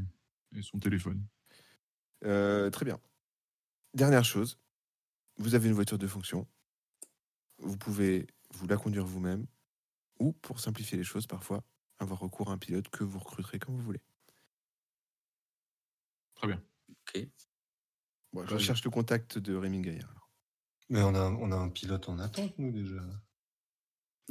et 0.56 0.64
son 0.64 0.80
téléphone. 0.80 1.24
Euh, 2.26 2.70
Très 2.72 2.86
bien. 2.86 3.00
Dernière 3.94 4.26
chose, 4.26 4.60
vous 5.38 5.54
avez 5.54 5.68
une 5.70 5.76
voiture 5.76 5.98
de 6.00 6.08
fonction. 6.08 6.48
Vous 7.60 7.78
pouvez 7.78 8.26
vous 8.54 8.68
la 8.68 8.78
conduire 8.78 9.06
vous-même 9.06 9.46
ou, 10.20 10.34
pour 10.34 10.60
simplifier 10.60 10.98
les 10.98 11.04
choses, 11.04 11.28
parfois 11.28 11.64
avoir 12.00 12.20
recours 12.20 12.50
à 12.50 12.54
un 12.54 12.58
pilote 12.58 12.90
que 12.90 13.04
vous 13.04 13.20
recruterez 13.20 13.60
comme 13.60 13.76
vous 13.76 13.84
voulez. 13.84 14.02
Très 16.36 16.48
bien. 16.48 16.64
Ok. 16.90 17.28
Bon, 18.34 18.46
je 18.46 18.54
recherche 18.54 18.84
le 18.84 18.90
contact 18.90 19.38
de 19.38 19.56
Rémi 19.56 19.82
Gaillard. 19.82 20.10
alors. 20.10 20.32
Mais 20.90 21.02
on 21.02 21.16
a, 21.16 21.30
on 21.30 21.52
a 21.52 21.56
un 21.56 21.70
pilote 21.70 22.08
en 22.08 22.20
attente, 22.20 22.58
nous, 22.58 22.72
déjà. 22.72 23.02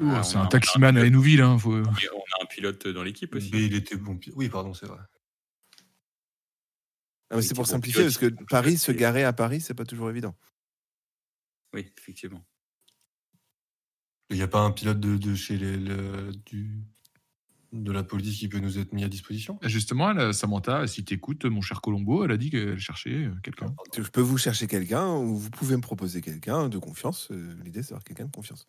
Ah, 0.01 0.23
c'est 0.23 0.37
un 0.37 0.47
taximan 0.47 0.97
à 0.97 1.05
Hénouville. 1.05 1.41
Hein, 1.41 1.59
faut... 1.59 1.75
On 1.75 1.83
a 1.85 2.43
un 2.43 2.47
pilote 2.47 2.87
dans 2.87 3.03
l'équipe 3.03 3.35
aussi. 3.35 3.51
Mais 3.53 3.65
il 3.65 3.75
était 3.75 3.97
bon 3.97 4.17
pilote. 4.17 4.39
Oui, 4.39 4.49
pardon, 4.49 4.75
c'est 4.75 4.87
vrai. 4.87 5.01
Ah, 7.31 7.43
c'est 7.43 7.55
pour 7.55 7.65
bon 7.65 7.71
simplifier, 7.71 8.03
pilote, 8.03 8.15
parce 8.21 8.33
que 8.33 8.45
Paris, 8.45 8.77
se 8.79 8.93
garer 8.93 9.25
à 9.25 9.33
Paris, 9.33 9.61
c'est 9.61 9.75
pas 9.75 9.85
toujours 9.85 10.11
évident. 10.11 10.37
Oui, 11.73 11.93
effectivement. 11.99 12.45
Il 14.31 14.37
n'y 14.37 14.43
a 14.43 14.49
pas 14.49 14.61
un 14.61 14.71
pilote 14.73 14.99
de, 15.01 15.17
de 15.17 15.35
chez 15.35 15.57
les, 15.57 15.77
le- 15.77 16.33
du, 16.47 16.83
de 17.73 17.93
la 17.93 18.03
police 18.03 18.39
qui 18.39 18.49
peut 18.49 18.59
nous 18.59 18.79
être 18.79 18.93
mis 18.93 19.05
à 19.05 19.09
disposition? 19.09 19.59
Justement, 19.63 20.11
elle, 20.11 20.35
Samantha, 20.35 20.87
si 20.89 21.05
t'écoutes, 21.05 21.45
mon 21.45 21.61
cher 21.61 21.81
Colombo, 21.81 22.25
elle 22.25 22.33
a 22.33 22.37
dit 22.37 22.51
qu'elle 22.51 22.79
cherchait 22.79 23.27
euh, 23.27 23.35
quelqu'un. 23.43 23.75
Je 23.97 24.03
peux 24.03 24.21
vous 24.21 24.39
chercher 24.39 24.67
quelqu'un 24.67 25.15
ou 25.15 25.37
vous 25.37 25.51
pouvez 25.51 25.77
me 25.77 25.83
proposer 25.83 26.21
quelqu'un 26.23 26.69
de 26.69 26.79
confiance. 26.79 27.29
Euh, 27.31 27.55
L'idée, 27.65 27.83
c'est 27.83 27.91
d'avoir 27.91 28.05
quelqu'un 28.05 28.27
de 28.27 28.33
confiance. 28.35 28.67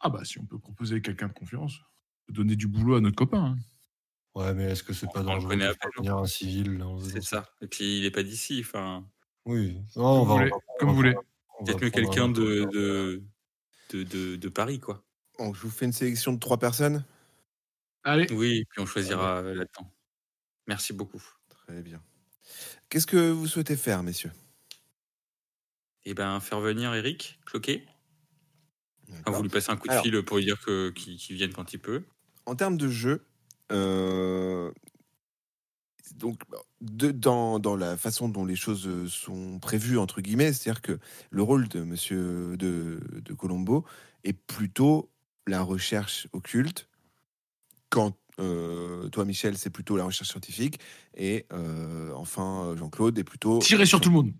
Ah 0.00 0.10
bah 0.10 0.24
si 0.24 0.38
on 0.38 0.44
peut 0.44 0.58
proposer 0.58 1.00
quelqu'un 1.00 1.28
de 1.28 1.32
confiance, 1.32 1.80
donner 2.28 2.56
du 2.56 2.68
boulot 2.68 2.96
à 2.96 3.00
notre 3.00 3.16
copain. 3.16 3.56
hein. 3.56 3.58
Ouais, 4.34 4.52
mais 4.54 4.64
est-ce 4.64 4.82
que 4.82 4.92
c'est 4.92 5.10
pas 5.12 5.22
dangereux 5.22 5.50
connaît 5.50 5.66
de 5.66 5.70
à 5.70 5.74
peine. 5.74 5.90
venir 5.98 6.16
un 6.16 6.26
civil 6.26 6.84
C'est 7.00 7.22
ça. 7.22 7.48
Et 7.62 7.68
puis 7.68 7.98
il 7.98 8.02
n'est 8.02 8.10
pas 8.10 8.22
d'ici. 8.24 8.60
Enfin, 8.60 9.08
Oui. 9.46 9.78
Non, 9.96 10.22
on 10.22 10.26
Comme 10.26 10.28
va, 10.28 10.34
vous 10.34 10.38
voulez, 10.38 10.50
on 10.52 10.56
va- 10.56 10.62
comme 10.78 10.88
on 10.88 10.92
vous 10.92 10.96
voulez. 10.96 11.14
peut-être 11.64 11.82
mieux 11.82 11.90
prendre 11.90 12.08
quelqu'un 12.10 12.24
un- 12.24 12.28
de, 12.32 12.68
de, 12.72 13.24
de, 13.94 14.02
de, 14.02 14.36
de 14.36 14.48
Paris, 14.48 14.80
quoi. 14.80 15.04
Donc, 15.38 15.54
je 15.56 15.60
vous 15.62 15.70
fais 15.70 15.84
une 15.86 15.92
sélection 15.92 16.32
de 16.32 16.38
trois 16.38 16.58
personnes? 16.58 17.04
Allez, 18.02 18.30
Oui, 18.30 18.64
puis 18.70 18.80
on 18.80 18.86
choisira 18.86 19.38
euh, 19.38 19.54
là-dedans. 19.54 19.90
Merci 20.66 20.92
beaucoup. 20.92 21.22
Très 21.48 21.82
bien. 21.82 22.02
Qu'est-ce 22.88 23.06
que 23.06 23.30
vous 23.30 23.46
souhaitez 23.48 23.76
faire, 23.76 24.02
messieurs? 24.02 24.32
Et 26.04 26.14
ben, 26.14 26.40
faire 26.40 26.60
venir 26.60 26.94
Eric 26.94 27.40
Cloquet. 27.46 27.84
Enfin, 29.08 29.16
D'accord. 29.16 29.34
vous 29.36 29.42
lui 29.42 29.48
passez 29.50 29.70
un 29.70 29.76
coup 29.76 29.88
de 29.88 29.92
Alors. 29.92 30.02
fil 30.02 30.22
pour 30.24 30.36
lui 30.38 30.44
dire 30.44 30.60
que- 30.60 30.90
qu'il 30.90 31.16
qu'il 31.16 31.36
vienne 31.36 31.52
quand 31.52 31.72
il 31.72 31.78
peut. 31.78 32.04
En 32.46 32.56
termes 32.56 32.76
de 32.76 32.88
jeu, 32.88 33.26
euh, 33.72 34.70
donc 36.16 36.40
de- 36.80 37.10
dans, 37.10 37.58
dans 37.58 37.76
la 37.76 37.96
façon 37.96 38.28
dont 38.28 38.44
les 38.44 38.56
choses 38.56 38.86
euh, 38.86 39.06
sont 39.08 39.58
prévues 39.58 39.98
entre 39.98 40.20
guillemets, 40.20 40.52
c'est-à-dire 40.52 40.82
que 40.82 40.98
le 41.30 41.42
rôle 41.42 41.68
de 41.68 41.82
Monsieur 41.82 42.56
de, 42.56 43.00
de 43.24 43.32
Colombo 43.34 43.84
est 44.24 44.32
plutôt 44.32 45.10
la 45.46 45.62
recherche 45.62 46.28
occulte, 46.32 46.88
quand 47.90 48.16
euh, 48.40 49.08
toi 49.10 49.24
Michel 49.24 49.56
c'est 49.56 49.70
plutôt 49.70 49.96
la 49.96 50.04
recherche 50.04 50.30
scientifique 50.30 50.80
et 51.16 51.46
euh, 51.52 52.12
enfin 52.14 52.74
Jean-Claude 52.76 53.18
est 53.18 53.24
plutôt 53.24 53.58
tirez 53.60 53.86
sur 53.86 54.00
tout 54.00 54.08
le 54.08 54.14
monde. 54.14 54.32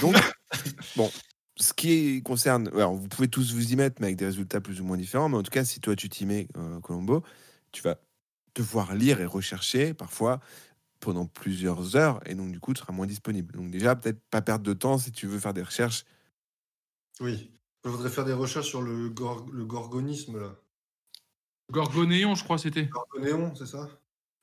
donc, 0.00 0.16
bon, 0.96 1.10
ce 1.56 1.72
qui 1.72 2.22
concerne. 2.22 2.68
Alors, 2.68 2.94
vous 2.94 3.08
pouvez 3.08 3.28
tous 3.28 3.52
vous 3.52 3.72
y 3.72 3.76
mettre, 3.76 3.96
mais 4.00 4.08
avec 4.08 4.16
des 4.16 4.26
résultats 4.26 4.60
plus 4.60 4.80
ou 4.80 4.84
moins 4.84 4.96
différents. 4.96 5.28
Mais 5.28 5.36
en 5.36 5.42
tout 5.42 5.50
cas, 5.50 5.64
si 5.64 5.80
toi, 5.80 5.96
tu 5.96 6.08
t'y 6.08 6.24
mets, 6.26 6.48
euh, 6.56 6.80
Colombo, 6.80 7.22
tu 7.72 7.82
vas 7.82 7.98
devoir 8.54 8.94
lire 8.94 9.20
et 9.20 9.26
rechercher 9.26 9.94
parfois 9.94 10.40
pendant 11.00 11.26
plusieurs 11.26 11.96
heures. 11.96 12.20
Et 12.26 12.34
donc, 12.34 12.52
du 12.52 12.60
coup, 12.60 12.74
tu 12.74 12.80
seras 12.80 12.92
moins 12.92 13.06
disponible. 13.06 13.54
Donc, 13.54 13.70
déjà, 13.70 13.94
peut-être 13.94 14.20
pas 14.30 14.42
perdre 14.42 14.64
de 14.64 14.72
temps 14.72 14.98
si 14.98 15.12
tu 15.12 15.26
veux 15.26 15.38
faire 15.38 15.54
des 15.54 15.62
recherches. 15.62 16.04
Oui. 17.20 17.50
Je 17.84 17.90
voudrais 17.90 18.10
faire 18.10 18.24
des 18.24 18.32
recherches 18.32 18.68
sur 18.68 18.82
le, 18.82 19.08
gor- 19.08 19.48
le 19.52 19.64
gorgonisme, 19.64 20.40
là. 20.40 20.56
Gorgonéon, 21.70 22.34
je 22.34 22.44
crois, 22.44 22.58
c'était. 22.58 22.86
Gorgonéon, 22.86 23.54
c'est 23.54 23.66
ça? 23.66 23.88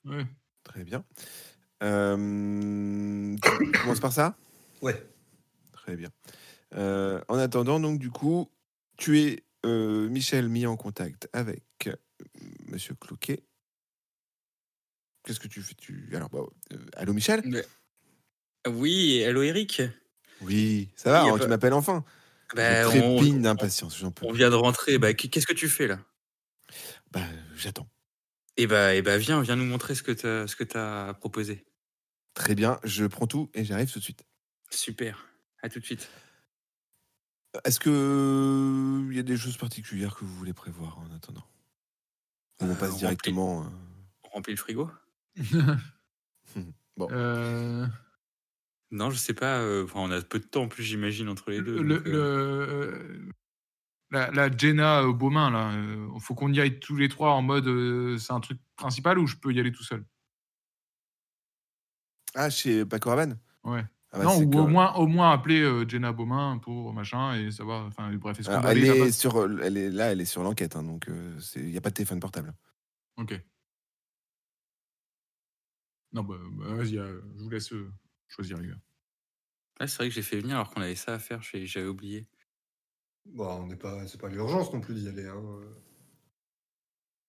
Ouais. 0.04 0.26
Très 0.62 0.84
bien. 0.84 1.04
Euh, 1.82 3.36
tu 3.36 3.72
commences 3.72 4.00
par 4.00 4.12
ça? 4.12 4.36
Ouais. 4.80 5.06
Très 5.72 5.96
bien. 5.96 6.10
Euh, 6.74 7.20
en 7.28 7.36
attendant, 7.36 7.80
donc, 7.80 7.98
du 7.98 8.10
coup, 8.10 8.50
tu 8.96 9.20
es, 9.20 9.44
euh, 9.66 10.08
Michel, 10.08 10.48
mis 10.48 10.66
en 10.66 10.76
contact 10.76 11.28
avec 11.32 11.62
euh, 11.86 11.94
Monsieur 12.68 12.94
Cloquet. 12.94 13.42
Qu'est-ce 15.26 15.40
que 15.40 15.48
tu 15.48 15.60
fais 15.60 15.74
tu... 15.74 16.08
Alors, 16.14 16.30
bah, 16.30 16.38
euh, 16.72 16.78
allô, 16.94 17.12
Michel? 17.12 17.42
Oui, 18.68 19.24
allô 19.24 19.42
Eric 19.42 19.82
Oui, 20.40 20.88
ça 20.94 21.10
va, 21.10 21.24
Oui, 21.24 21.30
hein, 21.30 21.32
tu 21.34 21.38
pas- 21.40 21.48
m'appelles 21.48 21.72
enfin. 21.72 22.04
Bah, 22.54 22.84
Je 22.84 22.88
trépigne 22.88 23.42
d'impatience, 23.42 23.98
j'en 23.98 24.12
peux. 24.12 24.24
on 24.24 24.32
vient 24.32 24.50
de 24.50 24.54
rentrer. 24.54 24.98
Bah, 24.98 25.14
qu'est-ce 25.14 25.46
que 25.46 25.52
tu 25.52 25.68
fais 25.68 25.88
là? 25.88 25.98
Bah, 27.10 27.24
j'attends. 27.56 27.88
Eh 28.56 28.68
bah, 28.68 28.94
eh 28.94 29.02
bah, 29.02 29.18
viens, 29.18 29.42
viens 29.42 29.56
nous 29.56 29.64
montrer 29.64 29.96
ce 29.96 30.02
que 30.04 30.12
tu 30.12 30.22
ce 30.48 30.54
que 30.56 30.78
as 30.78 31.14
proposé. 31.14 31.66
Très 32.34 32.54
bien, 32.54 32.78
je 32.84 33.04
prends 33.04 33.26
tout 33.26 33.50
et 33.54 33.64
j'arrive 33.64 33.90
tout 33.92 33.98
de 33.98 34.04
suite. 34.04 34.24
Super. 34.70 35.26
À 35.62 35.68
tout 35.68 35.80
de 35.80 35.84
suite. 35.84 36.08
Est-ce 37.64 37.80
que 37.80 39.08
il 39.10 39.16
y 39.16 39.18
a 39.18 39.22
des 39.24 39.36
choses 39.36 39.56
particulières 39.56 40.14
que 40.14 40.24
vous 40.24 40.34
voulez 40.36 40.52
prévoir 40.52 40.98
en 40.98 41.14
attendant? 41.14 41.46
On 42.60 42.68
Euh, 42.70 42.74
passe 42.74 42.94
on 42.94 42.98
directement. 42.98 43.64
euh, 43.64 43.68
On 44.24 44.28
remplit 44.30 44.52
le 44.54 44.58
frigo? 44.58 44.90
Bon. 46.96 47.08
Euh, 47.10 47.86
Non, 48.90 49.10
je 49.10 49.16
sais 49.16 49.34
pas. 49.34 49.58
euh, 49.60 49.84
enfin, 49.84 50.00
on 50.00 50.10
a 50.10 50.22
peu 50.22 50.38
de 50.38 50.44
temps 50.46 50.62
en 50.62 50.68
plus, 50.68 50.82
j'imagine, 50.82 51.28
entre 51.28 51.50
les 51.50 51.60
deux. 51.60 51.82
le, 51.82 51.98
donc, 51.98 52.06
euh, 52.06 52.10
le- 52.10 52.18
euh, 52.18 53.30
la, 54.10 54.30
la 54.30 54.56
Jenna 54.56 55.02
euh, 55.02 55.12
Beaumain, 55.12 55.50
là, 55.50 55.72
euh, 55.74 56.08
faut 56.20 56.34
qu'on 56.34 56.52
y 56.52 56.60
aille 56.60 56.78
tous 56.80 56.96
les 56.96 57.08
trois 57.08 57.32
en 57.32 57.42
mode 57.42 57.66
euh, 57.66 58.16
c'est 58.18 58.32
un 58.32 58.40
truc 58.40 58.60
principal 58.76 59.18
ou 59.18 59.26
je 59.26 59.36
peux 59.36 59.52
y 59.52 59.60
aller 59.60 59.72
tout 59.72 59.82
seul? 59.84 60.04
Ah, 62.34 62.50
chez 62.50 62.84
Paco 62.84 63.08
Rabanne? 63.10 63.38
Ouais. 63.64 63.84
Ah 64.12 64.18
bah, 64.18 64.24
non, 64.24 64.38
ou 64.40 64.50
que- 64.50 64.56
au 64.58 64.66
moins, 64.66 64.94
au 64.94 65.06
moins 65.06 65.32
appeler 65.32 65.60
euh, 65.62 65.86
Jenna 65.88 66.12
Beaumain 66.12 66.58
pour 66.58 66.92
machin 66.92 67.34
et 67.34 67.50
savoir. 67.50 67.86
Enfin, 67.86 68.14
bref, 68.14 68.38
est-ce 68.38 68.48
qu'on 68.48 68.60
va 68.60 68.72
elle 68.72 68.84
est 68.84 69.12
sur, 69.12 69.42
elle 69.62 69.76
est 69.76 69.90
là, 69.90 70.12
elle 70.12 70.20
est 70.20 70.24
sur 70.26 70.42
l'enquête, 70.42 70.76
hein, 70.76 70.82
donc 70.82 71.08
il 71.56 71.66
n'y 71.66 71.76
a 71.76 71.80
pas 71.80 71.90
de 71.90 71.94
téléphone 71.94 72.20
portable. 72.20 72.54
Ok. 73.16 73.40
Non, 76.12 76.22
bah, 76.24 76.36
bah, 76.52 76.74
vas-y, 76.74 76.98
euh, 76.98 77.20
je 77.36 77.42
vous 77.42 77.50
laisse 77.50 77.72
euh, 77.72 77.92
choisir, 78.28 78.58
les 78.58 78.68
gars. 78.68 78.80
c'est 79.86 79.96
vrai 79.96 80.08
que 80.08 80.14
j'ai 80.14 80.22
fait 80.22 80.40
venir 80.40 80.56
alors 80.56 80.70
qu'on 80.70 80.80
avait 80.82 80.94
ça 80.96 81.14
à 81.14 81.18
faire. 81.18 81.42
J'avais 81.42 81.86
oublié. 81.86 82.26
Bon, 83.26 83.62
on 83.62 83.66
n'est 83.66 83.76
pas, 83.76 84.06
c'est 84.06 84.20
pas 84.20 84.28
l'urgence 84.28 84.72
non 84.72 84.80
plus 84.80 84.94
d'y 84.94 85.08
aller. 85.08 85.26
Hein. 85.26 85.42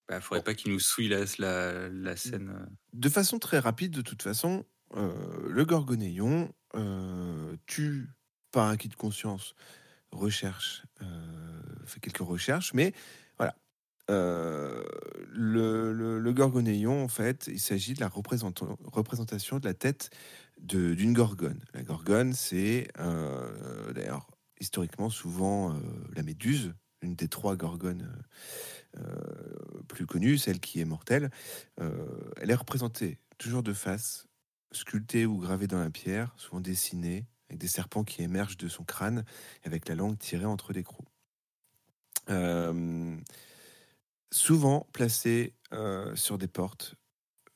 Bah, 0.07 0.21
faudrait 0.21 0.43
pas 0.43 0.53
qu'il 0.53 0.71
nous 0.71 0.79
souille 0.79 1.09
la, 1.09 1.25
la, 1.39 1.89
la 1.89 2.15
scène. 2.15 2.49
euh. 2.49 2.65
De 2.93 3.09
façon 3.09 3.39
très 3.39 3.59
rapide, 3.59 3.91
de 3.91 4.01
toute 4.01 4.21
façon, 4.23 4.65
euh, 4.95 5.49
le 5.49 5.65
Gorgonéon 5.65 6.53
euh, 6.75 7.55
tue 7.65 8.09
par 8.51 8.69
acquis 8.69 8.87
de 8.87 8.95
conscience, 8.95 9.53
recherche, 10.11 10.83
euh, 11.01 11.61
fait 11.85 11.99
quelques 11.99 12.19
recherches, 12.19 12.73
mais 12.73 12.93
voilà. 13.37 13.55
Euh, 14.09 14.83
le, 15.29 16.19
le, 16.19 16.33
Gorgonéon, 16.33 17.03
en 17.03 17.07
fait, 17.07 17.47
il 17.47 17.59
s'agit 17.59 17.93
de 17.93 17.99
la 17.99 18.07
représentation 18.07 19.59
de 19.59 19.65
la 19.65 19.73
tête 19.73 20.09
d'une 20.59 21.13
gorgone. 21.13 21.59
La 21.73 21.83
gorgone, 21.83 22.33
c'est 22.33 22.87
euh, 22.99 23.93
d'ailleurs 23.93 24.27
historiquement 24.59 25.09
souvent 25.09 25.71
euh, 25.71 25.79
la 26.15 26.23
méduse, 26.23 26.73
une 27.01 27.15
des 27.15 27.27
trois 27.27 27.55
gorgones 27.55 28.11
plus 29.87 30.07
connues, 30.07 30.39
celle 30.39 30.59
qui 30.59 30.79
est 30.79 30.85
mortelle. 30.85 31.29
Elle 31.77 32.49
est 32.49 32.55
représentée 32.55 33.19
toujours 33.37 33.61
de 33.61 33.73
face, 33.73 34.25
sculptée 34.71 35.27
ou 35.27 35.37
gravée 35.37 35.67
dans 35.67 35.79
la 35.79 35.91
pierre, 35.91 36.33
souvent 36.37 36.59
dessinée, 36.59 37.27
avec 37.47 37.59
des 37.59 37.67
serpents 37.67 38.03
qui 38.03 38.23
émergent 38.23 38.57
de 38.57 38.67
son 38.67 38.83
crâne, 38.83 39.23
avec 39.63 39.87
la 39.87 39.93
langue 39.93 40.17
tirée 40.17 40.45
entre 40.45 40.73
les 40.73 40.81
crocs. 40.81 41.05
Souvent 44.31 44.87
placée 44.91 45.53
euh, 45.73 46.15
sur 46.15 46.37
des 46.37 46.47
portes, 46.47 46.95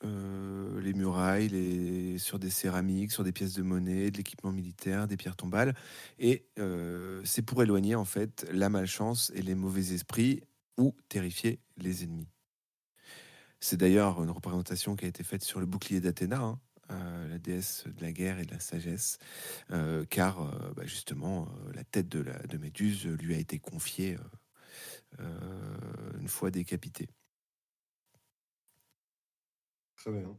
euh, 0.05 0.80
les 0.82 0.93
murailles, 0.93 1.49
les, 1.49 2.17
sur 2.17 2.39
des 2.39 2.49
céramiques, 2.49 3.11
sur 3.11 3.26
des 3.26 3.34
pièces 3.34 3.53
de 3.53 3.61
monnaie, 3.61 4.09
de 4.09 4.17
l'équipement 4.17 4.53
militaire, 4.53 5.07
des 5.07 5.17
pierres 5.17 5.36
tombales. 5.36 5.76
Et 6.17 6.45
euh, 6.59 7.22
c'est 7.26 7.41
pour 7.41 7.61
éloigner 7.61 7.95
en 7.95 8.05
fait 8.05 8.47
la 8.51 8.69
malchance 8.69 9.32
et 9.36 9.41
les 9.41 9.53
mauvais 9.53 9.93
esprits 9.93 10.43
ou 10.78 10.95
terrifier 11.09 11.59
les 11.78 12.03
ennemis. 12.05 12.30
C'est 13.59 13.78
d'ailleurs 13.78 14.24
une 14.24 14.32
représentation 14.32 14.95
qui 14.95 15.05
a 15.05 15.07
été 15.09 15.24
faite 15.24 15.43
sur 15.43 15.59
le 15.59 15.65
bouclier 15.65 15.99
d'Athéna, 15.99 16.39
hein, 16.89 17.28
la 17.30 17.38
déesse 17.38 17.84
de 17.86 18.01
la 18.01 18.11
guerre 18.11 18.39
et 18.39 18.45
de 18.45 18.51
la 18.51 18.59
sagesse, 18.59 19.19
car 20.09 20.74
bah, 20.76 20.84
justement, 20.86 21.47
la 21.76 21.84
tête 21.84 22.09
de, 22.09 22.26
Méduse 22.57 23.05
lui 23.05 23.36
a 23.36 23.38
été 23.38 23.59
confiée 23.59 24.17
une 25.19 26.28
fois 26.28 26.51
décapitée. 26.51 27.09
Très 29.97 30.11
bien. 30.11 30.38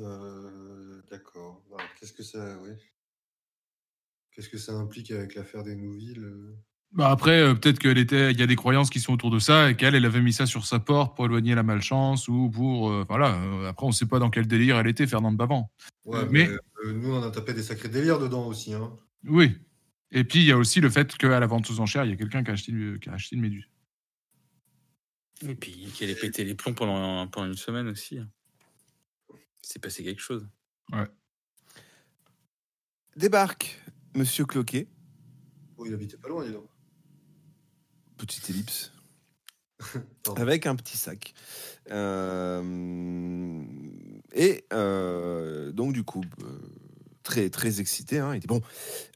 Euh, 0.00 1.02
D'accord. 1.10 1.62
Qu'est-ce 1.98 2.12
que 2.12 2.22
ça, 2.22 2.58
oui. 2.62 2.70
Qu'est-ce 4.32 4.48
que 4.48 4.58
ça 4.58 4.72
implique 4.72 5.10
avec 5.10 5.34
l'affaire 5.34 5.62
des 5.62 5.74
Nouvelles 5.74 6.24
euh? 6.24 6.56
Bah 6.92 7.10
après, 7.10 7.40
euh, 7.40 7.54
peut-être 7.54 7.78
qu'il 7.78 7.98
était, 7.98 8.32
il 8.32 8.40
y 8.40 8.42
a 8.42 8.48
des 8.48 8.56
croyances 8.56 8.90
qui 8.90 8.98
sont 8.98 9.12
autour 9.12 9.30
de 9.30 9.38
ça 9.38 9.70
et 9.70 9.76
qu'elle, 9.76 9.94
elle 9.94 10.04
avait 10.04 10.20
mis 10.20 10.32
ça 10.32 10.46
sur 10.46 10.66
sa 10.66 10.80
porte 10.80 11.14
pour 11.14 11.26
éloigner 11.26 11.54
la 11.54 11.62
malchance 11.62 12.26
ou 12.26 12.50
pour, 12.50 12.90
euh, 12.90 13.04
voilà. 13.08 13.40
euh, 13.40 13.68
après, 13.68 13.86
on 13.86 13.90
ne 13.90 13.94
sait 13.94 14.06
pas 14.06 14.18
dans 14.18 14.30
quel 14.30 14.48
délire 14.48 14.76
elle 14.76 14.88
était, 14.88 15.06
Fernande 15.06 15.36
Bavant. 15.36 15.70
Ouais, 16.04 16.24
Mais- 16.30 16.48
mais, 16.48 16.56
euh, 16.84 16.92
nous, 16.92 17.14
on 17.14 17.22
a 17.22 17.30
tapé 17.30 17.54
des 17.54 17.62
sacrés 17.62 17.88
délires 17.90 18.18
dedans 18.18 18.44
aussi. 18.48 18.74
Hein. 18.74 18.96
Oui. 19.24 19.56
Et 20.12 20.24
puis 20.24 20.40
il 20.40 20.46
y 20.46 20.52
a 20.52 20.56
aussi 20.58 20.80
le 20.80 20.90
fait 20.90 21.16
qu'à 21.16 21.38
la 21.40 21.46
vente 21.46 21.70
aux 21.70 21.80
enchères, 21.80 22.04
il 22.04 22.10
y 22.10 22.14
a 22.14 22.16
quelqu'un 22.16 22.42
qui 22.42 22.50
a 22.50 22.54
acheté, 22.54 22.72
une- 22.72 22.98
qui 22.98 23.08
a 23.08 23.12
acheté 23.12 23.36
une 23.36 23.42
méduse. 23.42 23.68
Et 25.42 25.54
puis 25.54 25.90
qu'elle 25.96 26.10
ait 26.10 26.14
pété 26.14 26.44
les 26.44 26.54
plombs 26.54 26.74
pendant, 26.74 27.26
pendant 27.28 27.46
une 27.46 27.56
semaine 27.56 27.88
aussi. 27.88 28.18
C'est 29.62 29.78
passé 29.80 30.02
quelque 30.04 30.20
chose. 30.20 30.46
Débarque 33.16 33.80
Monsieur 34.16 34.44
Cloquet, 34.44 34.88
Oh, 35.76 35.86
il 35.86 35.94
habitait 35.94 36.16
pas 36.18 36.28
loin, 36.28 36.44
dis 36.44 36.52
donc. 36.52 36.68
petite 38.18 38.50
ellipse, 38.50 38.92
avec 40.36 40.66
un 40.66 40.76
petit 40.76 40.96
sac. 40.98 41.32
Euh, 41.90 43.64
et 44.34 44.64
euh, 44.74 45.72
donc, 45.72 45.94
du 45.94 46.04
coup, 46.04 46.22
euh, 46.42 46.58
très, 47.30 47.48
très 47.50 47.80
excité. 47.80 48.18
hein, 48.18 48.34
il 48.34 48.40
dit 48.40 48.46
Bon, 48.48 48.60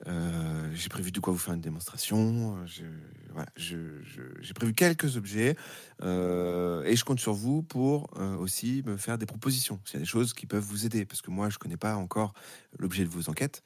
euh, 0.07 0.71
j'ai 0.75 0.89
prévu 0.89 1.11
de 1.11 1.19
quoi 1.21 1.33
vous 1.33 1.39
faire 1.39 1.55
une 1.55 1.61
démonstration. 1.61 2.65
Je, 2.67 2.85
voilà, 3.33 3.49
je- 3.57 4.01
je- 4.05 4.23
j'ai 4.41 4.55
prévu 4.55 4.73
quelques 4.75 5.17
objets. 5.17 5.57
euh, 6.03 6.83
et 6.85 6.95
je 6.97 7.05
compte 7.05 7.19
sur 7.21 7.33
vous 7.35 7.63
pour 7.63 8.09
euh, 8.19 8.37
aussi 8.37 8.83
me 8.87 8.97
faire 8.97 9.19
des 9.19 9.27
propositions. 9.27 9.81
S'il 9.85 9.95
y 9.95 9.97
a 9.97 10.01
des 10.01 10.07
choses 10.07 10.33
qui 10.33 10.47
peuvent 10.47 10.63
vous 10.65 10.87
aider. 10.87 11.05
Parce 11.05 11.23
que 11.23 11.31
moi, 11.31 11.51
je 11.51 11.57
ne 11.57 11.59
connais 11.59 11.77
pas 11.77 11.97
encore 11.97 12.33
l'objet 12.79 13.05
de 13.05 13.09
vos 13.09 13.29
enquêtes. 13.29 13.63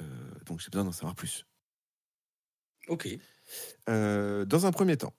euh, 0.00 0.04
donc, 0.46 0.60
j'ai 0.60 0.70
besoin 0.70 0.84
d'en 0.84 0.92
savoir 0.92 1.14
plus. 1.14 1.46
Ok. 2.88 3.08
Euh, 3.88 4.44
dans 4.44 4.66
un 4.66 4.72
premier 4.72 4.96
temps, 4.96 5.14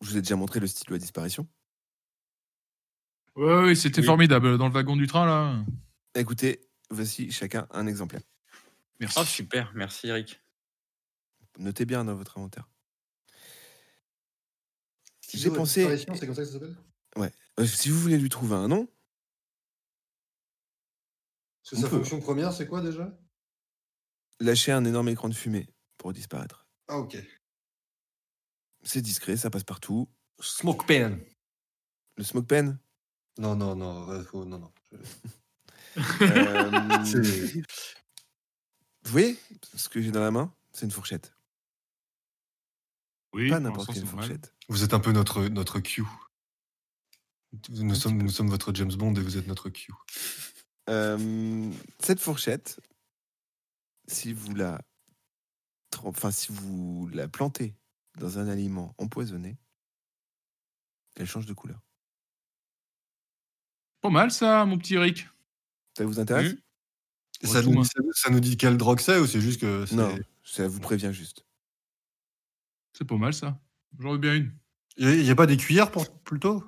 je 0.00 0.10
vous 0.10 0.16
ai 0.18 0.22
déjà 0.22 0.36
montré 0.36 0.60
le 0.60 0.66
stylo 0.68 0.94
à 0.96 0.98
disparition. 0.98 1.46
Oui, 3.36 3.52
oui, 3.64 3.76
c'était 3.76 4.00
Oui. 4.00 4.06
formidable 4.06 4.58
dans 4.58 4.66
le 4.68 4.72
wagon 4.74 4.94
du 4.96 5.06
train 5.06 5.24
là. 5.26 5.56
Écoutez, 6.14 6.60
voici 6.92 7.30
chacun 7.30 7.66
un 7.70 7.86
exemplaire. 7.86 8.22
Merci. 9.00 9.18
Oh, 9.20 9.24
super. 9.24 9.72
Merci, 9.74 10.08
Eric. 10.08 10.40
Notez 11.58 11.84
bien 11.84 12.04
dans 12.04 12.14
votre 12.14 12.38
inventaire. 12.38 12.68
J'ai 15.32 15.50
pensé- 15.50 15.80
disparition, 15.80 16.14
C'est 16.14 16.26
comme 16.26 16.34
ça 16.34 16.42
que 16.42 16.46
ça 16.48 16.52
s'appelle? 16.54 16.76
Euh, 17.60 17.66
si 17.66 17.90
vous 17.90 17.98
voulez 17.98 18.18
lui 18.18 18.28
trouver 18.30 18.54
un 18.54 18.68
nom, 18.68 18.86
Parce 21.62 21.70
que 21.70 21.76
sa 21.76 21.88
peut. 21.88 21.96
fonction 21.98 22.20
première, 22.20 22.52
c'est 22.52 22.66
quoi 22.66 22.80
déjà? 22.80 23.18
Lâchez 24.40 24.72
un 24.72 24.84
énorme 24.84 25.08
écran 25.08 25.28
de 25.28 25.34
fumée 25.34 25.68
pour 25.98 26.12
disparaître. 26.12 26.66
Ah, 26.88 26.96
ok. 26.98 27.16
C'est 28.82 29.00
discret, 29.02 29.36
ça 29.36 29.50
passe 29.50 29.64
partout. 29.64 30.08
Smoke 30.40 30.86
pen. 30.86 31.22
Le 32.16 32.24
smoke 32.24 32.46
pen, 32.46 32.78
Non, 33.38 33.54
non, 33.54 33.74
non, 33.76 34.06
ouais, 34.08 34.24
faut- 34.24 34.44
non, 34.44 34.58
non. 34.58 34.72
Euh, 35.96 36.70
vous 39.04 39.10
voyez 39.10 39.38
ce 39.74 39.88
que 39.88 40.00
j'ai 40.00 40.10
dans 40.10 40.20
la 40.20 40.30
main 40.30 40.54
C'est 40.72 40.86
une 40.86 40.92
fourchette. 40.92 41.34
Oui, 43.32 43.48
Pas 43.48 43.60
n'importe 43.60 43.92
quelle 43.92 44.06
fourchette. 44.06 44.54
Vous 44.68 44.84
êtes 44.84 44.94
un 44.94 45.00
peu 45.00 45.12
notre, 45.12 45.48
notre 45.48 45.80
Q. 45.80 46.04
Nous 47.68 47.94
sommes, 47.94 48.22
nous 48.22 48.30
sommes 48.30 48.48
votre 48.48 48.74
James 48.74 48.92
Bond 48.92 49.14
et 49.14 49.20
vous 49.20 49.36
êtes 49.36 49.46
notre 49.46 49.68
Q. 49.68 49.92
Euh, 50.88 51.70
cette 51.98 52.20
fourchette, 52.20 52.80
si 54.08 54.32
vous 54.32 54.54
la, 54.54 54.80
enfin 56.02 56.30
si 56.30 56.52
vous 56.52 57.08
la 57.12 57.28
plantez 57.28 57.74
dans 58.18 58.38
un 58.38 58.48
aliment 58.48 58.94
empoisonné, 58.98 59.58
elle 61.16 61.26
change 61.26 61.46
de 61.46 61.52
couleur. 61.52 61.80
Pas 64.00 64.10
mal 64.10 64.30
ça, 64.30 64.64
mon 64.64 64.78
petit 64.78 64.94
Eric. 64.94 65.28
Ça 65.96 66.04
vous 66.04 66.18
intéresse 66.20 66.54
ça, 67.44 67.62
nous, 67.62 67.84
ça, 67.84 68.00
ça 68.12 68.30
nous 68.30 68.40
dit 68.40 68.56
quelle 68.56 68.76
drogue 68.76 69.00
c'est 69.00 69.18
ou 69.18 69.26
c'est 69.26 69.40
juste 69.40 69.60
que 69.60 69.86
c'est- 69.86 69.96
Non, 69.96 70.16
ça 70.44 70.68
vous 70.68 70.80
prévient 70.80 71.10
juste. 71.12 71.44
C'est 72.92 73.04
pas 73.04 73.16
mal 73.16 73.34
ça. 73.34 73.58
J'en 73.98 74.12
veux 74.12 74.18
bien 74.18 74.34
une. 74.34 74.52
Il 74.96 75.22
n'y 75.22 75.30
a, 75.30 75.34
pas 75.34 75.46
des 75.46 75.56
cuillères 75.56 75.90
pour 75.90 76.10
plutôt? 76.22 76.62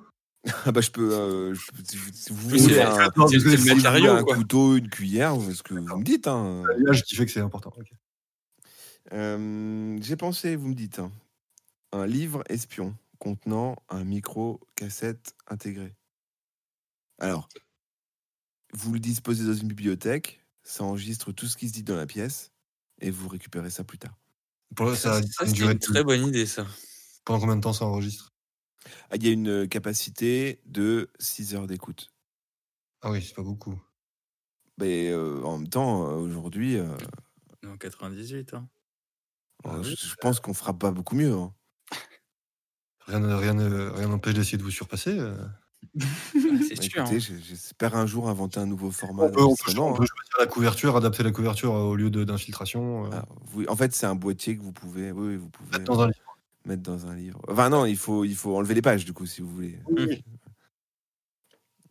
Ah 0.65 0.71
bah 0.71 0.81
je 0.81 0.91
peux, 0.91 1.13
euh, 1.13 1.53
je 1.55 2.33
vous- 2.33 2.49
voulez 2.49 2.81
un, 2.81 2.99
un 2.99 4.23
couteau, 4.23 4.77
une 4.77 4.89
cuillère, 4.89 5.35
ce 5.53 5.63
que 5.63 5.73
vous 5.73 5.97
me 5.97 6.03
dites. 6.03 6.27
Hein. 6.27 6.63
l'alliage 6.67 7.03
qui 7.03 7.15
fait 7.15 7.25
que 7.25 7.31
c'est 7.31 7.39
important. 7.39 7.73
Euh, 9.13 9.97
J'ai 10.01 10.15
pensé, 10.15 10.55
vous 10.55 10.67
me 10.67 10.75
dites, 10.75 10.99
hein, 10.99 11.11
un 11.91 12.05
livre 12.05 12.43
espion 12.49 12.95
contenant 13.19 13.75
un 13.89 14.03
micro-cassette 14.03 15.35
intégré. 15.47 15.95
Alors, 17.19 17.47
vous 18.77 18.93
le 18.93 18.99
disposez 18.99 19.45
dans 19.45 19.53
une 19.53 19.67
bibliothèque, 19.67 20.41
ça 20.63 20.83
enregistre 20.83 21.31
tout 21.31 21.47
ce 21.47 21.57
qui 21.57 21.67
se 21.67 21.73
dit 21.73 21.83
dans 21.83 21.95
la 21.95 22.05
pièce, 22.05 22.51
et 23.01 23.11
vous 23.11 23.27
récupérez 23.27 23.69
ça 23.69 23.83
plus 23.83 23.97
tard. 23.97 24.17
Pour 24.75 24.95
ça, 24.95 25.21
Ça, 25.21 25.45
c'est 25.45 25.57
une 25.59 25.79
très 25.79 26.03
bonne 26.03 26.27
idée, 26.27 26.45
ça. 26.45 26.65
Pendant 27.23 27.39
combien 27.39 27.55
de 27.55 27.61
temps 27.61 27.73
ça 27.73 27.85
enregistre? 27.85 28.33
Ah, 29.09 29.15
Il 29.15 29.25
y 29.25 29.29
a 29.29 29.31
une 29.31 29.67
capacité 29.67 30.61
de 30.65 31.09
6 31.19 31.55
heures 31.55 31.67
d'écoute. 31.67 32.11
Ah 33.01 33.11
oui, 33.11 33.21
c'est 33.21 33.35
pas 33.35 33.43
beaucoup. 33.43 33.79
Mais 34.77 35.09
euh, 35.09 35.41
en 35.43 35.57
même 35.59 35.69
temps, 35.69 36.09
euh, 36.09 36.15
aujourd'hui, 36.15 36.77
euh, 36.77 36.95
En 37.65 37.77
98, 37.77 38.53
hein. 38.53 38.69
Ah 39.63 39.79
je, 39.81 39.89
oui, 39.89 39.95
je 39.99 40.15
pense 40.15 40.39
qu'on 40.39 40.53
fera 40.53 40.77
pas 40.77 40.91
beaucoup 40.91 41.15
mieux. 41.15 41.33
hein. 41.33 41.53
Rien 43.07 43.19
ne- 43.19 43.33
rien 43.35 44.07
n'empêche 44.07 44.33
d'essayer 44.33 44.57
de 44.57 44.63
vous 44.63 44.71
surpasser. 44.71 45.17
euh. 45.17 45.37
Ah, 45.99 46.03
c'est 46.33 46.75
Bah, 46.75 46.81
sûr. 46.81 47.01
hein. 47.03 47.39
j'espère 47.41 47.95
un 47.95 48.05
jour 48.05 48.27
inventer 48.29 48.59
un 48.59 48.65
nouveau 48.65 48.91
format 48.91 49.23
On 49.23 49.29
peut, 49.29 49.31
on 49.31 49.35
peut- 49.35 49.41
d'enregistrement, 49.41 49.87
on 49.87 49.93
hein. 49.93 49.97
peut 49.97 50.05
choisir 50.05 50.35
la 50.39 50.47
couverture, 50.47 50.95
adapter 50.97 51.23
la 51.23 51.31
couverture 51.31 51.73
au 51.73 51.95
lieu 51.95 52.09
de- 52.09 52.23
d'infiltration. 52.23 53.05
euh, 53.05 53.09
Ah, 53.13 53.25
en 53.71 53.75
fait, 53.75 53.93
c'est 53.95 54.05
un 54.05 54.15
boîtier 54.15 54.57
que 54.57 54.61
vous 54.61 54.71
pouvez, 54.73 55.11
oui, 55.11 55.27
oui, 55.29 55.35
vous 55.37 55.49
pouvez 55.49 55.71
mettre 55.71 55.83
dans 55.85 56.01
un 56.01 56.07
livre. 56.07 56.37
mettre 56.65 56.81
dans 56.83 57.05
un 57.07 57.15
livre. 57.15 57.39
Enfin 57.47 57.69
non, 57.69 57.85
il 57.85 57.97
faut, 57.97 58.25
il 58.25 58.35
faut 58.35 58.55
enlever 58.57 58.73
les 58.73 58.81
pages 58.81 59.05
du 59.05 59.13
coup 59.13 59.25
si 59.25 59.41
vous 59.41 59.49
voulez. 59.49 59.79
Oui. 59.87 60.23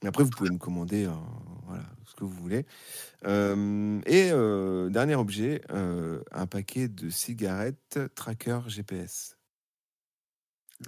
Mais 0.02 0.08
après, 0.08 0.22
vous 0.24 0.30
pouvez 0.30 0.50
me 0.50 0.58
commander, 0.58 1.06
euh, 1.06 1.12
voilà, 1.66 1.84
ce 2.04 2.14
que 2.14 2.24
vous 2.24 2.30
voulez. 2.42 2.66
Euh, 3.24 4.00
et 4.04 4.30
euh, 4.32 4.90
dernier 4.90 5.14
objet, 5.14 5.62
euh, 5.70 6.20
un 6.30 6.46
paquet 6.46 6.88
de 6.88 7.08
cigarettes 7.08 7.98
tracker 8.14 8.60
GPS. 8.66 9.38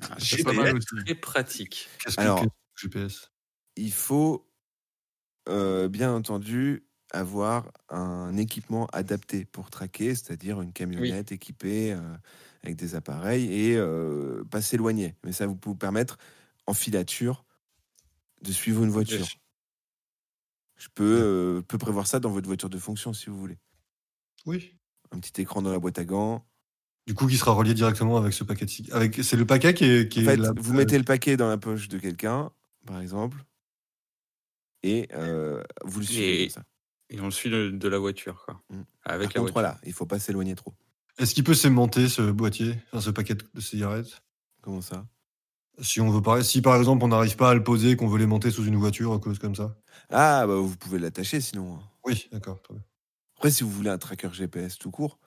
Ah, 0.03 0.17
C'est 0.19 0.39
ça, 0.39 0.45
pas 0.45 0.51
c'est 0.51 0.57
mal 0.59 0.77
aussi. 0.77 0.87
Très 1.07 1.15
pratique. 1.15 1.89
Qu'est-ce 2.05 2.17
que 2.17 2.21
Alors- 2.21 2.45
GPS 2.77 3.31
Il 3.77 3.93
faut 3.93 4.49
euh, 5.49 5.89
bien 5.89 6.13
entendu 6.15 6.85
avoir 7.13 7.71
un 7.89 8.37
équipement 8.37 8.87
adapté 8.87 9.45
pour 9.45 9.71
traquer, 9.71 10.15
c'est-à-dire 10.15 10.61
une 10.61 10.73
camionnette 10.73 11.31
équipée 11.33 11.93
euh, 11.93 12.17
avec 12.63 12.77
des 12.77 12.95
appareils 12.95 13.53
et 13.53 13.77
euh, 13.77 14.43
pas 14.45 14.61
s'éloigner. 14.61 15.15
Mais 15.25 15.33
ça 15.33 15.47
vous 15.47 15.55
peut 15.57 15.71
vous 15.71 15.77
permettre 15.77 16.19
en 16.67 16.75
filature 16.75 17.45
de 18.43 18.53
suivre 18.53 18.83
une 18.83 18.91
voiture. 18.91 19.27
Je 20.77 20.89
peux, 20.95 21.63
peux 21.67 21.79
prévoir 21.79 22.07
ça 22.07 22.21
dans 22.21 22.31
votre 22.31 22.47
voiture 22.47 22.69
de 22.69 22.79
fonction 22.79 23.13
si 23.13 23.31
vous 23.31 23.39
voulez. 23.39 23.59
Oui. 24.45 24.77
Un 25.13 25.21
petit 25.21 25.41
écran 25.41 25.63
dans 25.63 25.71
la 25.73 25.79
boîte 25.79 25.99
à 25.99 26.05
gants. 26.05 26.45
Du 27.07 27.15
coup, 27.15 27.29
qui 27.29 27.37
sera 27.37 27.53
relié 27.53 27.73
directement 27.73 28.17
avec 28.17 28.33
ce 28.33 28.43
paquet 28.43 28.67
de 28.67 28.93
avec 28.93 29.23
C'est 29.23 29.37
le 29.37 29.47
paquet 29.47 29.75
qui 29.75 29.85
est. 29.85 30.09
Qui 30.11 30.19
En 30.19 30.23
est 30.23 30.25
fait, 30.25 30.37
la- 30.37 30.53
vous 30.57 30.75
mettez 30.75 30.99
le 30.99 31.05
paquet 31.05 31.37
dans 31.37 31.49
la 31.49 31.57
poche 31.57 31.87
de 31.89 31.99
quelqu'un, 31.99 32.51
par 32.87 33.01
exemple, 33.01 33.45
et 34.83 35.09
euh, 35.15 35.63
vous 35.85 36.01
le 36.01 36.07
suivez 36.07 36.43
Et- 36.43 36.47
comme 36.49 36.63
ça. 36.63 36.65
Et 37.09 37.21
on 37.21 37.27
le 37.27 37.31
suit 37.31 37.51
de, 37.51 37.71
de 37.71 37.89
la 37.89 37.99
voiture, 37.99 38.43
quoi. 38.45 38.61
Mm. 38.69 38.81
Avec 38.81 38.89
Par 39.05 39.21
la 39.21 39.27
contre, 39.27 39.35
voiture. 39.39 39.53
voilà, 39.53 39.81
il 39.85 39.93
faut 39.93 40.07
pas 40.07 40.19
s'éloigner 40.19 40.57
trop. 40.57 40.75
Est-ce 41.19 41.35
qu'il 41.35 41.45
peut 41.45 41.55
s'aimanter 41.55 42.09
ce 42.09 42.31
boîtier, 42.33 42.75
enfin, 42.89 43.01
ce 43.01 43.11
paquet 43.11 43.35
de 43.37 43.61
cigarettes? 43.61 44.23
Comment 44.61 44.81
ça? 44.81 45.07
Si 45.81 46.01
on 46.01 46.11
veut 46.11 46.21
parler, 46.23 46.43
si 46.43 46.63
par 46.63 46.75
exemple 46.77 47.05
on 47.05 47.09
n'arrive 47.09 47.37
pas 47.37 47.51
à 47.51 47.55
le 47.55 47.63
poser, 47.63 47.97
qu'on 47.97 48.09
veut 48.09 48.19
l'aimanter 48.19 48.51
sous 48.51 48.65
une 48.65 48.77
voiture, 48.77 49.13
ou 49.13 49.19
cause 49.21 49.39
comme 49.39 49.55
ça? 49.55 49.79
Ah, 50.11 50.47
bah, 50.47 50.57
vous 50.57 50.77
pouvez 50.77 50.99
l'attacher 50.99 51.41
sinon. 51.41 51.79
Oui, 52.05 52.29
d'accord. 52.33 52.61
Après, 53.37 53.51
si 53.53 53.63
vous 53.63 53.71
voulez 53.71 53.91
un 53.91 53.99
tracker 53.99 54.33
GPS 54.33 54.77
tout 54.79 54.91
court, 54.91 55.19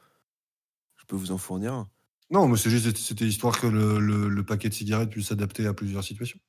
je 0.98 1.06
peux 1.06 1.16
vous 1.16 1.32
en 1.32 1.38
fournir 1.38 1.74
un. 1.74 1.90
Non, 2.30 2.48
mais 2.48 2.58
c'est 2.58 2.70
juste, 2.70 2.98
c'était 2.98 3.26
histoire 3.26 3.60
que 3.60 3.68
le, 3.68 4.00
le- 4.00 4.28
le 4.28 4.46
paquet 4.46 4.68
de 4.70 4.74
cigarettes 4.74 5.10
puisse 5.12 5.28
s'adapter 5.30 5.66
à 5.66 5.74
plusieurs 5.74 6.04
situations. 6.04 6.40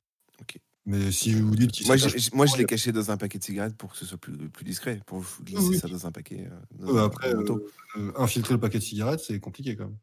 Mais 0.85 1.11
si 1.11 1.33
vous 1.33 1.55
dites 1.55 1.71
qu'il 1.71 1.87
Moi, 1.87 1.95
je 1.97 2.57
l'ai 2.57 2.65
caché 2.65 2.91
dans 2.91 3.11
un 3.11 3.17
paquet 3.17 3.37
de 3.37 3.43
cigarettes 3.43 3.75
pour 3.75 3.91
que 3.91 3.97
ce 3.97 4.05
soit 4.05 4.17
plus, 4.17 4.35
plus 4.49 4.65
discret, 4.65 4.99
pour 5.05 5.23
glisser 5.43 5.69
oui. 5.69 5.77
ça 5.79 5.87
dans 5.87 6.07
un 6.07 6.11
paquet. 6.11 6.47
euh, 6.51 6.59
dans 6.71 6.93
Ouais, 6.93 6.99
un- 7.01 7.05
après, 7.05 7.31
un 7.33 7.39
euh, 7.41 7.67
euh, 7.97 8.11
infiltrer 8.17 8.55
le 8.55 8.59
paquet 8.59 8.79
de 8.79 8.83
cigarettes, 8.83 9.19
c'est 9.19 9.39
compliqué 9.39 9.75
quand 9.75 9.85
même. 9.85 9.97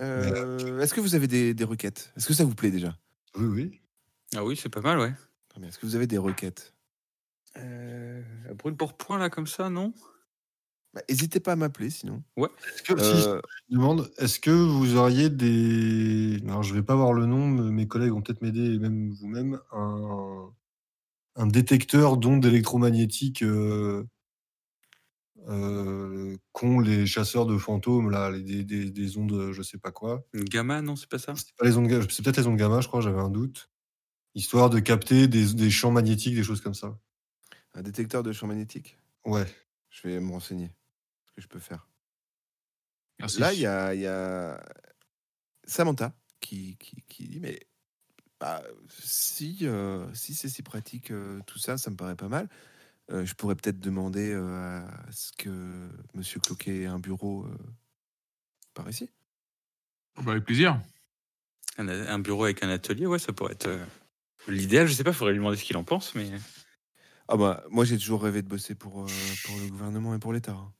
Euh, 0.00 0.80
Est-ce 0.80 0.94
que 0.94 1.00
vous 1.00 1.14
avez 1.14 1.26
des, 1.28 1.54
des 1.54 1.64
requêtes? 1.64 2.12
Est-ce 2.16 2.26
que 2.26 2.34
ça 2.34 2.44
vous 2.44 2.54
plaît 2.54 2.70
déjà? 2.70 2.98
Oui, 3.36 3.46
oui. 3.46 3.80
Ah 4.34 4.44
oui, 4.44 4.56
c'est 4.56 4.68
pas 4.68 4.80
mal, 4.80 4.98
ouais. 4.98 5.12
Bien. 5.56 5.68
Est-ce 5.68 5.78
que 5.78 5.86
vous 5.86 5.94
avez 5.96 6.06
des 6.06 6.18
requêtes? 6.18 6.74
Euh, 7.56 8.22
brûle 8.54 8.76
pour 8.76 8.96
point, 8.96 9.18
là, 9.18 9.28
comme 9.30 9.46
ça, 9.46 9.68
non? 9.70 9.92
Bah, 10.94 11.02
N'hésitez 11.08 11.40
pas 11.40 11.52
à 11.52 11.56
m'appeler 11.56 11.90
sinon. 11.90 12.22
Est-ce 12.66 12.82
que, 12.82 13.00
si, 13.00 13.14
Euh, 13.16 13.40
je 13.70 13.74
demande, 13.76 14.10
est-ce 14.18 14.40
que 14.40 14.50
vous 14.50 14.96
auriez 14.96 15.30
des. 15.30 16.38
Alors, 16.44 16.62
je 16.62 16.74
vais 16.74 16.82
pas 16.82 16.94
avoir 16.94 17.12
le 17.12 17.26
nom, 17.26 17.46
mais 17.46 17.70
mes 17.70 17.86
collègues 17.88 18.10
vont 18.10 18.22
peut-être 18.22 18.42
m'aider, 18.42 18.74
et 18.74 18.78
même 18.78 19.10
vous-même, 19.10 19.60
un, 19.72 20.50
un 21.36 21.46
détecteur 21.46 22.16
d'ondes 22.18 22.44
électromagnétiques 22.46 23.42
euh, 23.42 24.04
euh, 25.48 26.36
qu'ont 26.52 26.80
les 26.80 27.06
chasseurs 27.06 27.46
de 27.46 27.56
fantômes, 27.56 28.10
là, 28.10 28.30
les- 28.30 28.42
des, 28.42 28.64
des- 28.64 28.90
des 28.90 29.16
ondes, 29.18 29.52
je 29.52 29.62
sais 29.62 29.78
pas 29.78 29.90
quoi. 29.90 30.26
Une 30.34 30.44
gamma, 30.44 30.82
non, 30.82 30.96
c'est 30.96 31.08
pas 31.08 31.18
ça? 31.18 31.34
C'est 31.34 31.54
pas 31.56 31.64
les 31.66 31.76
ondes 31.76 31.88
c'est 32.10 32.22
peut-être 32.24 32.36
les 32.38 32.46
ondes 32.46 32.56
gamma, 32.58 32.80
je 32.80 32.88
crois, 32.88 33.00
j'avais 33.00 33.20
un 33.20 33.30
doute. 33.30 33.70
Histoire 34.34 34.70
de 34.70 34.80
capter 34.80 35.28
des, 35.28 35.54
des 35.54 35.70
champs 35.70 35.92
magnétiques, 35.92 36.34
des 36.36 36.44
choses 36.44 36.60
comme 36.62 36.74
ça. 36.74 36.98
un 37.74 37.82
détecteur 37.82 38.22
de 38.22 38.32
champ 38.32 38.46
magnétique 38.48 38.98
Ouais. 39.24 39.46
Je 39.90 40.08
vais 40.08 40.20
me 40.20 40.30
renseigner. 40.30 40.70
Que 41.40 41.44
je 41.44 41.48
peux 41.48 41.58
faire. 41.58 41.88
Merci. 43.18 43.40
Là, 43.40 43.54
il 43.54 43.60
y 43.60 43.66
a, 43.66 43.94
il 43.94 44.00
y 44.02 44.06
a 44.06 44.62
Samantha 45.64 46.12
qui, 46.40 46.76
qui, 46.76 47.02
qui 47.08 47.28
dit 47.28 47.40
Mais 47.40 47.60
bah, 48.38 48.62
si, 48.90 49.58
euh, 49.62 50.12
si 50.12 50.34
c'est 50.34 50.50
si 50.50 50.62
pratique, 50.62 51.10
euh, 51.10 51.40
tout 51.46 51.58
ça, 51.58 51.78
ça 51.78 51.90
me 51.90 51.96
paraît 51.96 52.14
pas 52.16 52.28
mal. 52.28 52.48
Euh, 53.10 53.24
je 53.24 53.34
pourrais 53.34 53.54
peut-être 53.56 53.80
demander 53.80 54.32
euh, 54.34 54.80
à 54.80 55.12
ce 55.12 55.32
que 55.32 55.88
Monsieur 56.12 56.40
Cloquet 56.40 56.82
ait 56.82 56.86
un 56.86 56.98
bureau 56.98 57.44
euh, 57.46 57.56
par 58.74 58.88
ici. 58.90 59.08
Bah, 60.22 60.32
avec 60.32 60.44
plaisir. 60.44 60.78
un, 61.78 61.88
un 61.88 62.18
bureau 62.18 62.44
avec 62.44 62.62
un 62.62 62.68
atelier, 62.68 63.06
ouais, 63.06 63.18
ça 63.18 63.32
pourrait 63.32 63.52
être 63.54 63.68
euh, 63.68 63.84
l'idéal. 64.46 64.86
Je 64.86 64.92
sais 64.92 65.04
pas, 65.04 65.14
faudrait 65.14 65.32
lui 65.32 65.38
demander 65.38 65.56
ce 65.56 65.64
qu'il 65.64 65.78
en 65.78 65.84
pense, 65.84 66.14
mais. 66.14 66.30
Ah 67.28 67.36
bah, 67.38 67.64
moi, 67.70 67.84
j'ai 67.86 67.96
toujours 67.96 68.22
rêvé 68.22 68.42
de 68.42 68.48
bosser 68.48 68.74
pour, 68.74 69.04
euh, 69.04 69.06
pour 69.44 69.56
le 69.58 69.68
gouvernement 69.68 70.14
et 70.14 70.18
pour 70.18 70.34
l'État. 70.34 70.52
hein. 70.52 70.72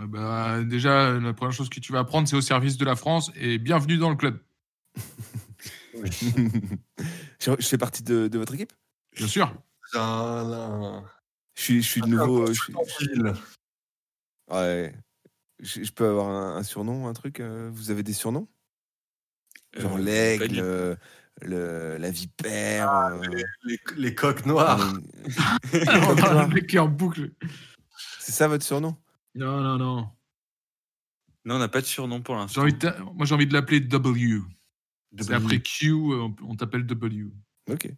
Euh, 0.00 0.06
bah, 0.06 0.62
déjà, 0.64 1.12
la 1.18 1.32
première 1.34 1.52
chose 1.52 1.68
que 1.68 1.80
tu 1.80 1.92
vas 1.92 2.00
apprendre, 2.00 2.26
c'est 2.28 2.36
au 2.36 2.40
service 2.40 2.76
de 2.76 2.84
la 2.84 2.96
France 2.96 3.30
et 3.36 3.58
bienvenue 3.58 3.96
dans 3.96 4.10
le 4.10 4.16
club. 4.16 4.40
je 5.94 7.50
je 7.58 7.66
fais 7.66 7.78
partie 7.78 8.02
de, 8.02 8.28
de 8.28 8.38
votre 8.38 8.54
équipe? 8.54 8.72
Bien 9.16 9.28
sûr. 9.28 9.54
Je 9.92 11.62
suis, 11.62 11.82
je 11.82 11.88
suis 11.88 12.02
un 12.02 12.06
nouveau. 12.06 12.42
euh, 12.42 12.52
je 12.52 12.60
suis- 12.60 12.74
ouais. 14.50 14.94
Je, 15.60 15.84
je 15.84 15.92
peux 15.92 16.08
avoir 16.08 16.28
un, 16.28 16.56
un 16.56 16.62
surnom, 16.64 17.06
un 17.06 17.12
truc 17.12 17.38
euh, 17.40 17.70
Vous 17.72 17.90
avez 17.92 18.02
des 18.02 18.12
surnoms? 18.12 18.48
Genre 19.76 19.96
Euh, 19.96 20.02
l'aigle, 20.02 20.58
euh, 20.58 20.96
le, 21.42 21.96
la 21.98 22.10
vipère. 22.10 22.92
euh, 22.92 23.22
Les, 23.64 23.78
les 23.96 24.14
coques 24.14 24.46
noires. 24.46 24.80
euh, 24.80 25.00
le 25.74 26.52
mec 26.52 26.66
qui 26.66 26.76
est 26.76 26.80
en 26.80 26.88
boucle. 26.88 27.30
c'est 28.18 28.32
ça 28.32 28.48
votre 28.48 28.64
surnom? 28.64 28.96
Non, 29.34 29.60
non, 29.60 29.76
non. 29.76 30.08
Non, 31.44 31.56
on 31.56 31.58
n'a 31.58 31.68
pas 31.68 31.80
de 31.80 31.86
surnom 31.86 32.22
pour 32.22 32.36
l'instant. 32.36 32.62
Moi, 33.14 33.26
j'ai 33.26 33.34
envie 33.34 33.46
de 33.46 33.52
l'appeler 33.52 33.80
W. 33.80 34.40
W. 35.12 35.34
après 35.36 35.60
Q, 35.60 35.92
euh, 35.92 36.28
on, 36.42 36.56
t'appelle 36.56 36.86
W. 36.86 37.26
Ok. 37.70 37.88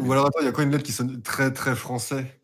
Ou 0.00 0.12
alors 0.12 0.26
attends, 0.26 0.40
il 0.40 0.46
y 0.46 0.48
a 0.48 0.52
quoi 0.52 0.64
une 0.64 0.70
lettre 0.70 0.84
qui 0.84 0.92
sonne 0.92 1.20
très 1.22 1.52
très 1.52 1.76
français? 1.76 2.40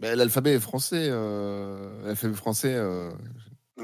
Bah, 0.00 0.14
L'alphabet 0.16 0.54
est 0.54 0.60
français. 0.60 1.08
euh, 1.10 2.04
L'alphabet 2.06 2.34
français. 2.34 2.74
euh, 2.74 3.10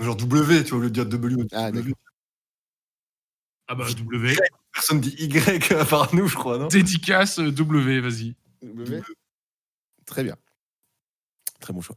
Genre 0.00 0.16
W, 0.16 0.64
tu 0.64 0.70
vois, 0.70 0.78
au 0.78 0.82
lieu 0.82 0.88
de 0.90 0.94
dire 0.94 1.06
W. 1.06 1.44
Ah, 1.52 1.70
W. 1.70 1.90
d'accord. 1.90 2.04
Ah 3.68 3.74
bah 3.76 3.86
W. 3.88 4.36
Personne 4.72 5.00
dit 5.00 5.14
Y 5.18 5.72
à 5.72 5.84
part 5.84 6.12
nous, 6.14 6.26
je 6.26 6.36
crois, 6.36 6.58
non? 6.58 6.66
Dédicace 6.68 7.38
euh, 7.38 7.52
W, 7.52 8.00
vas-y. 8.00 8.34
W. 8.62 9.02
Très 10.06 10.24
bien. 10.24 10.36
Très 11.60 11.72
bon 11.72 11.80
choix. 11.80 11.96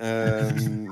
Euh, 0.00 0.50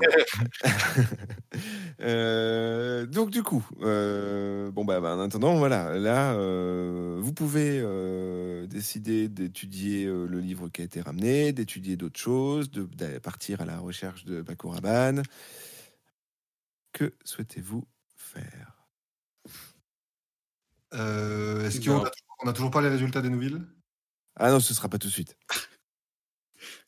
euh, 2.01 3.05
donc 3.05 3.31
du 3.31 3.43
coup, 3.43 3.67
euh, 3.81 4.71
bon 4.71 4.85
bah, 4.85 4.99
bah, 4.99 5.15
en 5.15 5.19
attendant, 5.19 5.55
voilà, 5.55 5.97
là, 5.97 6.33
euh, 6.33 7.17
vous 7.19 7.33
pouvez 7.33 7.79
euh, 7.81 8.67
décider 8.67 9.27
d'étudier 9.27 10.05
euh, 10.05 10.25
le 10.27 10.39
livre 10.39 10.69
qui 10.69 10.81
a 10.81 10.85
été 10.85 11.01
ramené, 11.01 11.51
d'étudier 11.51 11.97
d'autres 11.97 12.19
choses, 12.19 12.69
de, 12.71 12.87
partir 13.19 13.61
à 13.61 13.65
la 13.65 13.79
recherche 13.79 14.25
de 14.25 14.41
Bakuraban. 14.41 15.23
Que 16.93 17.13
souhaitez-vous 17.23 17.87
faire? 18.15 18.87
Euh, 20.93 21.65
Est-ce 21.65 21.79
qu'on 21.79 22.05
a, 22.05 22.11
on 22.43 22.49
a 22.49 22.53
toujours 22.53 22.71
pas 22.71 22.81
les 22.81 22.89
résultats 22.89 23.21
des 23.21 23.29
nouvelles? 23.29 23.61
Ah 24.35 24.51
non, 24.51 24.59
ce 24.59 24.73
sera 24.73 24.89
pas 24.89 24.97
tout 24.97 25.07
de 25.07 25.13
suite. 25.13 25.37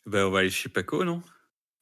Bah, 0.06 0.28
on 0.28 0.32
va 0.32 0.40
aller 0.40 0.50
chez 0.50 0.68
Paco, 0.68 1.06
non? 1.06 1.24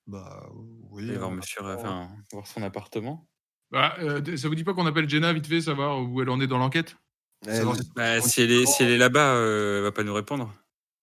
Bah 0.07 0.49
oui. 0.89 1.09
Aller 1.09 1.17
voir 1.17 1.31
monsieur, 1.31 1.61
enfin, 1.63 2.09
voir 2.31 2.47
son 2.47 2.63
appartement. 2.63 3.27
Bah, 3.71 3.95
euh, 3.99 4.35
ça 4.37 4.47
vous 4.49 4.55
dit 4.55 4.63
pas 4.63 4.73
qu'on 4.73 4.85
appelle 4.85 5.07
Jenna 5.09 5.31
vite 5.31 5.47
fait, 5.47 5.61
savoir 5.61 6.01
où 6.01 6.21
elle 6.21 6.29
en 6.29 6.41
est 6.41 6.47
dans 6.47 6.57
l'enquête? 6.57 6.97
Savoir 7.45 7.75
Elle- 7.77 7.83
si- 7.83 7.91
Bah, 7.95 8.21
si 8.21 8.41
elle 8.41 8.51
est, 8.51 8.65
si 8.65 8.83
elle 8.83 8.89
est 8.91 8.97
là-bas, 8.97 9.35
euh, 9.35 9.77
elle 9.77 9.83
va 9.83 9.91
pas 9.91 10.03
nous 10.03 10.13
répondre. 10.13 10.53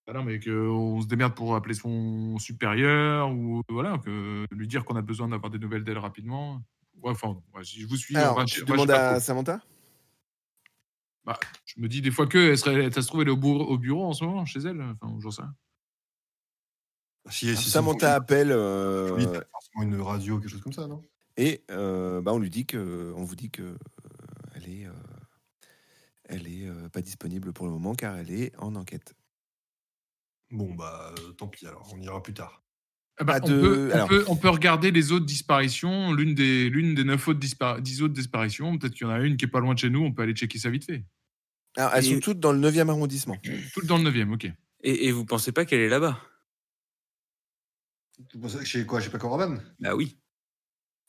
Ah 0.07 0.13
non, 0.13 0.23
mais 0.25 0.39
qu'on 0.41 1.01
se 1.03 1.07
démerde 1.07 1.35
pour 1.35 1.55
appeler 1.55 1.75
son 1.75 2.39
supérieur 2.39 3.31
ou 3.31 3.63
voilà, 3.69 3.99
que 3.99 4.47
lui 4.51 4.67
dire 4.69 4.85
qu'on 4.85 4.97
a 4.97 5.03
besoin 5.03 5.29
d'avoir 5.29 5.51
des 5.51 5.59
nouvelles 5.59 5.85
d'elle 5.85 5.99
rapidement. 5.99 6.63
Ouais, 7.03 7.11
enfin, 7.13 7.37
ouais, 7.55 7.65
si 7.65 7.81
je 7.81 7.87
vous 7.87 7.97
suis, 7.97 8.17
on 8.17 8.21
Alors, 8.21 8.37
va 8.39 8.45
tu 8.45 8.57
chez- 8.57 8.63
on 8.63 8.67
va 8.67 8.73
chez 8.77 8.87
demandes 8.87 8.91
à. 8.91 9.21
Samantha? 9.21 9.61
Je 11.67 11.81
me 11.81 11.89
dis 11.89 12.01
des 12.01 12.11
fois 12.11 12.27
que 12.27 12.39
elle 12.39 12.57
serait, 12.59 12.91
ça 12.91 13.03
se 13.03 13.07
trouve, 13.09 13.21
elle 13.21 13.29
est 13.29 13.33
au, 13.33 13.37
au 13.37 13.77
bureau 13.79 14.07
en 14.07 14.15
ce 14.15 14.25
moment, 14.25 14.47
chez 14.47 14.61
elle. 14.61 14.81
Enfin, 14.81 15.15
j'en 15.21 15.31
sais 15.31 15.43
rien. 15.43 15.55
Si, 17.31 17.57
si, 17.57 17.71
Samantha 17.71 18.15
appelle 18.15 18.51
euh, 18.53 19.13
Oui, 19.17 19.25
forcément 19.25 19.83
une 19.83 20.01
radio, 20.01 20.39
quelque 20.39 20.51
chose 20.51 20.61
comme 20.63 20.73
ça, 20.73 20.87
non? 20.87 21.03
et 21.37 21.63
euh, 21.71 22.21
bah, 22.21 22.33
on 22.33 22.39
lui 22.39 22.51
dit 22.51 22.67
que, 22.67 23.13
on 23.17 23.23
vous 23.25 23.37
dit 23.37 23.51
que 23.51 23.63
euh, 23.63 23.77
elle 24.55 24.69
est, 24.69 24.87
euh, 24.87 24.93
elle 26.25 26.47
est 26.49 26.67
euh, 26.67 26.89
pas 26.89 27.01
disponible 27.01 27.53
pour 27.53 27.67
le 27.67 27.73
moment 27.73 27.95
car 27.95 28.17
elle 28.17 28.31
est 28.31 28.53
en 28.59 28.75
enquête. 28.75 29.15
Bon, 30.51 30.75
bah 30.75 31.13
euh, 31.19 31.33
tant 31.33 31.47
pis 31.47 31.67
alors, 31.67 31.89
on 31.95 32.01
ira 32.01 32.23
plus 32.23 32.35
tard. 32.35 32.63
Ah 33.21 33.25
bah, 33.25 33.41
Pas 33.41 33.47
on, 33.47 33.51
de- 33.51 33.61
peut, 33.61 33.89
on 33.91 33.95
alors- 33.95 34.09
peut- 34.09 34.25
on 34.29 34.37
peut 34.37 34.49
regarder 34.49 34.91
les 34.91 35.13
autres 35.13 35.27
disparitions, 35.27 36.13
l'une 36.13 36.35
des, 36.35 36.71
l'une 36.71 36.95
des 36.95 37.05
neuf 37.05 37.29
autres 37.29 37.41
dispar- 37.41 37.81
dix 37.83 38.03
autres 38.03 38.15
disparitions. 38.15 38.79
Peut-être 38.79 38.95
qu'il 38.95 39.07
y 39.07 39.11
en 39.11 39.13
a 39.13 39.21
une 39.21 39.37
qui 39.37 39.45
est 39.45 39.49
pas 39.49 39.61
loin 39.61 39.75
de 39.75 39.79
chez 39.79 39.91
nous, 39.91 40.01
on 40.03 40.13
peut 40.13 40.23
aller 40.23 40.35
checker 40.35 40.59
ça 40.59 40.71
vite 40.71 40.85
fait. 40.85 41.05
Alors, 41.77 41.93
elles 41.95 42.07
Et- 42.07 42.15
sont 42.15 42.21
toutes 42.21 42.41
dans 42.41 42.53
le 42.53 42.59
9e 42.59 42.89
arrondissement. 42.89 43.37
Tout 43.75 43.85
dans 43.87 43.99
le 43.99 44.05
9 44.11 44.33
ok. 44.33 44.47
Et, 44.85 45.07
et 45.09 45.13
vous 45.13 45.25
pensez 45.25 45.53
pas 45.53 45.65
qu'elle 45.65 45.81
est 45.81 45.89
là-bas? 45.89 46.21
Que 48.31 48.65
Chez 48.65 48.85
quoi? 48.87 49.01
Chez 49.01 49.11
Paco 49.11 49.29
Rabanne? 49.29 49.63
Bah 49.81 49.95
oui. 49.95 50.19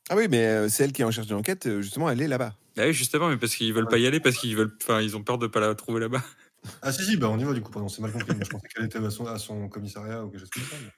Ah 0.09 0.15
oui, 0.15 0.27
mais 0.29 0.45
euh, 0.45 0.69
c'est 0.69 0.83
elle 0.83 0.91
qui 0.93 1.01
est 1.01 1.05
en 1.05 1.11
charge 1.11 1.27
de 1.27 1.33
l'enquête. 1.35 1.65
euh, 1.67 1.81
Justement, 1.81 2.09
elle 2.09 2.21
est 2.21 2.27
là-bas. 2.27 2.55
Bah 2.75 2.83
oui, 2.85 2.93
justement, 2.93 3.29
mais 3.29 3.37
parce 3.37 3.55
qu'ils 3.55 3.73
veulent 3.73 3.87
pas 3.87 3.97
y 3.97 4.07
aller, 4.07 4.19
parce 4.19 4.37
qu'ils 4.37 4.55
veulent, 4.55 4.75
enfin, 4.81 5.01
ils 5.01 5.15
ont 5.17 5.23
peur 5.23 5.37
de 5.37 5.47
pas 5.47 5.59
la 5.59 5.75
trouver 5.75 5.99
là-bas. 5.99 6.23
Ah 6.81 6.91
si, 6.91 7.03
si, 7.05 7.17
bah 7.17 7.29
on 7.29 7.37
y 7.39 7.43
va 7.43 7.53
du 7.53 7.61
coup, 7.61 7.71
pardon, 7.71 7.87
c'est 7.89 8.01
mal 8.01 8.11
compris. 8.11 8.33
Moi, 8.35 8.43
je 8.43 8.49
pensais 8.49 8.67
qu'elle 8.67 8.85
était 8.85 8.97
à 8.99 9.09
son, 9.09 9.25
à 9.25 9.37
son 9.39 9.69
commissariat 9.69 10.23
ou 10.23 10.29
quelque 10.29 10.39
chose 10.41 10.49
comme 10.49 10.63
ça. 10.63 10.75
mais- 10.81 10.91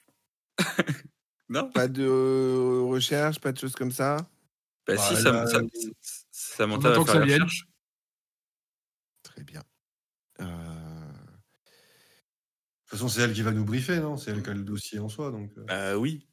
Non 1.49 1.69
Pas 1.71 1.87
de 1.87 2.03
euh, 2.03 2.81
recherche, 2.83 3.39
pas 3.39 3.51
de 3.51 3.57
choses 3.59 3.73
comme 3.75 3.91
ça? 3.91 4.17
Bah 4.87 4.95
Bah, 4.95 4.97
si, 4.97 5.13
elle 5.15 5.21
ça, 5.23 5.41
a- 5.41 5.47
ça, 5.47 5.59
ça 6.31 7.19
la 7.19 7.25
vienne. 7.25 7.41
recherche. 7.43 7.67
Très 9.23 9.43
bien. 9.43 9.61
Euh, 10.39 10.45
De 12.80 12.80
toute 12.91 12.99
façon, 12.99 13.07
c'est 13.09 13.21
elle 13.21 13.33
qui 13.33 13.41
va 13.41 13.51
nous 13.51 13.63
briefer, 13.65 13.99
non? 13.99 14.17
C'est 14.17 14.31
elle 14.31 14.43
qui 14.43 14.49
a 14.49 14.53
le 14.53 14.63
dossier 14.63 14.99
en 14.99 15.09
soi, 15.09 15.31
donc. 15.31 15.51
euh. 15.57 15.63
Bah 15.67 15.97
oui. 15.97 16.27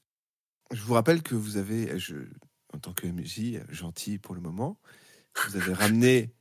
Je 0.72 0.82
vous 0.82 0.94
rappelle 0.94 1.22
que 1.22 1.34
vous 1.34 1.56
avez, 1.56 1.98
je, 1.98 2.16
en 2.74 2.78
tant 2.78 2.92
que 2.92 3.06
MJ, 3.06 3.60
gentil 3.70 4.18
pour 4.18 4.34
le 4.34 4.40
moment, 4.40 4.80
vous 5.46 5.56
avez 5.56 5.72
ramené 5.72 6.34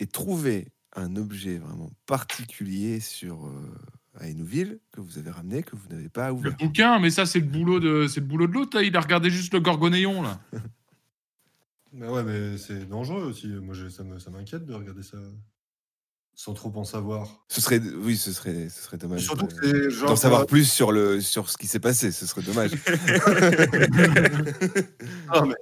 et 0.00 0.06
trouvé 0.06 0.68
un 0.96 1.16
objet 1.16 1.58
vraiment 1.58 1.90
particulier 2.06 2.98
sur 3.00 3.46
euh, 3.46 3.74
à 4.14 4.28
Hénouville 4.28 4.80
que 4.90 5.00
vous 5.00 5.18
avez 5.18 5.30
ramené 5.30 5.62
que 5.62 5.76
vous 5.76 5.88
n'avez 5.88 6.08
pas 6.08 6.28
Le 6.30 6.34
ouvert. 6.34 6.56
bouquin, 6.56 6.98
mais 6.98 7.10
ça, 7.10 7.24
c'est 7.24 7.40
le 7.40 7.46
boulot 7.46 7.78
de, 7.80 8.06
c'est 8.08 8.20
le 8.20 8.26
boulot 8.26 8.46
de 8.46 8.52
l'autre. 8.52 8.76
là. 8.76 8.82
Il 8.82 8.96
a 8.96 9.00
regardé 9.00 9.30
juste 9.30 9.54
le 9.54 9.60
gorgonéon, 9.60 10.22
là. 10.22 10.40
Mais 11.92 12.08
ouais, 12.10 12.24
mais 12.24 12.58
c'est 12.58 12.86
dangereux 12.86 13.22
aussi. 13.24 13.46
Moi, 13.48 13.74
je- 13.74 13.88
ça 13.88 14.02
me- 14.02 14.18
ça 14.18 14.30
m'inquiète 14.30 14.64
de 14.66 14.74
regarder 14.74 15.02
ça 15.02 15.18
sans 16.34 16.54
trop 16.54 16.72
en 16.76 16.84
savoir. 16.84 17.44
Ce 17.48 17.60
serait, 17.60 17.80
oui, 17.80 18.16
ce 18.16 18.32
serait, 18.32 18.68
ce 18.68 18.82
serait 18.82 18.96
dommage. 18.96 19.22
Surtout 19.22 19.46
que 19.46 19.90
genre. 19.90 20.08
d'en 20.08 20.16
savoir 20.16 20.46
plus 20.46 20.70
sur 20.70 20.92
le 20.92 21.20
sur 21.20 21.50
ce 21.50 21.56
qui 21.56 21.66
s'est 21.66 21.80
passé. 21.80 22.10
Ce 22.12 22.26
serait 22.26 22.42
dommage. 22.42 22.72
Non, 25.34 25.46
mais 25.46 25.54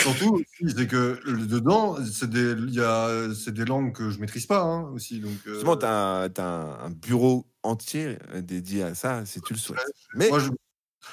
Surtout, 0.00 0.42
c'est 0.60 0.86
que 0.86 1.20
dedans, 1.46 1.96
c'est 2.04 2.30
des, 2.30 2.52
il 2.52 2.74
y 2.74 2.80
a, 2.80 3.34
c'est 3.34 3.52
des 3.52 3.64
langues 3.64 3.92
que 3.92 4.10
je 4.10 4.20
maîtrise 4.20 4.46
pas 4.46 4.60
hein, 4.60 4.88
aussi. 4.94 5.18
Donc, 5.18 5.32
euh, 5.46 5.54
Justement, 5.54 5.76
tu 5.76 5.86
as, 5.86 6.30
un, 6.38 6.84
un 6.84 6.90
bureau 6.90 7.46
entier 7.62 8.16
euh, 8.32 8.40
dédié 8.40 8.84
à 8.84 8.94
ça, 8.94 9.26
si 9.26 9.40
tu 9.40 9.54
le 9.54 9.58
souhaites. 9.58 9.80
Mais 10.14 10.28
moi, 10.28 10.38
je... 10.38 10.50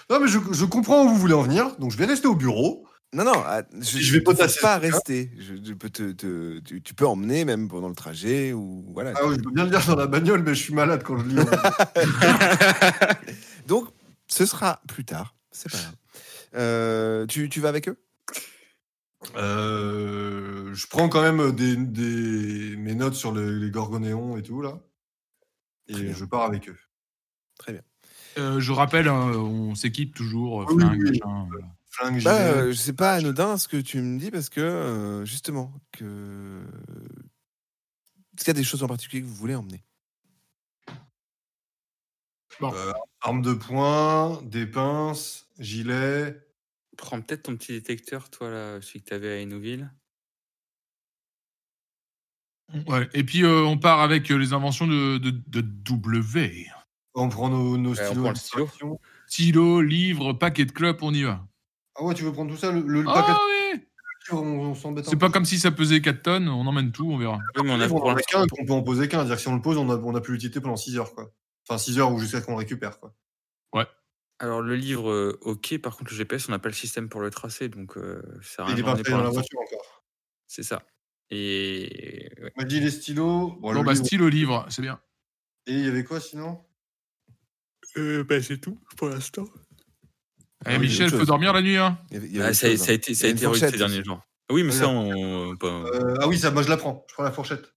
Non, 0.09 0.19
mais 0.19 0.27
je, 0.27 0.37
je 0.51 0.65
comprends 0.65 1.03
où 1.05 1.09
vous 1.09 1.15
voulez 1.15 1.33
en 1.33 1.41
venir, 1.41 1.75
donc 1.77 1.91
je 1.91 1.97
vais 1.97 2.05
rester 2.05 2.27
au 2.27 2.35
bureau. 2.35 2.85
Non, 3.15 3.23
non, 3.23 3.33
ah, 3.45 3.63
je, 3.79 3.97
Je 3.97 4.11
vais 4.13 4.21
pas 4.21 4.77
rester. 4.77 5.31
Je, 5.39 5.55
je 5.63 5.73
peux 5.73 5.89
te, 5.89 6.11
te- 6.11 6.59
tu, 6.59 6.81
tu 6.81 6.93
peux 6.93 7.07
emmener 7.07 7.45
même 7.45 7.67
pendant 7.67 7.89
le 7.89 7.95
trajet 7.95 8.53
ou 8.53 8.85
voilà. 8.93 9.13
Ah 9.15 9.25
oui, 9.25 9.35
je 9.37 9.41
peux 9.41 9.51
bien 9.51 9.63
le 9.63 9.69
dire 9.71 9.85
dans 9.87 9.95
la 9.95 10.07
bagnole, 10.07 10.43
mais 10.43 10.53
je 10.53 10.61
suis 10.61 10.73
malade 10.73 11.01
quand 11.03 11.17
je 11.17 11.25
lis. 11.25 11.35
Donc, 13.67 13.87
ce 14.27 14.45
sera 14.45 14.81
plus 14.87 15.05
tard. 15.05 15.35
C'est 15.51 15.71
pas 15.71 15.77
grave. 15.77 15.95
Euh, 16.55 17.25
tu, 17.25 17.49
tu 17.49 17.59
vas 17.61 17.69
avec 17.69 17.87
eux? 17.89 17.97
Euh, 19.35 20.73
je 20.73 20.87
prends 20.87 21.09
quand 21.09 21.21
même 21.21 21.51
des, 21.51 21.75
des- 21.75 22.75
mes 22.77 22.95
notes 22.95 23.15
sur 23.15 23.31
le- 23.31 23.57
les 23.57 23.71
gorgonéons 23.71 24.37
et 24.37 24.43
tout, 24.43 24.61
là. 24.61 24.79
Et 25.87 26.13
je 26.13 26.25
pars 26.25 26.43
avec 26.43 26.69
eux. 26.69 26.77
Très 27.57 27.73
bien. 27.73 27.81
Euh, 28.37 28.59
je 28.59 28.71
rappelle, 28.71 29.07
hein, 29.07 29.31
on 29.35 29.75
s'équipe 29.75 30.13
toujours, 30.13 30.65
Oui, 30.69 30.75
flingue, 30.83 30.99
oui. 31.01 31.19
machin, 31.21 31.47
voilà. 31.49 31.65
Flingue, 31.97 32.21
Bah, 32.23 32.37
gilet. 32.37 32.61
euh, 32.61 32.67
je 32.71 32.77
sais 32.77 32.93
pas 32.93 33.13
anodin 33.13 33.57
ce 33.57 33.67
que 33.67 33.77
tu 33.77 34.01
me 34.01 34.19
dis 34.19 34.31
parce 34.31 34.49
que 34.49 34.59
euh, 34.61 35.25
justement 35.25 35.73
que 35.91 36.61
est-ce 38.35 38.43
qu'il 38.43 38.47
y 38.47 38.57
a 38.57 38.59
des 38.59 38.63
choses 38.63 38.83
en 38.83 38.87
particulier 38.87 39.21
que 39.21 39.27
vous 39.27 39.35
voulez 39.35 39.55
emmener? 39.55 39.83
Arme 43.21 43.41
de 43.41 43.53
poing, 43.53 44.41
des 44.43 44.65
pinces, 44.65 45.47
gilet. 45.59 46.41
Prends 46.97 47.21
peut-être 47.21 47.43
ton 47.43 47.57
petit 47.57 47.73
détecteur, 47.73 48.29
toi, 48.29 48.49
là, 48.49 48.81
celui 48.81 49.01
que 49.01 49.09
t'avais 49.09 49.33
à 49.33 49.37
Hénouville. 49.37 49.91
Ouais, 52.87 53.07
Et 53.13 53.23
puis 53.23 53.43
euh, 53.43 53.63
on 53.63 53.77
part 53.77 54.01
avec 54.01 54.31
euh, 54.31 54.37
les 54.37 54.53
inventions 54.53 54.87
de, 54.87 55.17
de, 55.17 55.29
de 55.29 55.61
W. 55.61 56.65
On 57.13 57.29
prend 57.29 57.49
nos, 57.49 57.93
stylos. 57.95 58.33
stylo. 59.27 59.81
livre, 59.81 60.33
paquet 60.33 60.65
de 60.65 60.71
clopes, 60.71 61.03
on 61.03 61.13
y 61.13 61.23
va. 61.23 61.45
Ah 61.95 62.03
ouais, 62.03 62.13
tu 62.13 62.23
veux 62.23 62.31
prendre 62.33 62.51
tout 62.51 62.57
ça 62.57 62.71
Le, 62.71 62.81
le- 62.81 63.01
le 63.01 63.05
paquet 63.05 63.31
Ah 63.31 63.39
oui 63.73 63.81
on, 64.31 64.37
on 64.37 64.75
s'embête 64.75 65.05
C'est 65.05 65.11
peu. 65.11 65.17
pas 65.19 65.29
comme 65.29 65.45
si 65.45 65.59
ça 65.59 65.69
pesait 65.71 66.01
4 66.01 66.23
tonnes, 66.23 66.49
on 66.49 66.65
emmène 66.65 66.91
tout, 66.91 67.07
on 67.11 67.17
verra. 67.17 67.37
Oui, 67.55 67.61
mais 67.63 67.71
on 67.73 67.79
a 67.79 67.87
On 67.87 67.97
en 67.97 68.15
qu'un, 68.15 68.47
qu'on 68.47 68.65
peut 68.65 68.73
en 68.73 68.81
poser 68.81 69.07
qu'un. 69.07 69.19
C'est-à-dire 69.19 69.35
que 69.35 69.41
si 69.41 69.47
on 69.49 69.55
le 69.55 69.61
pose, 69.61 69.77
on 69.77 69.87
a, 69.91 69.97
on 69.97 70.15
a 70.15 70.21
plus 70.21 70.33
l'utilité 70.33 70.59
pendant 70.61 70.77
6 70.77 70.97
heures, 70.97 71.13
quoi. 71.13 71.31
Enfin, 71.69 71.77
6 71.77 71.99
heures 71.99 72.11
ou 72.11 72.17
jusqu'à 72.19 72.41
ce 72.41 72.45
qu'on 72.47 72.53
le 72.53 72.57
récupère, 72.57 72.99
quoi. 72.99 73.15
Alors, 74.39 74.61
le 74.61 74.75
livre, 74.75 75.09
euh, 75.11 75.39
ok. 75.43 75.77
Par 75.77 75.95
contre, 75.95 76.11
le 76.11 76.17
GPS, 76.17 76.49
on 76.49 76.51
n'a 76.51 76.59
pas 76.59 76.67
le 76.67 76.73
système 76.75 77.07
pour 77.07 77.21
le 77.21 77.29
tracer. 77.29 77.69
Donc, 77.69 77.97
euh, 77.97 78.21
ça 78.41 78.63
à 78.65 78.65
Il 78.67 78.73
rien 78.73 78.79
est 78.79 78.83
pas 78.83 79.01
fait 79.01 79.09
dans 79.11 79.21
la 79.23 79.29
voiture 79.29 79.59
encore. 79.61 80.03
C'est 80.45 80.61
ça. 80.63 80.83
Et 81.29 82.29
ouais. 82.41 82.51
On 82.57 82.61
m'a 82.61 82.65
dit 82.67 82.81
les 82.81 82.91
stylos. 82.91 83.51
Bon, 83.61 83.71
le 83.71 83.77
Bon, 83.79 83.85
bah, 83.85 83.93
livre. 83.93 84.05
stylo, 84.05 84.27
livre, 84.27 84.65
c'est 84.67 84.81
bien. 84.81 84.99
Et 85.67 85.73
il 85.75 85.85
y 85.85 85.87
avait 85.87 86.03
quoi 86.03 86.19
sinon? 86.19 86.61
Bah, 87.95 88.41
c'est 88.41 88.57
tout 88.59 88.77
pour 88.97 89.07
l'instant. 89.07 89.45
Eh, 90.67 90.77
Michel, 90.79 91.09
faut 91.09 91.25
dormir 91.25 91.53
la 91.53 91.61
nuit, 91.61 91.77
hein 91.77 91.97
Il 92.09 92.13
y 92.15 92.17
avait- 92.17 92.27
il 92.27 92.35
y 92.35 92.41
avait 92.41 92.53
ça, 92.53 92.67
autre 92.67 92.75
chose, 92.77 92.85
ça 92.85 92.91
a 92.91 92.95
été, 92.95 93.13
ça 93.15 93.27
a 93.27 93.29
été 93.29 93.45
rude 93.45 93.59
ces 93.59 93.77
derniers 93.77 94.03
jours. 94.03 94.21
Oui, 94.51 94.63
mais 94.63 94.73
Ah, 94.73 94.79
ça, 94.79 94.87
on. 94.89 95.55
pas- 95.57 95.67
Euh, 95.67 96.15
Ah 96.21 96.27
oui, 96.27 96.37
ça, 96.39 96.51
moi 96.51 96.61
je 96.63 96.69
la 96.69 96.77
prends. 96.77 97.05
Je 97.09 97.13
prends 97.13 97.23
la 97.23 97.31
fourchette. 97.31 97.71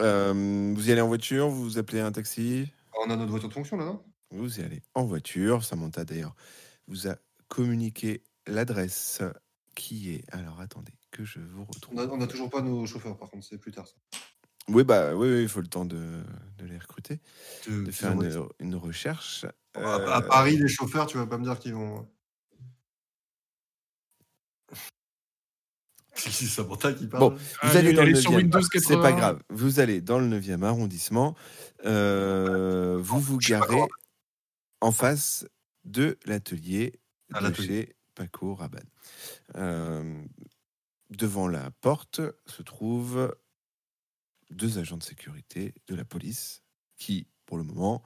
Euh, 0.00 0.72
vous 0.76 0.88
y 0.88 0.92
allez 0.92 1.00
en 1.00 1.08
voiture, 1.08 1.48
vous 1.48 1.76
appelez 1.76 1.98
un 1.98 2.12
taxi, 2.12 2.68
Ah, 2.92 2.98
On 3.04 3.10
a 3.10 3.16
notre 3.16 3.30
voiture 3.32 3.48
de 3.48 3.54
fonction 3.54 3.76
là, 3.76 3.84
non? 3.84 4.04
Vous 4.30 4.60
y 4.60 4.62
allez 4.62 4.80
en 4.94 5.04
voiture. 5.04 5.64
Samantha 5.64 6.04
d'ailleurs 6.04 6.36
vous 6.86 7.08
a 7.08 7.16
communiqué 7.48 8.22
l'adresse 8.46 9.22
qui 9.74 10.14
est. 10.14 10.24
Alors 10.32 10.60
attendez 10.60 10.92
que 11.10 11.24
je 11.24 11.40
vous 11.40 11.64
retrouve. 11.64 11.98
on 11.98 12.00
a, 12.00 12.06
on 12.06 12.20
a 12.20 12.28
toujours 12.28 12.48
pas 12.48 12.60
nos 12.62 12.86
chauffeurs, 12.86 13.16
par 13.18 13.28
contre, 13.28 13.44
c'est 13.44 13.58
plus 13.58 13.72
tard 13.72 13.88
ça. 13.88 13.94
Oui 14.68 14.84
bah 14.84 15.16
oui, 15.16 15.28
oui, 15.32 15.42
il 15.42 15.48
faut 15.48 15.60
le 15.62 15.66
temps 15.66 15.84
de, 15.84 16.22
de 16.58 16.64
les 16.66 16.78
recruter, 16.78 17.18
De- 17.66 17.82
de 17.82 17.90
faire 17.90 18.14
une 18.60 18.76
recherche. 18.76 19.46
À, 19.74 19.80
à 19.80 20.18
Euh, 20.18 20.28
Paris, 20.28 20.56
les 20.56 20.68
chauffeurs, 20.68 21.06
tu 21.06 21.18
vas 21.18 21.26
pas 21.26 21.38
me 21.38 21.44
dire 21.44 21.58
qu'ils 21.58 21.74
vont. 21.74 22.08
Si, 26.14 26.32
c'est 26.32 26.46
Samantha 26.46 26.92
qui 26.92 27.06
parle. 27.06 27.20
Bon, 27.20 27.38
Vous 27.62 27.76
allez 27.76 27.88
Allez, 27.88 27.92
dans 27.92 28.02
le 28.02 28.08
allez 28.08 28.20
sur 28.20 28.32
9e. 28.32 28.36
Windows 28.36 28.60
C'est 28.62 28.80
80. 28.80 29.02
pas 29.02 29.12
grave. 29.12 29.42
Vous 29.50 29.78
allez 29.80 30.00
dans 30.00 30.18
le 30.18 30.26
9e 30.40 30.64
arrondissement. 30.64 31.36
euh, 31.84 32.98
vous 33.00 33.20
vous 33.20 33.38
garez 33.38 33.82
en 34.80 34.90
face 34.90 35.46
de 35.84 36.18
l'atelier 36.24 36.98
de 37.40 37.52
chez 37.54 37.94
Paco 38.16 38.54
Rabanne. 38.56 38.88
Euh, 39.54 40.24
devant 41.10 41.46
la 41.46 41.70
porte 41.80 42.20
se 42.46 42.62
trouvent 42.62 43.34
deux 44.50 44.78
agents 44.78 44.96
de 44.98 45.04
sécurité 45.04 45.72
de 45.86 45.94
la 45.94 46.04
police 46.04 46.62
qui, 46.96 47.28
pour 47.46 47.58
le 47.58 47.64
moment, 47.64 48.02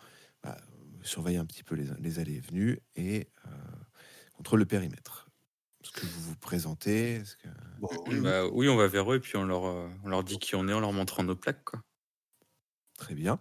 surveillent 1.03 1.37
un 1.37 1.47
petit 1.47 1.63
peu 1.63 1.75
les, 1.75 1.87
les 1.99 2.19
allées 2.19 2.37
et 2.37 2.41
venues 2.41 2.81
et 2.97 3.29
euh, 3.47 3.51
contrôlent 4.35 4.61
le 4.61 4.67
périmètre. 4.67 5.29
Est-ce 5.83 5.93
que 5.93 6.07
vous 6.07 6.23
vous 6.23 6.37
présentez 6.37 7.23
que... 7.43 7.49
Bon, 7.81 7.89
oui, 8.07 8.15
oui. 8.15 8.21
Bah, 8.21 8.47
oui, 8.47 8.69
on 8.69 8.77
va 8.77 8.87
vers 8.87 9.11
eux 9.13 9.17
et 9.17 9.21
puis 9.21 9.37
on 9.37 9.45
leur, 9.45 9.67
euh, 9.67 9.89
on 10.05 10.09
leur 10.09 10.23
dit 10.23 10.39
qui 10.39 10.55
on 10.55 10.69
est 10.69 10.73
en 10.73 10.81
leur 10.81 10.93
montrant 10.93 11.25
nos 11.25 11.37
plaques. 11.37 11.65
Quoi. 11.65 11.83
Très 12.99 13.15
bien. 13.15 13.41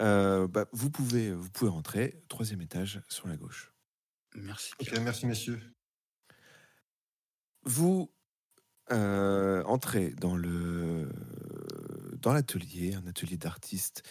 Euh, 0.00 0.46
bah, 0.46 0.66
vous, 0.72 0.90
pouvez, 0.90 1.32
vous 1.32 1.50
pouvez 1.50 1.70
rentrer, 1.70 2.22
troisième 2.28 2.60
étage 2.60 3.00
sur 3.08 3.28
la 3.28 3.36
gauche. 3.36 3.72
Merci. 4.34 4.72
Ok, 4.80 4.88
Pierre. 4.88 5.02
merci 5.02 5.26
messieurs. 5.26 5.60
Vous 7.64 8.10
euh, 8.92 9.62
entrez 9.64 10.10
dans 10.10 10.36
le 10.36 11.08
dans 12.20 12.32
l'atelier, 12.32 12.94
un 12.94 13.06
atelier 13.06 13.36
d'artistes 13.36 14.02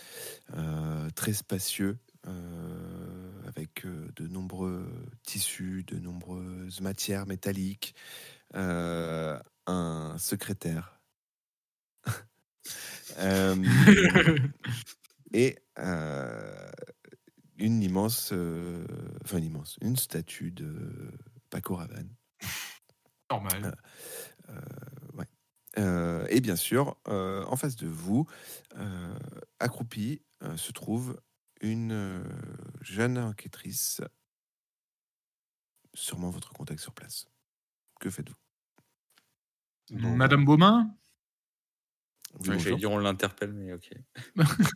euh, 0.56 1.10
très 1.12 1.34
spacieux, 1.34 2.00
euh, 2.28 3.48
avec 3.48 3.86
euh, 3.86 4.10
de 4.16 4.28
nombreux 4.28 4.92
tissus, 5.24 5.84
de 5.88 6.00
nombreuses 6.00 6.82
matières 6.82 7.26
métalliques, 7.26 7.96
euh, 8.56 9.40
un 9.68 10.18
secrétaire. 10.18 11.00
Et 15.34 15.58
une 17.58 17.84
immense, 17.84 18.34
enfin 19.24 19.38
une 19.38 19.46
immense, 19.46 19.78
une 19.82 19.98
statue 19.98 20.52
de 20.52 21.12
Paco 21.50 21.76
Rabanne. 21.76 22.10
Normal. 23.30 23.76
Ouais. 25.14 25.26
Euh, 25.78 26.26
et 26.30 26.42
bien 26.42 26.56
sûr, 26.56 26.98
euh, 27.08 27.44
en 27.46 27.56
face 27.56 27.76
de 27.76 27.88
vous, 27.88 28.26
euh, 28.78 29.20
accroupie, 29.60 30.22
euh, 30.44 30.58
se 30.58 30.72
trouve 30.72 31.20
une 31.62 31.92
euh, 31.92 32.24
jeune 32.82 33.18
enquêtrice, 33.18 34.02
sûrement 35.94 36.30
votre 36.30 36.54
contact 36.54 36.80
sur 36.80 36.94
place. 36.94 37.28
Que 38.00 38.10
faites-vous? 38.10 38.36
Bon, 40.00 40.16
Madame 40.16 40.46
Beaumain 40.46 40.96
Oui, 42.42 42.50
Ouais, 42.50 42.76
dire 42.76 42.92
on 42.92 42.98
l'interpelle, 43.00 43.54
mais 43.54 43.74
ok. 43.74 43.92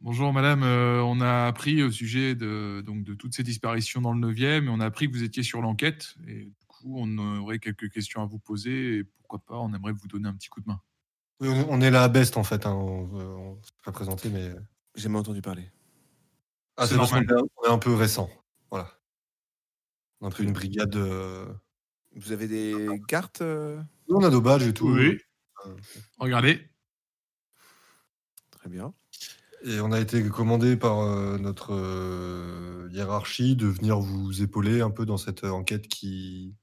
Bonjour 0.00 0.32
madame, 0.32 0.64
Euh, 0.64 1.00
on 1.02 1.20
a 1.20 1.46
appris 1.46 1.80
au 1.84 1.90
sujet 1.92 2.34
de, 2.34 2.82
donc, 2.84 3.04
de 3.04 3.14
toutes 3.14 3.34
ces 3.34 3.44
disparitions 3.44 4.00
dans 4.00 4.12
le 4.12 4.32
9e 4.32 4.64
et 4.64 4.68
on 4.68 4.80
a 4.80 4.86
appris 4.86 5.06
que 5.08 5.12
vous 5.16 5.22
étiez 5.22 5.44
sur 5.44 5.62
l'enquête 5.62 6.16
et 6.26 6.46
du 6.46 6.66
coup 6.66 6.94
on 6.98 7.18
aurait 7.38 7.60
quelques 7.60 7.88
questions 7.88 8.20
à 8.20 8.26
vous 8.26 8.40
poser 8.40 8.98
et 8.98 9.04
pourquoi 9.04 9.38
pas 9.38 9.58
on 9.60 9.72
aimerait 9.72 9.92
vous 9.92 10.08
donner 10.08 10.28
un 10.28 10.34
petit 10.34 10.48
coup 10.48 10.60
de 10.60 10.66
main. 10.66 10.82
Oui, 11.38 11.48
on 11.48 11.54
est- 11.54 11.66
on 11.68 11.80
est 11.80 11.90
là 11.92 12.02
à 12.02 12.08
Best 12.08 12.36
en 12.36 12.42
fait. 12.42 12.66
Hein. 12.66 12.72
On, 12.74 13.14
on 13.14 13.62
s'est 13.62 13.70
pas 13.84 13.92
présenté, 13.92 14.28
mais. 14.28 14.52
J'ai 14.96 15.04
jamais 15.04 15.18
entendu 15.20 15.40
parler. 15.40 15.70
Ah, 16.76 16.86
C'est 16.86 16.92
c'est 16.94 16.98
parce 16.98 17.10
qu'on 17.10 17.16
normal. 17.20 17.36
est, 17.38 17.40
un- 17.42 17.46
on 17.56 17.64
est 17.68 17.72
un 17.72 17.78
peu 17.78 17.94
récent. 17.94 18.30
Voilà. 18.70 18.90
On 20.20 20.28
a 20.28 20.30
pris 20.30 20.44
une 20.44 20.52
brigade. 20.52 20.96
euh, 20.96 21.46
Vous 22.16 22.32
avez 22.32 22.48
des 22.48 23.00
cartes 23.08 23.42
euh? 23.42 23.82
On 24.08 24.22
a 24.24 24.30
nos 24.30 24.40
badges 24.40 24.66
et 24.66 24.74
tout. 24.74 24.88
Euh, 24.96 25.16
Regardez. 26.18 26.68
Très 28.50 28.68
bien. 28.68 28.94
Et 29.64 29.80
on 29.80 29.92
a 29.92 30.00
été 30.00 30.26
commandé 30.28 30.76
par 30.76 31.00
euh, 31.00 31.38
notre 31.38 31.72
euh, 31.72 32.88
hiérarchie 32.92 33.54
de 33.56 33.66
venir 33.66 34.00
vous 34.00 34.42
épauler 34.42 34.80
un 34.80 34.90
peu 34.90 35.06
dans 35.06 35.16
cette 35.18 35.44
euh, 35.44 35.50
enquête 35.50 35.86
qui 35.88 36.54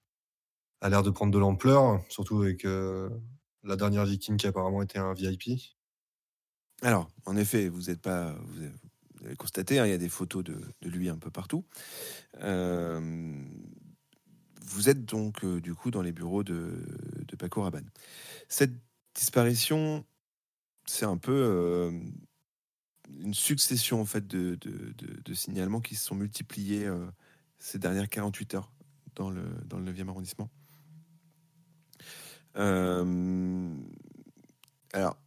a 0.82 0.90
l'air 0.90 1.04
de 1.04 1.10
prendre 1.10 1.32
de 1.32 1.40
l'ampleur, 1.40 2.02
surtout 2.10 2.42
avec 2.42 2.66
euh, 2.66 3.10
la 3.64 3.76
dernière 3.78 4.06
victime 4.06 4.38
qui 4.38 4.48
apparemment 4.48 4.82
était 4.82 5.00
un 5.00 5.14
VIP. 5.14 5.62
Alors, 6.82 7.10
en 7.26 7.36
effet, 7.38 7.68
vous 7.70 7.84
n'êtes 7.84 8.02
pas. 8.02 8.34
Vous 8.34 8.64
vous 9.20 9.28
avez 9.28 9.36
constaté, 9.36 9.80
hein, 9.80 9.86
il 9.86 9.90
y 9.90 9.94
a 9.94 9.98
des 9.98 10.10
photos 10.10 10.44
de, 10.44 10.62
lui 10.82 11.10
un 11.10 11.18
peu 11.18 11.30
partout. 11.30 11.66
Euh, 12.42 13.44
vous 14.62 14.90
êtes 14.90 15.06
donc 15.06 15.44
euh, 15.44 15.60
du 15.60 15.74
coup 15.74 15.92
dans 15.92 16.02
les 16.02 16.12
bureaux 16.12 16.44
de, 16.44 16.84
Paco 17.38 17.62
Rabanne. 17.62 17.90
Cette 18.48 18.74
disparition, 19.16 20.06
c'est 20.86 21.06
un 21.06 21.18
peu 21.18 21.32
euh, 21.32 21.92
une 23.22 23.34
succession 23.34 24.02
en 24.02 24.06
fait 24.06 24.28
de, 24.28 24.58
signalements 25.34 25.82
qui 25.82 25.96
se 25.96 26.06
sont 26.06 26.16
multipliés 26.16 26.90
ces 27.60 27.80
dernières 27.80 28.10
48 28.10 28.56
heures 28.56 28.72
dans 29.16 29.30
le, 29.30 29.44
dans 29.66 29.80
le 29.80 29.92
9e 29.92 30.10
arrondissement. 30.10 30.50
Alors, 34.94 35.18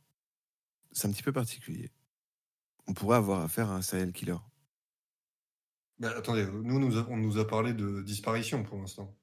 c'est 0.92 1.08
un 1.08 1.12
petit 1.12 1.22
peu 1.22 1.32
particulier. 1.32 1.90
On 2.92 2.94
pourrait 2.94 3.16
avoir 3.16 3.40
affaire 3.40 3.70
à 3.70 3.76
un 3.76 3.80
serial 3.80 4.12
killer. 4.12 4.36
Mais 5.98 6.08
attendez, 6.08 6.44
nous, 6.44 6.78
nous 6.78 6.98
a- 6.98 7.06
on 7.08 7.16
nous 7.16 7.38
a 7.38 7.46
parlé 7.46 7.72
de 7.72 8.02
disparition 8.02 8.64
pour 8.64 8.76
l'instant. 8.76 9.16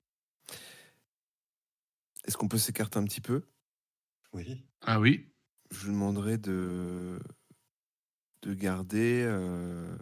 Est-ce 2.26 2.36
qu'on 2.36 2.48
peut 2.48 2.58
s'écarter 2.58 2.98
un 2.98 3.04
petit 3.04 3.22
peu? 3.22 3.48
Oui. 4.34 4.66
Ah 4.82 5.00
oui. 5.00 5.32
Je 5.70 5.86
vous 5.86 5.92
demanderai 5.92 6.40
de, 6.40 7.20
de 8.42 8.56
garder 8.56 9.22
euh, 9.28 9.96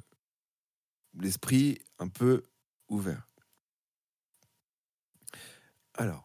l'esprit 1.15 1.77
un 1.99 2.07
peu 2.07 2.43
ouvert. 2.87 3.27
Alors, 5.95 6.23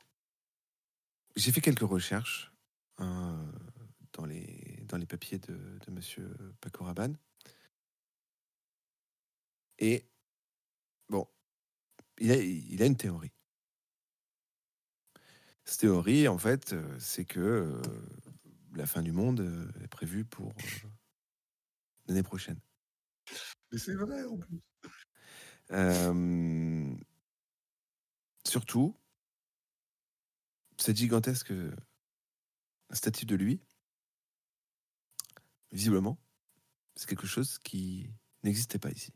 j'ai 1.34 1.50
fait 1.50 1.60
quelques 1.60 1.80
recherches 1.80 2.52
hein, 2.98 3.44
dans, 4.12 4.26
les, 4.26 4.84
dans 4.84 4.96
les 4.96 5.06
papiers 5.06 5.38
de, 5.40 5.54
de 5.84 5.90
Monsieur 5.90 6.30
Paco 6.60 6.84
Rabanne. 6.84 7.18
Et 9.82 10.08
bon, 11.08 11.26
il 12.18 12.30
a, 12.30 12.36
il 12.36 12.80
a 12.80 12.86
une 12.86 12.96
théorie. 12.96 13.32
Cette 15.64 15.80
théorie, 15.80 16.28
en 16.28 16.38
fait, 16.38 16.72
euh, 16.72 16.98
c'est 17.00 17.24
que 17.24 17.40
euh, 17.40 17.82
la 18.76 18.86
fin 18.86 19.02
du 19.02 19.10
monde 19.10 19.40
euh, 19.40 19.72
est 19.82 19.88
prévue 19.88 20.24
pour 20.24 20.50
euh, 20.50 20.88
l'année 22.06 22.22
prochaine. 22.22 22.60
Mais 23.72 23.78
c'est 23.78 23.96
vrai 23.96 24.22
en 24.22 24.38
plus. 24.38 24.60
Euh, 25.72 26.94
surtout, 28.46 28.96
cette 30.78 30.96
gigantesque 30.96 31.52
statue 32.92 33.26
de 33.26 33.34
lui, 33.34 33.60
visiblement, 35.72 36.20
c'est 36.94 37.08
quelque 37.08 37.26
chose 37.26 37.58
qui 37.58 38.12
n'existait 38.44 38.78
pas 38.78 38.92
ici. 38.92 39.12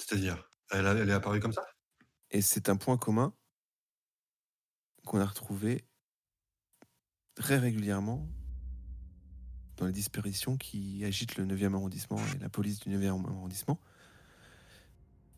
C'est-à-dire, 0.00 0.48
elle, 0.70 0.86
a- 0.86 0.92
elle 0.94 1.08
est 1.10 1.12
apparue 1.12 1.40
comme 1.40 1.52
ça? 1.52 1.62
Et 2.30 2.42
c'est 2.42 2.68
un 2.68 2.76
point 2.76 2.96
commun 2.96 3.34
qu'on 5.06 5.20
a 5.20 5.26
retrouvé 5.26 5.84
très 7.34 7.58
régulièrement 7.58 8.26
dans 9.76 9.86
les 9.86 9.92
disparitions 9.92 10.56
qui 10.56 11.04
agitent 11.04 11.36
le 11.36 11.44
9e 11.46 11.74
arrondissement 11.74 12.18
et 12.34 12.38
la 12.38 12.48
police 12.48 12.80
du 12.80 12.90
9e 12.90 13.24
arrondissement. 13.26 13.80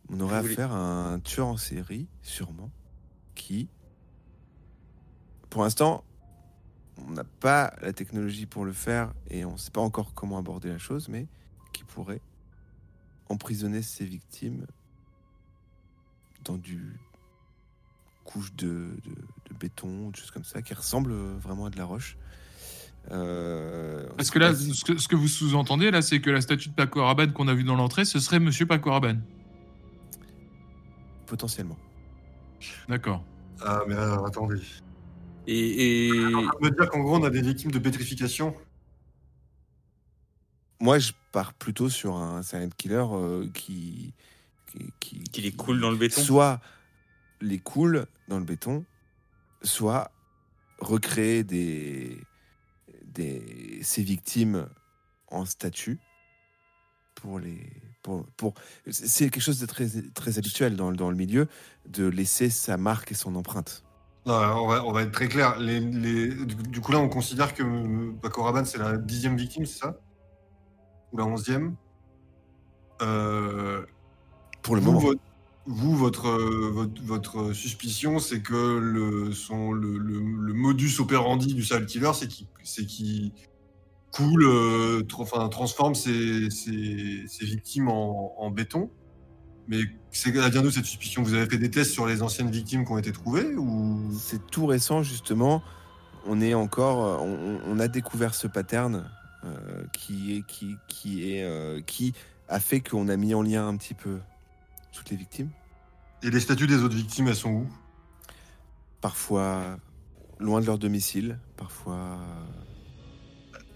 On 0.08 0.20
aurait 0.20 0.36
affaire 0.52 0.72
à 0.72 1.12
un 1.12 1.20
tueur 1.20 1.46
en 1.46 1.56
série, 1.56 2.08
sûrement, 2.22 2.70
qui, 3.34 3.68
pour 5.48 5.62
l'instant, 5.62 6.04
on 6.98 7.10
n'a 7.12 7.24
pas 7.24 7.72
la 7.80 7.92
technologie 7.92 8.46
pour 8.46 8.64
le 8.64 8.72
faire 8.72 9.14
et 9.28 9.44
on 9.44 9.52
ne 9.52 9.56
sait 9.56 9.70
pas 9.70 9.80
encore 9.80 10.12
comment 10.12 10.38
aborder 10.38 10.68
la 10.68 10.78
chose, 10.78 11.08
mais 11.08 11.28
qui 11.72 11.84
pourrait 11.84 12.20
emprisonner 13.28 13.82
ses 13.82 14.04
victimes 14.04 14.66
dans 16.44 16.56
du 16.56 16.98
couche 18.24 18.52
de, 18.54 18.66
de, 19.04 19.10
de 19.50 19.54
béton, 19.58 20.10
des 20.10 20.18
choses 20.20 20.30
comme 20.30 20.44
ça, 20.44 20.62
qui 20.62 20.74
ressemble 20.74 21.12
vraiment 21.12 21.66
à 21.66 21.70
de 21.70 21.76
la 21.78 21.84
roche. 21.84 22.16
Euh, 23.10 24.06
Parce 24.16 24.30
que 24.30 24.38
là, 24.38 24.54
si- 24.54 24.74
ce 24.74 24.84
que, 24.84 24.96
ce 24.98 25.08
que 25.08 25.16
vous 25.16 25.26
sous-entendez, 25.28 25.90
là, 25.90 26.02
c'est 26.02 26.20
que 26.20 26.30
la 26.30 26.40
statue 26.40 26.68
de 26.68 26.74
Paco 26.74 27.02
Rabanne 27.04 27.32
qu'on 27.32 27.48
a 27.48 27.54
vue 27.54 27.64
dans 27.64 27.74
l'entrée, 27.74 28.04
ce 28.04 28.20
serait 28.20 28.38
Monsieur 28.38 28.66
Paco 28.66 28.90
Rabanne. 28.90 29.22
potentiellement. 31.26 31.78
D'accord. 32.88 33.24
Ah, 33.62 33.80
mais 33.88 33.94
alors, 33.94 34.26
attendez. 34.26 34.60
Et, 35.46 36.08
et- 36.08 36.10
dire 36.10 36.90
qu'en 36.90 37.00
gros, 37.00 37.16
on 37.16 37.24
a 37.24 37.30
des 37.30 37.40
victimes 37.42 37.70
de 37.70 37.78
pétrification 37.78 38.54
Moi, 40.82 40.98
je 40.98 41.12
pars 41.30 41.54
plutôt 41.54 41.88
sur 41.88 42.16
un 42.16 42.42
serial 42.42 42.74
killer 42.74 43.04
euh, 43.12 43.48
qui, 43.54 44.12
qui, 44.66 44.92
qui, 44.98 45.22
Qui 45.22 45.40
les 45.40 45.52
coule 45.52 45.80
dans 45.80 45.92
le 45.92 45.96
béton 45.96 46.20
Soit 46.20 46.60
les 47.40 47.60
coule 47.60 48.06
dans 48.26 48.40
le 48.40 48.44
béton, 48.44 48.84
soit 49.62 50.10
recréer 50.80 51.44
des, 51.44 52.18
des, 53.04 53.78
ses 53.82 54.02
victimes 54.02 54.66
en 55.28 55.44
statue 55.44 56.00
pour 57.14 57.38
les. 57.38 57.60
Pour, 58.02 58.26
pour, 58.36 58.54
c'est 58.90 59.30
quelque 59.30 59.40
chose 59.40 59.60
de 59.60 59.66
très, 59.66 59.86
très 60.14 60.38
habituel 60.38 60.74
dans, 60.74 60.90
le- 60.90 60.96
dans 60.96 61.10
le 61.10 61.14
milieu 61.16 61.46
de 61.86 62.06
laisser 62.06 62.50
sa 62.50 62.76
marque 62.76 63.12
et 63.12 63.14
son 63.14 63.36
empreinte. 63.36 63.84
Non, 64.26 64.34
on 64.34 64.66
va, 64.66 64.84
on 64.84 64.90
va 64.90 65.02
être 65.02 65.12
très 65.12 65.28
clair. 65.28 65.56
Les, 65.60 65.78
les- 65.78 66.34
du, 66.34 66.80
coup, 66.80 66.90
là, 66.90 66.98
on 66.98 67.08
considère 67.08 67.54
que 67.54 68.10
Paco 68.20 68.42
Rabanne, 68.42 68.64
c'est 68.64 68.78
la 68.78 68.96
dixième 68.96 69.36
victime, 69.36 69.64
c'est 69.64 69.78
ça? 69.78 69.96
Ou 71.12 71.18
la 71.18 71.24
onzième 71.24 71.76
euh, 73.02 73.82
Pour 74.62 74.74
le 74.76 74.80
vous, 74.80 74.92
moment. 74.92 75.00
votre, 75.06 75.20
vous, 75.66 75.96
votre, 75.96 76.28
euh, 76.28 76.70
votre, 76.72 77.02
votre 77.02 77.52
suspicion, 77.52 78.18
c'est 78.18 78.40
que 78.40 78.78
le, 78.78 79.32
son, 79.32 79.72
le, 79.72 79.98
le, 79.98 80.18
le 80.20 80.52
modus 80.54 81.00
operandi 81.00 81.54
du 81.54 81.62
serial 81.62 81.86
killer, 81.86 82.10
c'est 82.14 82.28
qu'il 82.28 82.46
qu'il 82.86 83.32
coule, 84.10 84.44
euh, 84.44 85.00
tra- 85.02 85.22
enfin, 85.22 85.48
transforme 85.48 85.94
ses, 85.94 86.50
ses, 86.50 87.24
ses 87.26 87.44
victimes 87.44 87.88
en, 87.88 88.34
en 88.38 88.50
béton. 88.50 88.90
Mais 89.68 89.78
c'est 90.10 90.36
à 90.38 90.50
dire 90.50 90.62
nous 90.62 90.70
cette 90.70 90.84
suspicion? 90.84 91.22
Vous 91.22 91.34
avez 91.34 91.46
fait 91.48 91.56
des 91.56 91.70
tests 91.70 91.92
sur 91.92 92.06
les 92.06 92.22
anciennes 92.22 92.50
victimes 92.50 92.84
qui 92.84 92.92
ont 92.92 92.98
été 92.98 93.12
trouvées 93.12 93.54
ou? 93.54 94.10
C'est 94.18 94.46
tout 94.48 94.66
récent, 94.66 95.02
justement. 95.02 95.62
On 96.26 96.40
est 96.40 96.54
encore, 96.54 97.22
on, 97.22 97.60
on 97.66 97.78
a 97.78 97.88
découvert 97.88 98.34
ce 98.34 98.46
pattern 98.48 98.96
euh, 98.96 99.02
qui 99.92 100.36
est, 100.36 100.46
qui, 100.46 100.76
qui 100.88 101.32
est, 101.32 101.42
euh, 101.42 101.80
qui 101.80 102.14
a 102.48 102.60
fait 102.60 102.80
qu'on 102.80 103.08
a 103.08 103.16
mis 103.16 103.34
en 103.34 103.42
lien 103.42 103.66
un 103.66 103.76
petit 103.76 103.94
peu 103.94 104.18
toutes 104.92 105.10
les 105.10 105.16
victimes. 105.16 105.50
Et 106.22 106.30
les 106.30 106.40
statues 106.40 106.66
des 106.66 106.82
autres 106.82 106.94
victimes, 106.94 107.28
elles 107.28 107.36
sont 107.36 107.50
où? 107.50 107.66
Parfois 109.00 109.78
loin 110.38 110.60
de 110.60 110.66
leur 110.66 110.78
domicile, 110.78 111.38
parfois. 111.56 112.18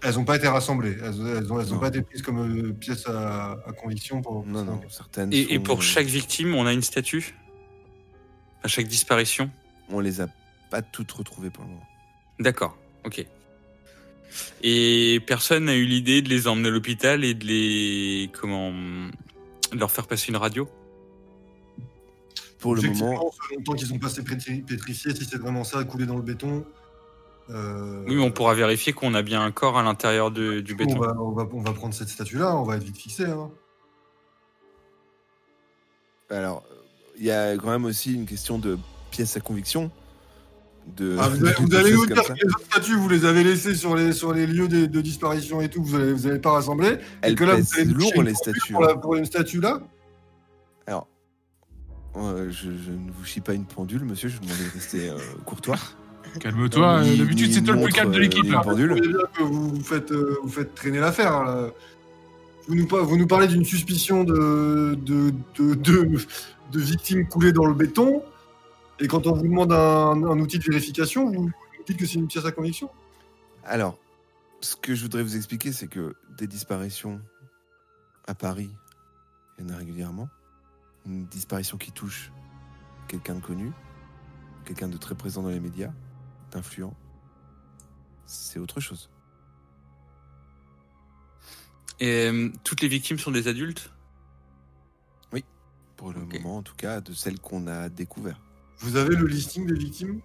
Elles 0.03 0.15
n'ont 0.15 0.25
pas 0.25 0.37
été 0.37 0.47
rassemblées. 0.47 0.95
Elles 1.01 1.47
n'ont 1.47 1.79
pas 1.79 1.89
été 1.89 2.01
prises 2.01 2.21
comme 2.21 2.39
euh, 2.39 2.73
pièces 2.73 3.07
à, 3.07 3.51
à 3.51 3.71
conviction 3.73 4.21
pour. 4.21 4.45
Non, 4.45 4.63
non, 4.63 4.81
certaines. 4.89 5.33
et, 5.33 5.53
et 5.53 5.59
pour 5.59 5.81
chaque 5.81 6.07
victime, 6.07 6.55
on 6.55 6.65
a 6.65 6.73
une 6.73 6.81
statue? 6.81 7.35
À 8.63 8.67
chaque 8.67 8.87
disparition? 8.87 9.51
On 9.89 9.99
les 9.99 10.21
a 10.21 10.27
pas 10.69 10.81
toutes 10.81 11.11
retrouvées 11.11 11.49
pour 11.49 11.63
le 11.63 11.69
moment. 11.71 11.87
D'accord, 12.39 12.77
ok. 13.05 13.25
Et 14.61 15.21
personne 15.25 15.65
n'a 15.65 15.75
eu 15.75 15.85
l'idée 15.85 16.21
de 16.21 16.29
les 16.29 16.47
emmener 16.47 16.67
à 16.69 16.71
l'hôpital 16.71 17.23
et 17.23 17.33
de 17.33 17.45
les. 17.45 18.29
Comment. 18.39 18.71
de 18.71 19.77
leur 19.79 19.91
faire 19.91 20.07
passer 20.07 20.29
une 20.29 20.37
radio 20.37 20.67
Pour 22.59 22.75
le 22.75 22.81
moment, 22.83 23.31
selon 23.31 23.59
le 23.59 23.63
temps 23.63 23.73
qu'ils 23.73 23.93
ont 23.93 23.99
passé 23.99 24.21
pétri- 24.21 24.63
pétrifiés, 24.63 25.13
si 25.15 25.25
c'est 25.25 25.37
vraiment 25.37 25.63
ça, 25.63 25.83
coulé 25.83 26.05
dans 26.05 26.15
le 26.15 26.21
béton. 26.21 26.65
euh, 27.49 28.03
Oui, 28.07 28.15
mais 28.15 28.21
on 28.23 28.31
pourra 28.31 28.53
vérifier 28.53 28.93
qu'on 28.93 29.13
a 29.13 29.21
bien 29.21 29.41
un 29.41 29.51
corps 29.51 29.77
à 29.77 29.83
l'intérieur 29.83 30.31
de- 30.31 30.59
du 30.61 30.73
on 30.73 30.75
béton. 30.77 30.99
va, 30.99 31.15
on, 31.19 31.31
va, 31.31 31.47
on 31.51 31.61
va 31.61 31.73
prendre 31.73 31.93
cette 31.93 32.09
statue-là, 32.09 32.55
on 32.57 32.63
va 32.63 32.77
être 32.77 32.83
vite 32.83 32.97
fixé. 32.97 33.25
Hein. 33.25 33.49
alors, 36.29 36.63
il 37.17 37.25
y 37.25 37.31
a 37.31 37.55
quand 37.57 37.69
même 37.69 37.85
aussi 37.85 38.13
une 38.13 38.25
question 38.25 38.59
de 38.59 38.77
pièces 39.11 39.37
à 39.37 39.39
conviction. 39.39 39.89
De, 40.95 41.15
Ah, 41.19 41.27
vous 41.29 41.45
allez, 41.45 41.55
vous 41.59 41.75
allez 41.75 41.93
nous 41.93 42.05
dire 42.05 42.23
que 42.23 42.33
les 42.33 42.45
autres 42.45 42.65
statues, 42.71 42.95
vous 42.95 43.09
les 43.09 43.25
avez 43.25 43.43
laissées 43.43 43.75
sur 43.75 43.95
les, 43.95 44.13
sur 44.13 44.33
les 44.33 44.47
lieux 44.47 44.67
de, 44.67 44.85
de 44.85 45.01
disparition 45.01 45.61
et 45.61 45.69
tout, 45.69 45.83
vous 45.83 45.97
n'avez 45.97 46.13
vous 46.13 46.27
avez 46.27 46.39
pas 46.39 46.51
rassemblé. 46.51 46.97
Elles 47.21 47.35
que 47.35 47.43
là, 47.43 47.55
vous 47.55 47.93
lourd, 47.93 48.23
les 48.23 48.33
statues. 48.33 48.73
Pour, 48.73 48.83
la- 48.83 48.95
pour 48.95 49.15
une 49.15 49.25
statue 49.25 49.59
là 49.59 49.81
Alors, 50.87 51.07
euh, 52.15 52.47
je, 52.49 52.63
je 52.71 52.91
ne 52.91 53.11
vous 53.11 53.25
chie 53.25 53.41
pas 53.41 53.53
une 53.53 53.65
pendule, 53.65 54.03
monsieur, 54.05 54.29
je 54.29 54.35
vous 54.37 54.41
demande 54.43 54.57
de 54.57 54.73
rester 54.73 55.09
euh, 55.09 55.17
courtois. 55.45 55.77
Calme-toi. 56.39 57.03
Euh, 57.03 57.17
D'habitude, 57.17 57.53
c'est 57.53 57.61
toi 57.61 57.75
le 57.75 57.83
plus 57.83 57.93
calme 57.93 58.11
de 58.11 58.19
l'équipe, 58.19 58.49
là. 58.51 58.61
Vous 59.39 59.81
faites, 59.81 60.11
vous 60.11 60.49
faites 60.49 60.73
traîner 60.75 60.99
l'affaire. 60.99 61.33
hein, 61.35 61.45
là. 61.45 61.69
Vous 62.67 62.75
nous, 62.75 62.85
par- 62.87 63.03
vous 63.05 63.17
nous 63.17 63.27
parlez 63.27 63.47
d'une 63.47 63.63
suspicion 63.65 64.23
de, 64.23 64.97
de, 65.05 65.31
de, 65.57 65.73
de, 65.75 66.09
de 66.71 66.79
victimes 66.79 67.25
coulées 67.27 67.53
dans 67.53 67.65
le 67.65 67.73
béton. 67.73 68.21
Et 68.99 69.07
quand 69.07 69.27
on 69.27 69.33
vous 69.33 69.43
demande 69.43 69.71
un, 69.71 70.23
un 70.23 70.39
outil 70.39 70.59
de 70.59 70.63
vérification, 70.63 71.31
vous 71.31 71.51
dites 71.85 71.97
que 71.97 72.05
c'est 72.05 72.15
une 72.15 72.27
pièce 72.27 72.45
à 72.45 72.51
conviction. 72.51 72.89
Alors, 73.63 73.99
ce 74.61 74.75
que 74.75 74.95
je 74.95 75.03
voudrais 75.03 75.23
vous 75.23 75.35
expliquer, 75.35 75.71
c'est 75.71 75.87
que 75.87 76.15
des 76.37 76.47
disparitions 76.47 77.21
à 78.25 78.33
Paris, 78.33 78.71
il 79.57 79.65
y 79.65 79.69
en 79.69 79.73
a 79.73 79.77
régulièrement. 79.77 80.29
Une 81.05 81.25
disparition 81.25 81.77
qui 81.77 81.91
touche 81.91 82.31
quelqu'un 83.07 83.35
de 83.35 83.41
connu, 83.41 83.71
quelqu'un 84.65 84.87
de 84.87 84.97
très 84.97 85.15
présent 85.15 85.43
dans 85.43 85.49
les 85.49 85.59
médias, 85.59 85.91
d'influent, 86.51 86.93
c'est 88.25 88.59
autre 88.59 88.79
chose. 88.79 89.09
Et 91.99 92.27
euh, 92.27 92.49
toutes 92.63 92.81
les 92.81 92.87
victimes 92.87 93.19
sont 93.19 93.31
des 93.31 93.47
adultes? 93.47 93.91
Pour 95.95 96.13
le 96.13 96.19
moment, 96.19 96.57
en 96.57 96.61
tout 96.61 96.75
cas, 96.75 97.01
de 97.01 97.11
celles 97.11 97.39
qu'on 97.39 97.65
a 97.65 97.89
découvert. 97.89 98.39
Vous 98.79 98.95
avez 98.95 99.15
le 99.15 99.25
listing 99.25 99.65
des 99.65 99.73
victimes? 99.73 100.21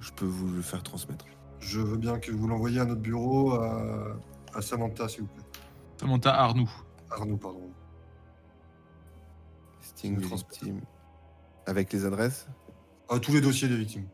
Je 0.00 0.12
peux 0.12 0.26
vous 0.26 0.48
le 0.48 0.62
faire 0.62 0.82
transmettre. 0.82 1.24
Je 1.60 1.80
veux 1.80 1.96
bien 1.96 2.18
que 2.18 2.30
vous 2.30 2.46
l'envoyiez 2.46 2.80
à 2.80 2.84
notre 2.84 3.00
bureau, 3.00 3.52
à, 3.52 4.16
à 4.52 4.60
Samantha, 4.60 5.08
s'il 5.08 5.22
vous 5.22 5.28
plaît. 5.28 5.44
Samantha 5.98 6.34
Arnoux. 6.34 6.70
Arnaud, 7.10 7.36
pardon. 7.38 7.70
Listing 9.80 10.18
des 10.18 10.26
victimes. 10.26 10.80
Avec 11.66 11.92
les 11.92 12.04
adresses? 12.04 12.46
À 13.08 13.18
tous 13.18 13.32
les 13.32 13.40
dossiers 13.40 13.68
des 13.68 13.76
victimes. 13.76 14.08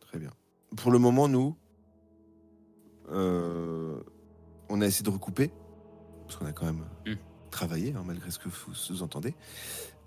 Très 0.00 0.18
bien. 0.18 0.30
Pour 0.76 0.90
le 0.90 0.98
moment, 0.98 1.28
nous, 1.28 1.56
euh, 3.10 4.00
on 4.68 4.80
a 4.80 4.86
essayé 4.86 5.04
de 5.04 5.10
recouper, 5.10 5.52
parce 6.26 6.36
qu'on 6.36 6.46
a 6.46 6.52
quand 6.52 6.66
même 6.66 6.84
Mm. 7.06 7.12
Travaillé, 7.54 7.94
hein, 7.96 8.02
malgré 8.04 8.30
ce 8.30 8.38
que 8.38 8.48
vous 8.48 8.74
sous-entendez. 8.74 9.34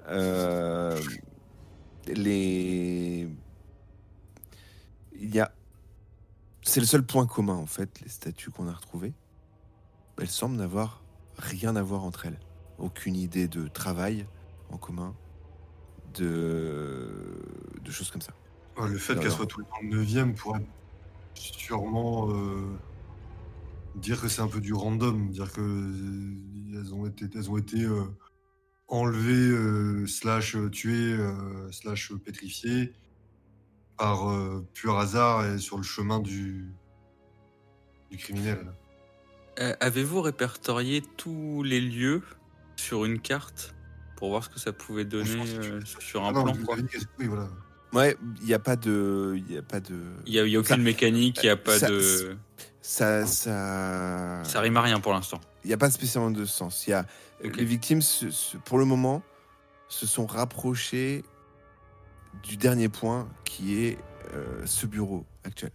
Euh, 0.07 0.99
les... 2.07 3.27
Il 5.19 5.33
y 5.33 5.39
a... 5.39 5.51
C'est 6.61 6.81
le 6.81 6.85
seul 6.85 7.03
point 7.03 7.25
commun, 7.25 7.55
en 7.55 7.65
fait, 7.65 8.01
les 8.01 8.09
statues 8.09 8.51
qu'on 8.51 8.67
a 8.67 8.73
retrouvées. 8.73 9.13
Elles 10.19 10.29
semblent 10.29 10.57
n'avoir 10.57 11.03
rien 11.37 11.75
à 11.75 11.81
voir 11.81 12.03
entre 12.03 12.25
elles. 12.25 12.39
Aucune 12.77 13.15
idée 13.15 13.47
de 13.47 13.67
travail 13.67 14.27
en 14.69 14.77
commun, 14.77 15.15
de, 16.15 17.41
de 17.81 17.91
choses 17.91 18.11
comme 18.11 18.21
ça. 18.21 18.33
Ouais, 18.77 18.89
le 18.89 18.97
fait 18.97 19.17
qu'elle 19.17 19.31
soit 19.31 19.47
tout 19.47 19.59
le 19.59 19.65
temps 19.65 19.81
le 19.81 20.03
9 20.03 20.35
pourrait 20.35 20.65
sûrement 21.33 22.29
euh, 22.29 22.77
dire 23.97 24.21
que 24.21 24.27
c'est 24.27 24.41
un 24.41 24.47
peu 24.47 24.61
du 24.61 24.73
random, 24.73 25.29
dire 25.29 25.51
que 25.51 25.61
euh, 25.61 26.79
elles 26.79 26.93
ont 26.93 27.05
été, 27.05 27.25
elles 27.33 27.49
ont 27.49 27.57
été 27.57 27.83
euh, 27.83 28.03
enlevées, 28.87 29.49
euh, 29.49 30.05
slash 30.07 30.55
tuées, 30.71 31.13
euh, 31.13 31.71
slash 31.71 32.13
pétrifiées 32.23 32.93
par 33.97 34.29
euh, 34.29 34.65
pur 34.73 34.97
hasard 34.97 35.45
et 35.45 35.57
sur 35.57 35.77
le 35.77 35.83
chemin 35.83 36.19
du, 36.19 36.71
du 38.11 38.17
criminel. 38.17 38.71
Euh, 39.59 39.73
Avez-vous 39.79 40.21
répertorié 40.21 41.01
tous 41.17 41.63
les 41.63 41.81
lieux 41.81 42.21
sur 42.75 43.05
une 43.05 43.19
carte 43.19 43.73
pour 44.15 44.29
voir 44.29 44.43
ce 44.43 44.49
que 44.49 44.59
ça 44.59 44.71
pouvait 44.71 45.05
donner 45.05 45.31
euh, 45.57 45.81
sur 45.99 46.23
un 46.23 46.29
Ah 46.29 46.31
non, 46.31 46.43
plan 46.43 46.63
quoi 46.63 46.77
oui, 47.19 47.25
voilà. 47.27 47.49
Ouais, 47.97 48.15
il 48.41 48.45
n'y 48.45 48.53
a 48.53 48.59
pas 48.59 48.75
de... 48.75 49.33
Il 49.35 49.51
y 49.51 49.57
a 49.57 49.61
pas 49.63 49.79
de... 49.79 49.99
Il 50.25 50.33
n'y 50.33 50.39
a, 50.39 50.45
y 50.45 50.55
a 50.55 50.59
aucune 50.59 50.75
Ça- 50.75 50.81
mécanique, 50.81 51.39
il 51.41 51.47
n'y 51.47 51.49
a 51.49 51.57
pas 51.57 51.79
ça- 51.79 51.89
de. 51.89 52.37
Ça... 52.81 53.25
Ça... 53.25 54.43
Ça 54.43 54.59
rime 54.61 54.77
à 54.77 54.81
rien 54.81 54.99
pour 54.99 55.13
l'instant. 55.13 55.41
Il 55.63 55.67
n'y 55.67 55.73
a 55.73 55.77
pas 55.77 55.89
spécialement 55.89 56.31
de 56.31 56.45
sens. 56.45 56.85
Y 56.87 56.93
a... 56.93 57.05
Les 57.43 57.65
victimes, 57.65 58.01
se- 58.01 58.29
se- 58.31 58.57
pour 58.57 58.77
le 58.77 58.85
moment, 58.85 59.23
se 59.89 60.05
sont 60.05 60.25
rapprochées 60.25 61.23
du 62.43 62.55
dernier 62.57 62.87
point 62.89 63.27
qui 63.45 63.83
est 63.83 63.97
euh, 64.33 64.65
ce 64.65 64.85
bureau 64.85 65.25
actuel. 65.43 65.71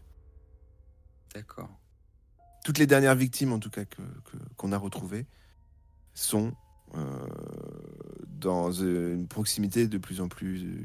D'accord. 1.35 1.71
Toutes 2.65 2.79
les 2.79 2.87
dernières 2.87 3.15
victimes, 3.17 3.53
en 3.53 3.59
tout 3.59 3.71
cas, 3.71 3.85
que- 3.85 3.97
que- 4.03 4.37
qu'on 4.57 4.71
a 4.73 4.79
retrouvées, 4.79 5.27
sont 6.15 6.53
euh, 6.95 7.01
dans 8.27 8.71
une 8.71 9.27
proximité 9.27 9.89
de 9.89 9.99
plus 9.99 10.21
en 10.21 10.29
plus 10.29 10.85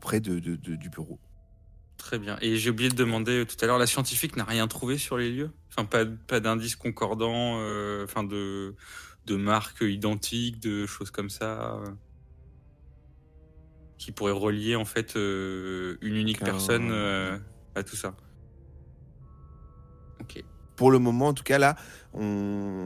près 0.00 0.20
de, 0.20 0.38
de- 0.38 0.56
de- 0.56 0.76
du 0.76 0.88
bureau. 0.90 1.20
Très 1.96 2.18
bien. 2.18 2.38
Et 2.40 2.56
j'ai 2.56 2.70
oublié 2.70 2.88
de 2.88 2.94
demander 2.94 3.40
euh, 3.40 3.44
tout 3.44 3.56
à 3.60 3.66
l'heure, 3.66 3.78
la 3.78 3.86
scientifique 3.86 4.36
n'a 4.36 4.44
rien 4.44 4.66
trouvé 4.68 4.96
sur 4.96 5.18
les 5.18 5.30
lieux? 5.30 5.50
Enfin, 5.70 5.84
pas, 5.84 6.06
pas 6.06 6.40
d'indices 6.40 6.76
concordants, 6.76 7.58
euh, 7.60 8.04
enfin, 8.04 8.24
de, 8.24 8.74
de 9.26 9.36
marques 9.36 9.82
identiques, 9.82 10.60
de 10.60 10.86
choses 10.86 11.10
comme 11.10 11.28
ça 11.28 11.74
euh, 11.74 11.90
qui 13.98 14.12
pourraient 14.12 14.32
relier 14.32 14.76
en 14.76 14.86
fait 14.86 15.14
euh, 15.16 15.98
une 16.00 16.16
unique 16.16 16.40
personne 16.42 16.90
euh, 16.90 17.38
à 17.74 17.82
tout 17.82 17.96
ça? 17.96 18.16
Ok. 20.22 20.42
Pour 20.76 20.90
le 20.90 20.98
moment, 20.98 21.28
en 21.28 21.34
tout 21.34 21.44
cas, 21.44 21.58
là, 21.58 21.76
on, 22.14 22.22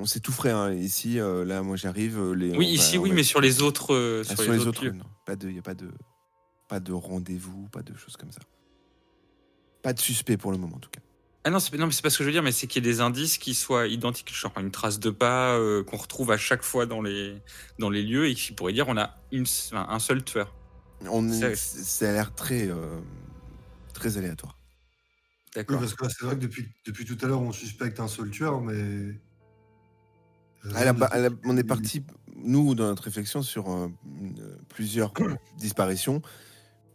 on 0.02 0.06
s'est 0.06 0.18
tout 0.18 0.32
frais. 0.32 0.50
hein. 0.50 0.72
Ici, 0.72 1.20
euh, 1.20 1.44
là, 1.44 1.62
moi, 1.62 1.76
j'arrive. 1.76 2.18
euh, 2.18 2.34
Oui, 2.34 2.66
on 2.66 2.72
ici, 2.72 2.98
oui, 2.98 3.12
mais 3.12 3.22
sur 3.22 3.40
les 3.40 3.62
autres, 3.62 3.94
euh, 3.94 4.24
Ah, 4.28 4.34
sur, 4.34 4.42
les, 4.42 4.66
autres, 4.66 4.84
lieux. 4.84 4.90
non. 4.90 5.04
Pas 5.24 5.36
de, 5.36 5.48
il 5.48 5.52
n'y 5.52 5.60
a 5.60 5.62
pas 5.62 5.74
de, 5.74 5.92
pas 6.68 6.80
de 6.80 6.92
rendez-vous, 6.92 7.68
pas 7.68 7.82
de 7.82 7.94
choses 7.96 8.16
comme 8.16 8.32
ça. 8.32 8.40
Pas 9.82 9.92
de 9.92 10.00
suspect 10.00 10.36
pour 10.36 10.50
le 10.52 10.58
moment, 10.58 10.76
en 10.76 10.80
tout 10.80 10.90
cas. 10.90 11.00
Ah 11.46 11.50
non, 11.50 11.58
c'est 11.58 11.76
non, 11.76 11.86
mais 11.86 11.92
c'est 11.92 12.00
pas 12.02 12.08
ce 12.08 12.16
que 12.16 12.24
je 12.24 12.28
veux 12.28 12.32
dire, 12.32 12.42
mais 12.42 12.52
c'est 12.52 12.66
qu'il 12.66 12.82
y 12.84 12.88
ait 12.88 12.90
des 12.92 13.00
indices 13.02 13.36
qui 13.36 13.54
soient 13.54 13.86
identiques, 13.86 14.32
genre 14.34 14.56
une 14.56 14.70
trace 14.70 14.98
de 14.98 15.10
pas 15.10 15.56
euh, 15.58 15.84
qu'on 15.84 15.98
retrouve 15.98 16.30
à 16.30 16.38
chaque 16.38 16.62
fois 16.62 16.86
dans 16.86 17.02
les, 17.02 17.36
dans 17.78 17.90
les 17.90 18.02
lieux 18.02 18.26
et 18.28 18.34
qui 18.34 18.52
pourrait 18.52 18.72
dire 18.72 18.88
on 18.88 18.96
a 18.96 19.18
une, 19.30 19.42
enfin, 19.42 19.86
un 19.90 19.98
seul 19.98 20.24
tueur. 20.24 20.54
On 21.10 21.28
est- 21.30 21.54
Ça- 21.54 22.08
a 22.08 22.12
l'air 22.12 22.34
très, 22.34 22.68
euh, 22.68 22.98
très 23.92 24.16
aléatoire. 24.16 24.56
Oui, 24.58 25.50
D'accord. 25.56 25.80
parce 25.80 25.94
que 25.94 26.08
c'est 26.08 26.24
vrai 26.24 26.34
que 26.36 26.40
depuis, 26.40 26.66
depuis 26.86 27.04
tout 27.04 27.18
à 27.20 27.26
l'heure, 27.26 27.42
on 27.42 27.52
suspecte 27.52 28.00
un 28.00 28.08
seul 28.08 28.30
tueur, 28.30 28.62
mais. 28.62 29.20
À 30.74 30.84
la 30.86 30.92
à 30.92 31.18
la- 31.18 31.28
on 31.44 31.58
est 31.58 31.64
parti, 31.64 32.02
nous, 32.36 32.74
dans 32.74 32.86
notre 32.86 33.02
réflexion, 33.02 33.42
sur 33.42 33.70
euh, 33.70 33.88
euh, 34.38 34.56
plusieurs 34.70 35.12
disparitions 35.58 36.22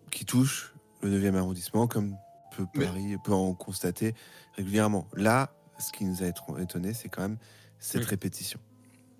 qui 0.09 0.25
touchent 0.25 0.73
le 1.01 1.09
9e 1.09 1.35
arrondissement, 1.35 1.87
comme 1.87 2.15
peut 2.55 2.65
Mais- 2.75 2.85
Paris 2.85 3.15
peut 3.23 3.33
en 3.33 3.53
constater 3.53 4.13
régulièrement. 4.55 5.07
Là, 5.13 5.51
ce 5.79 5.91
qui 5.91 6.03
nous 6.05 6.23
a 6.23 6.25
éton- 6.27 6.57
étonné, 6.61 6.93
c'est 6.93 7.09
quand 7.09 7.21
même 7.21 7.37
cette 7.79 8.01
Oui. 8.03 8.07
répétition. 8.07 8.59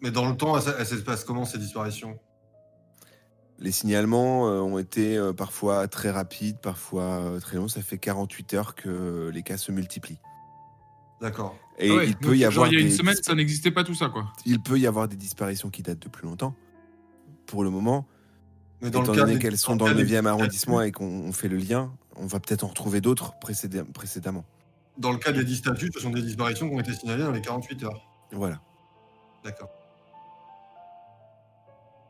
Mais 0.02 0.12
dans 0.12 0.30
le 0.30 0.36
temps, 0.36 0.58
elle, 0.58 0.68
s- 0.68 0.76
elle 0.80 0.86
se 0.86 0.96
passe 1.04 1.24
comment 1.24 1.46
ces 1.46 1.58
disparitions? 1.58 2.18
Les 3.60 3.72
signalements 3.72 4.48
euh, 4.50 4.62
ont 4.62 4.78
été 4.78 5.18
euh, 5.18 5.34
parfois 5.34 5.88
très 5.90 6.10
rapides, 6.12 6.58
parfois 6.60 7.04
euh, 7.04 7.40
très 7.42 7.58
longs. 7.58 7.68
Ça 7.68 7.82
fait 7.82 7.98
48 7.98 8.54
heures 8.54 8.76
que 8.76 9.30
les 9.34 9.44
cas 9.44 9.58
se 9.58 9.72
multiplient. 9.74 10.20
D'accord. 11.22 11.58
Et 11.78 11.90
Ah 11.92 11.96
ouais, 11.96 12.08
il 12.08 12.16
peut 12.16 12.36
y 12.38 12.40
genre, 12.42 12.52
avoir 12.52 12.68
il 12.68 12.74
y 12.76 12.78
a 12.78 12.80
une 12.82 12.88
des 12.88 12.94
semaine, 12.96 13.16
ça 13.22 13.36
n'existait 13.36 13.72
pas 13.72 13.84
tout 13.84 13.96
ça, 13.96 14.08
quoi. 14.08 14.32
il 14.46 14.62
peut 14.62 14.80
y 14.80 14.88
avoir 14.88 15.10
des 15.10 15.18
disparitions 15.18 15.70
qui 15.70 15.84
datent 15.84 16.00
de 16.00 16.08
plus 16.08 16.26
longtemps. 16.26 16.56
Pour 17.46 17.64
le 17.66 17.70
moment, 17.70 18.08
Mais 18.82 18.90
dans 18.90 19.02
étant 19.04 19.12
le 19.14 19.18
cas 19.20 19.26
donné 19.26 19.40
qu'elles 19.40 19.58
sont 19.58 19.76
dans 19.76 19.88
le 19.88 19.94
des 19.96 20.04
9e 20.04 20.08
statues- 20.22 20.28
arrondissement 20.28 20.82
et 20.82 20.92
qu'on 20.92 21.06
on 21.06 21.32
fait 21.34 21.48
le 21.50 21.58
lien, 21.58 21.92
on 22.16 22.26
va 22.28 22.40
peut-être 22.40 22.64
en 22.64 22.68
retrouver 22.68 23.02
d'autres 23.02 23.34
précédé- 23.40 23.84
précédemment. 23.84 24.46
Dans 24.98 25.12
le 25.12 25.18
cas 25.18 25.32
des 25.32 25.44
10 25.44 25.58
statuts, 25.58 25.90
ce 25.94 26.00
sont 26.00 26.10
des 26.10 26.22
disparitions 26.22 26.68
qui 26.70 26.76
ont 26.76 26.80
été 26.80 26.94
signalées 26.94 27.24
dans 27.24 27.32
les 27.32 27.42
48 27.42 27.84
heures. 27.84 28.06
Voilà. 28.32 28.60
D'accord. 29.44 29.70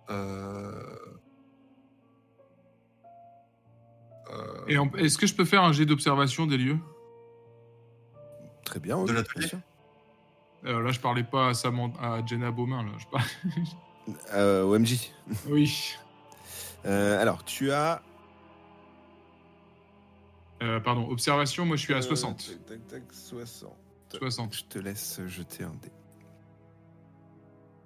Euh... 0.10 0.74
euh, 4.32 4.66
Et 4.68 4.78
en- 4.78 4.92
est-ce 4.96 5.18
que 5.18 5.28
je 5.28 5.36
peux 5.36 5.46
faire 5.46 5.64
un 5.64 5.72
jet 5.72 5.86
d'observation 5.86 6.46
des 6.48 6.58
lieux? 6.58 6.78
Très 8.66 8.80
bien. 8.80 8.98
De 9.04 9.10
oui, 9.10 9.14
l'atelier. 9.16 9.48
Euh, 10.66 10.82
Là, 10.82 10.92
je 10.92 11.00
parlais 11.00 11.24
pas 11.24 11.50
à, 11.50 11.54
Samant- 11.54 11.94
à 12.02 12.24
Jenna 12.26 12.52
Beaumain, 12.52 12.84
là. 12.84 12.92
Je 12.98 13.06
parle... 13.08 13.24
Euh, 14.34 14.64
OMJ. 14.64 15.12
oui. 15.48 15.94
Euh, 16.86 17.22
alors, 17.22 17.44
tu 17.44 17.72
as. 17.72 18.02
Euh, 20.62 20.80
pardon, 20.80 21.08
observation, 21.10 21.66
moi 21.66 21.78
je 21.78 21.84
suis 21.84 21.94
à 21.94 21.98
euh, 21.98 22.02
60. 22.02 22.38
tac, 22.38 22.66
tac, 22.66 22.88
tac, 22.88 23.04
60. 23.12 23.72
60. 24.18 24.54
Je 24.54 24.64
te 24.64 24.80
laisse 24.80 25.22
jeter 25.28 25.64
un 25.64 25.74
dé. 25.82 25.92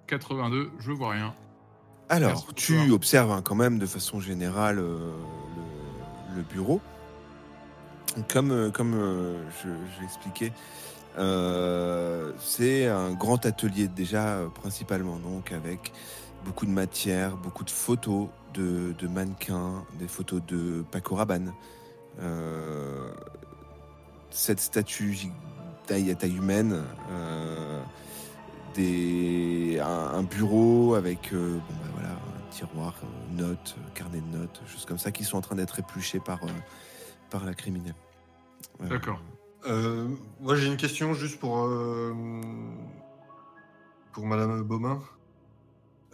82, 0.06 0.70
je 0.80 0.90
vois 0.92 1.10
rien. 1.12 1.34
Alors, 2.08 2.30
Merci, 2.30 2.54
tu 2.54 2.90
observes 2.90 3.30
hein, 3.30 3.42
quand 3.42 3.54
même 3.54 3.78
de 3.78 3.86
façon 3.86 4.20
générale 4.20 4.78
euh, 4.78 5.12
le, 6.30 6.36
le 6.36 6.42
bureau. 6.42 6.80
Comme, 8.28 8.50
euh, 8.52 8.70
comme 8.70 8.94
euh, 8.94 9.42
je, 9.62 9.68
je 9.68 10.00
l'expliquais, 10.02 10.52
euh, 11.18 12.32
c'est 12.38 12.86
un 12.86 13.12
grand 13.12 13.44
atelier 13.46 13.88
déjà 13.88 14.36
euh, 14.36 14.48
principalement, 14.48 15.16
donc 15.16 15.52
avec 15.52 15.92
beaucoup 16.44 16.66
de 16.66 16.70
matière, 16.70 17.36
beaucoup 17.36 17.64
de 17.64 17.70
photos 17.70 18.28
de, 18.52 18.94
de 18.98 19.08
mannequins, 19.08 19.84
des 19.98 20.08
photos 20.08 20.42
de 20.46 20.84
Paco 20.90 21.16
Rabanne, 21.16 21.52
euh, 22.20 23.10
cette 24.30 24.60
statue 24.60 25.16
taille 25.86 26.10
à 26.10 26.14
taille 26.14 26.36
humaine, 26.36 26.82
euh, 27.10 27.82
des, 28.74 29.80
un, 29.80 30.18
un 30.18 30.22
bureau 30.22 30.94
avec 30.94 31.32
euh, 31.32 31.54
bon, 31.54 31.74
bah, 31.74 31.88
voilà, 31.94 32.10
un 32.10 32.50
tiroir, 32.50 32.94
euh, 33.02 33.42
notes, 33.42 33.76
carnet 33.94 34.20
de 34.20 34.38
notes, 34.38 34.60
choses 34.66 34.84
comme 34.84 34.98
ça 34.98 35.10
qui 35.10 35.24
sont 35.24 35.36
en 35.36 35.40
train 35.42 35.56
d'être 35.56 35.78
épluchées 35.78 36.20
par, 36.20 36.42
euh, 36.44 36.48
par 37.30 37.44
la 37.44 37.54
criminelle. 37.54 37.94
Euh, 38.82 38.88
D'accord. 38.88 39.20
euh, 39.66 40.08
moi, 40.40 40.56
j'ai 40.56 40.66
une 40.66 40.76
question 40.76 41.14
juste 41.14 41.38
pour, 41.38 41.58
euh, 41.58 42.12
pour 44.12 44.26
Madame 44.26 44.62
Baumin. 44.62 45.00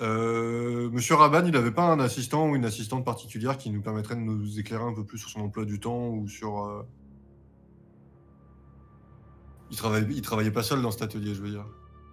Euh, 0.00 0.88
Monsieur 0.90 1.14
Rabanne, 1.14 1.46
il 1.46 1.52
n'avait 1.52 1.70
pas 1.70 1.84
un 1.84 2.00
assistant 2.00 2.48
ou 2.48 2.56
une 2.56 2.64
assistante 2.64 3.04
particulière 3.04 3.58
qui 3.58 3.70
nous 3.70 3.82
permettrait 3.82 4.16
de 4.16 4.20
nous 4.20 4.58
éclairer 4.58 4.84
un 4.84 4.94
peu 4.94 5.04
plus 5.04 5.18
sur 5.18 5.28
son 5.28 5.40
emploi 5.40 5.64
du 5.64 5.78
temps 5.78 6.08
ou 6.08 6.26
sur. 6.28 6.64
euh, 6.64 6.82
Il, 9.70 9.76
travaille, 9.76 10.06
il 10.10 10.22
travaillait 10.22 10.50
pas 10.50 10.62
seul 10.62 10.80
dans 10.82 10.90
cet 10.90 11.02
atelier, 11.02 11.34
je 11.34 11.42
veux 11.42 11.50
dire. 11.50 11.66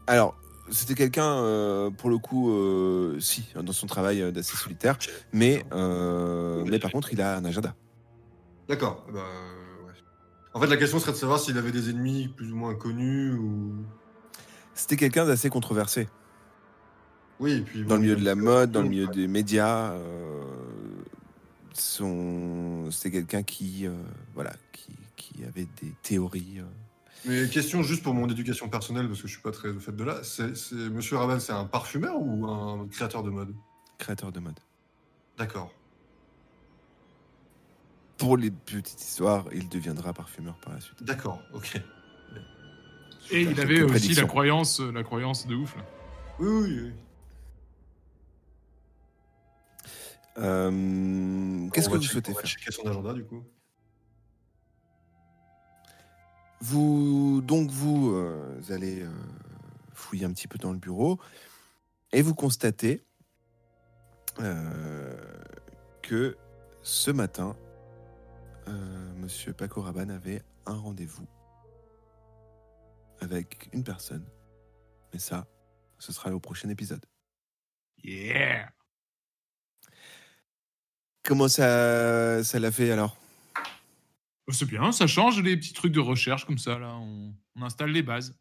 Alors, 0.06 0.38
c'était 0.70 0.96
quelqu'un, 0.96 1.38
euh, 1.38 1.90
pour 1.90 2.10
le 2.10 2.18
coup, 2.18 2.52
euh, 2.52 3.20
si, 3.20 3.48
dans 3.56 3.72
son 3.72 3.88
travail 3.88 4.22
euh, 4.22 4.32
d'assez 4.32 4.58
solitaire, 4.58 4.98
mais, 5.32 5.64
mais 5.72 6.80
par 6.80 6.92
contre, 6.92 7.14
il 7.14 7.22
a 7.22 7.38
un 7.38 7.46
agenda. 7.46 7.74
D'accord. 8.68 9.06
Bah, 9.14 9.22
ouais. 9.86 9.94
En 10.54 10.60
fait, 10.60 10.68
la 10.68 10.78
question 10.78 11.00
serait 11.00 11.14
de 11.14 11.18
savoir 11.18 11.40
s'il 11.40 11.58
avait 11.58 11.72
des 11.72 11.90
ennemis 11.90 12.28
plus 12.28 12.52
ou 12.52 12.56
moins 12.58 12.76
connus 12.76 13.34
ou. 13.34 13.76
C'était 14.74 14.98
quelqu'un 14.98 15.26
d'assez 15.26 15.50
controversé. 15.50 16.10
Oui, 17.40 17.52
et 17.54 17.62
puis. 17.62 17.84
Dans 17.84 17.96
le 17.96 18.02
milieu 18.02 18.16
de 18.16 18.26
la 18.26 18.36
mode, 18.36 18.72
dans 18.72 18.82
le 18.82 18.90
milieu 18.90 19.08
des 19.08 19.28
médias. 19.28 19.92
euh, 19.92 20.44
son... 21.74 22.90
C'était 22.92 23.12
quelqu'un 23.12 23.44
qui, 23.44 23.86
euh, 23.86 23.92
voilà, 24.34 24.54
qui, 24.72 24.92
qui 25.16 25.44
avait 25.44 25.68
des 25.82 25.94
théories. 26.02 26.58
euh. 26.60 26.64
Mais 27.26 27.48
question 27.50 27.84
juste 27.84 28.04
pour 28.04 28.14
mon 28.14 28.28
éducation 28.30 28.70
personnelle, 28.70 29.08
parce 29.08 29.22
que 29.22 29.28
je 29.28 29.34
suis 29.34 29.42
pas 29.42 29.52
très 29.52 29.70
au 29.70 29.80
fait 29.80 29.92
de 29.96 30.04
là. 30.04 30.24
C'est, 30.24 30.56
c'est- 30.56 30.76
Monsieur 30.76 31.18
Raban, 31.18 31.40
c'est 31.40 31.52
un 31.54 31.66
parfumeur 31.66 32.16
ou 32.20 32.48
un 32.48 32.88
créateur 32.88 33.22
de 33.24 33.30
mode? 33.30 33.54
Créateur 33.98 34.32
de 34.32 34.40
mode. 34.40 34.60
D'accord. 35.38 35.72
Pour 38.18 38.38
les 38.38 38.50
petites 38.50 39.00
histoires, 39.02 39.46
il 39.52 39.70
deviendra 39.70 40.14
parfumeur 40.14 40.56
par 40.56 40.74
la 40.74 40.80
suite. 40.82 41.04
D'accord, 41.04 41.42
ok. 41.54 41.80
Et 43.30 43.42
il 43.42 43.60
avait 43.60 43.82
aussi 43.84 44.14
la 44.14 44.24
croyance, 44.26 44.80
la 44.80 45.04
croyance 45.04 45.46
de 45.48 45.56
ouf. 45.56 45.76
Là. 45.76 45.84
Oui, 46.40 46.48
oui, 46.48 46.80
oui. 46.86 46.92
Euh, 50.38 51.70
Qu'est-ce 51.72 51.90
que 51.90 51.96
vous 51.96 52.04
souhaitez 52.04 52.34
faire 52.34 52.46
checker 52.46 52.72
son 52.72 52.88
agenda, 52.88 53.14
du 53.14 53.26
coup. 53.26 53.44
Vous 56.60 57.42
donc 57.42 57.70
vous 57.70 58.12
euh, 58.16 58.60
allez 58.70 59.02
euh, 59.02 59.12
fouiller 59.94 60.26
un 60.26 60.32
petit 60.32 60.48
peu 60.48 60.58
dans 60.58 60.72
le 60.72 60.80
bureau 60.80 61.20
et 62.12 62.24
vous 62.24 62.34
constatez 62.34 63.06
euh, 64.40 65.16
que 66.02 66.36
ce 66.82 67.12
matin, 67.12 67.56
euh, 68.68 69.14
Monsieur 69.18 69.54
Paco 69.54 69.82
Rabanne 69.82 70.10
avait 70.10 70.42
un 70.66 70.76
rendez-vous 70.76 71.28
avec 73.20 73.70
une 73.74 73.84
personne. 73.84 74.26
Mais 75.14 75.20
ça, 75.20 75.48
ce 76.00 76.12
sera 76.12 76.32
au 76.32 76.40
prochain 76.40 76.70
épisode. 76.70 77.06
Yeah 78.04 78.70
Comment 81.28 81.50
ça, 81.50 82.42
ça 82.44 82.58
l'a 82.58 82.72
fait 82.72 82.90
alors? 82.92 83.18
Oh, 84.48 84.54
C'est 84.54 84.66
bien, 84.66 84.92
ça 84.94 85.08
change 85.08 85.42
les 85.42 85.58
petits 85.58 85.74
trucs 85.74 85.92
de 85.92 86.00
recherche 86.00 86.46
comme 86.46 86.58
ça. 86.58 86.80
là. 86.80 86.96
On, 86.96 87.34
on 87.58 87.62
installe 87.64 87.92
les 87.92 88.02
bases. 88.02 88.34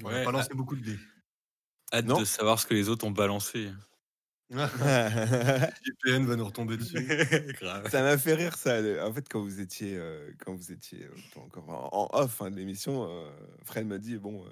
On 0.00 0.08
va 0.08 0.14
Ouais, 0.14 0.24
pas 0.24 0.30
lancer 0.30 0.54
beaucoup 0.54 0.76
de 0.76 0.84
dés. 0.84 0.98
Hâte 1.92 2.06
Non. 2.06 2.20
de 2.20 2.24
savoir 2.24 2.60
ce 2.60 2.66
que 2.66 2.74
les 2.74 2.88
autres 2.88 3.04
ont 3.04 3.10
balancé. 3.10 3.72
GPN 4.50 6.26
va 6.26 6.36
nous 6.36 6.44
retomber 6.44 6.76
dessus. 6.76 7.04
Grave. 7.60 7.88
Ça 7.90 8.02
m'a 8.02 8.16
fait 8.18 8.34
rire 8.34 8.56
ça. 8.56 8.78
En 9.04 9.12
fait, 9.12 9.28
quand 9.28 9.40
vous 9.40 9.60
étiez, 9.60 9.96
euh, 9.96 10.30
quand 10.44 10.54
vous 10.54 10.70
étiez 10.72 11.04
euh, 11.04 11.40
encore 11.40 11.68
en, 11.68 11.88
en 12.14 12.20
off 12.20 12.40
hein, 12.42 12.50
de 12.50 12.56
l'émission, 12.56 13.08
euh, 13.10 13.30
Fred 13.64 13.86
m'a 13.86 13.98
dit 13.98 14.16
bon, 14.16 14.44
euh, 14.44 14.50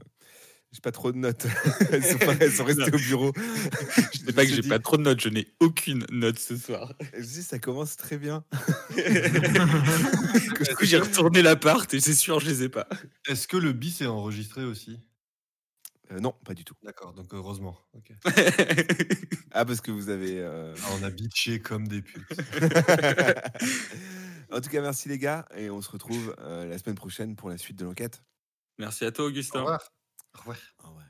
j'ai 0.72 0.80
pas 0.80 0.92
trop 0.92 1.12
de 1.12 1.18
notes. 1.18 1.46
elles, 1.92 2.04
sont 2.04 2.18
pas- 2.18 2.34
elles 2.40 2.52
sont 2.52 2.64
restées 2.64 2.92
au 2.94 2.98
bureau. 2.98 3.32
Je 4.12 4.18
sais 4.18 4.32
pas 4.32 4.44
que 4.46 4.52
j'ai 4.52 4.62
pas 4.62 4.78
trop 4.78 4.96
de 4.98 5.02
notes, 5.02 5.20
je 5.20 5.28
n'ai 5.30 5.48
aucune 5.60 6.04
note 6.10 6.38
ce 6.38 6.56
soir. 6.56 6.92
Je 7.14 7.22
dis 7.22 7.42
ça 7.42 7.58
commence 7.58 7.96
très 7.96 8.18
bien. 8.18 8.44
du 8.96 10.74
coup, 10.76 10.84
j'ai 10.84 10.98
retourné 10.98 11.40
l'appart 11.42 11.92
et 11.94 12.00
c'est 12.00 12.14
sûr, 12.14 12.40
je 12.40 12.46
les 12.50 12.62
ai 12.64 12.68
pas. 12.68 12.86
Est-ce 13.26 13.48
que 13.48 13.56
le 13.56 13.72
bis 13.72 14.00
est 14.02 14.06
enregistré 14.06 14.64
aussi? 14.64 15.00
Euh, 16.12 16.20
non, 16.20 16.34
pas 16.44 16.54
du 16.54 16.64
tout. 16.64 16.74
D'accord, 16.82 17.12
donc 17.14 17.32
heureusement. 17.32 17.78
ok. 17.94 18.12
Ah 19.52 19.64
parce 19.64 19.80
que 19.80 19.90
vous 19.90 20.08
avez. 20.10 20.38
euh, 20.40 20.74
Ah, 20.84 20.88
on 21.00 21.02
a 21.04 21.10
bitché 21.10 21.60
comme 21.60 21.86
des 21.88 22.02
putes. 22.02 22.26
en 24.50 24.60
tout 24.60 24.70
cas, 24.70 24.80
merci 24.82 25.08
les 25.08 25.18
gars 25.18 25.46
et 25.56 25.70
on 25.70 25.80
se 25.82 25.90
retrouve 25.90 26.34
euh, 26.40 26.66
la 26.66 26.78
semaine 26.78 26.96
prochaine 26.96 27.36
pour 27.36 27.48
la 27.50 27.58
suite 27.58 27.78
de 27.78 27.84
l'enquête. 27.84 28.22
Merci 28.78 29.04
à 29.04 29.12
toi, 29.12 29.26
Au 29.26 29.30
au 30.34 30.38
revoir. 30.88 31.07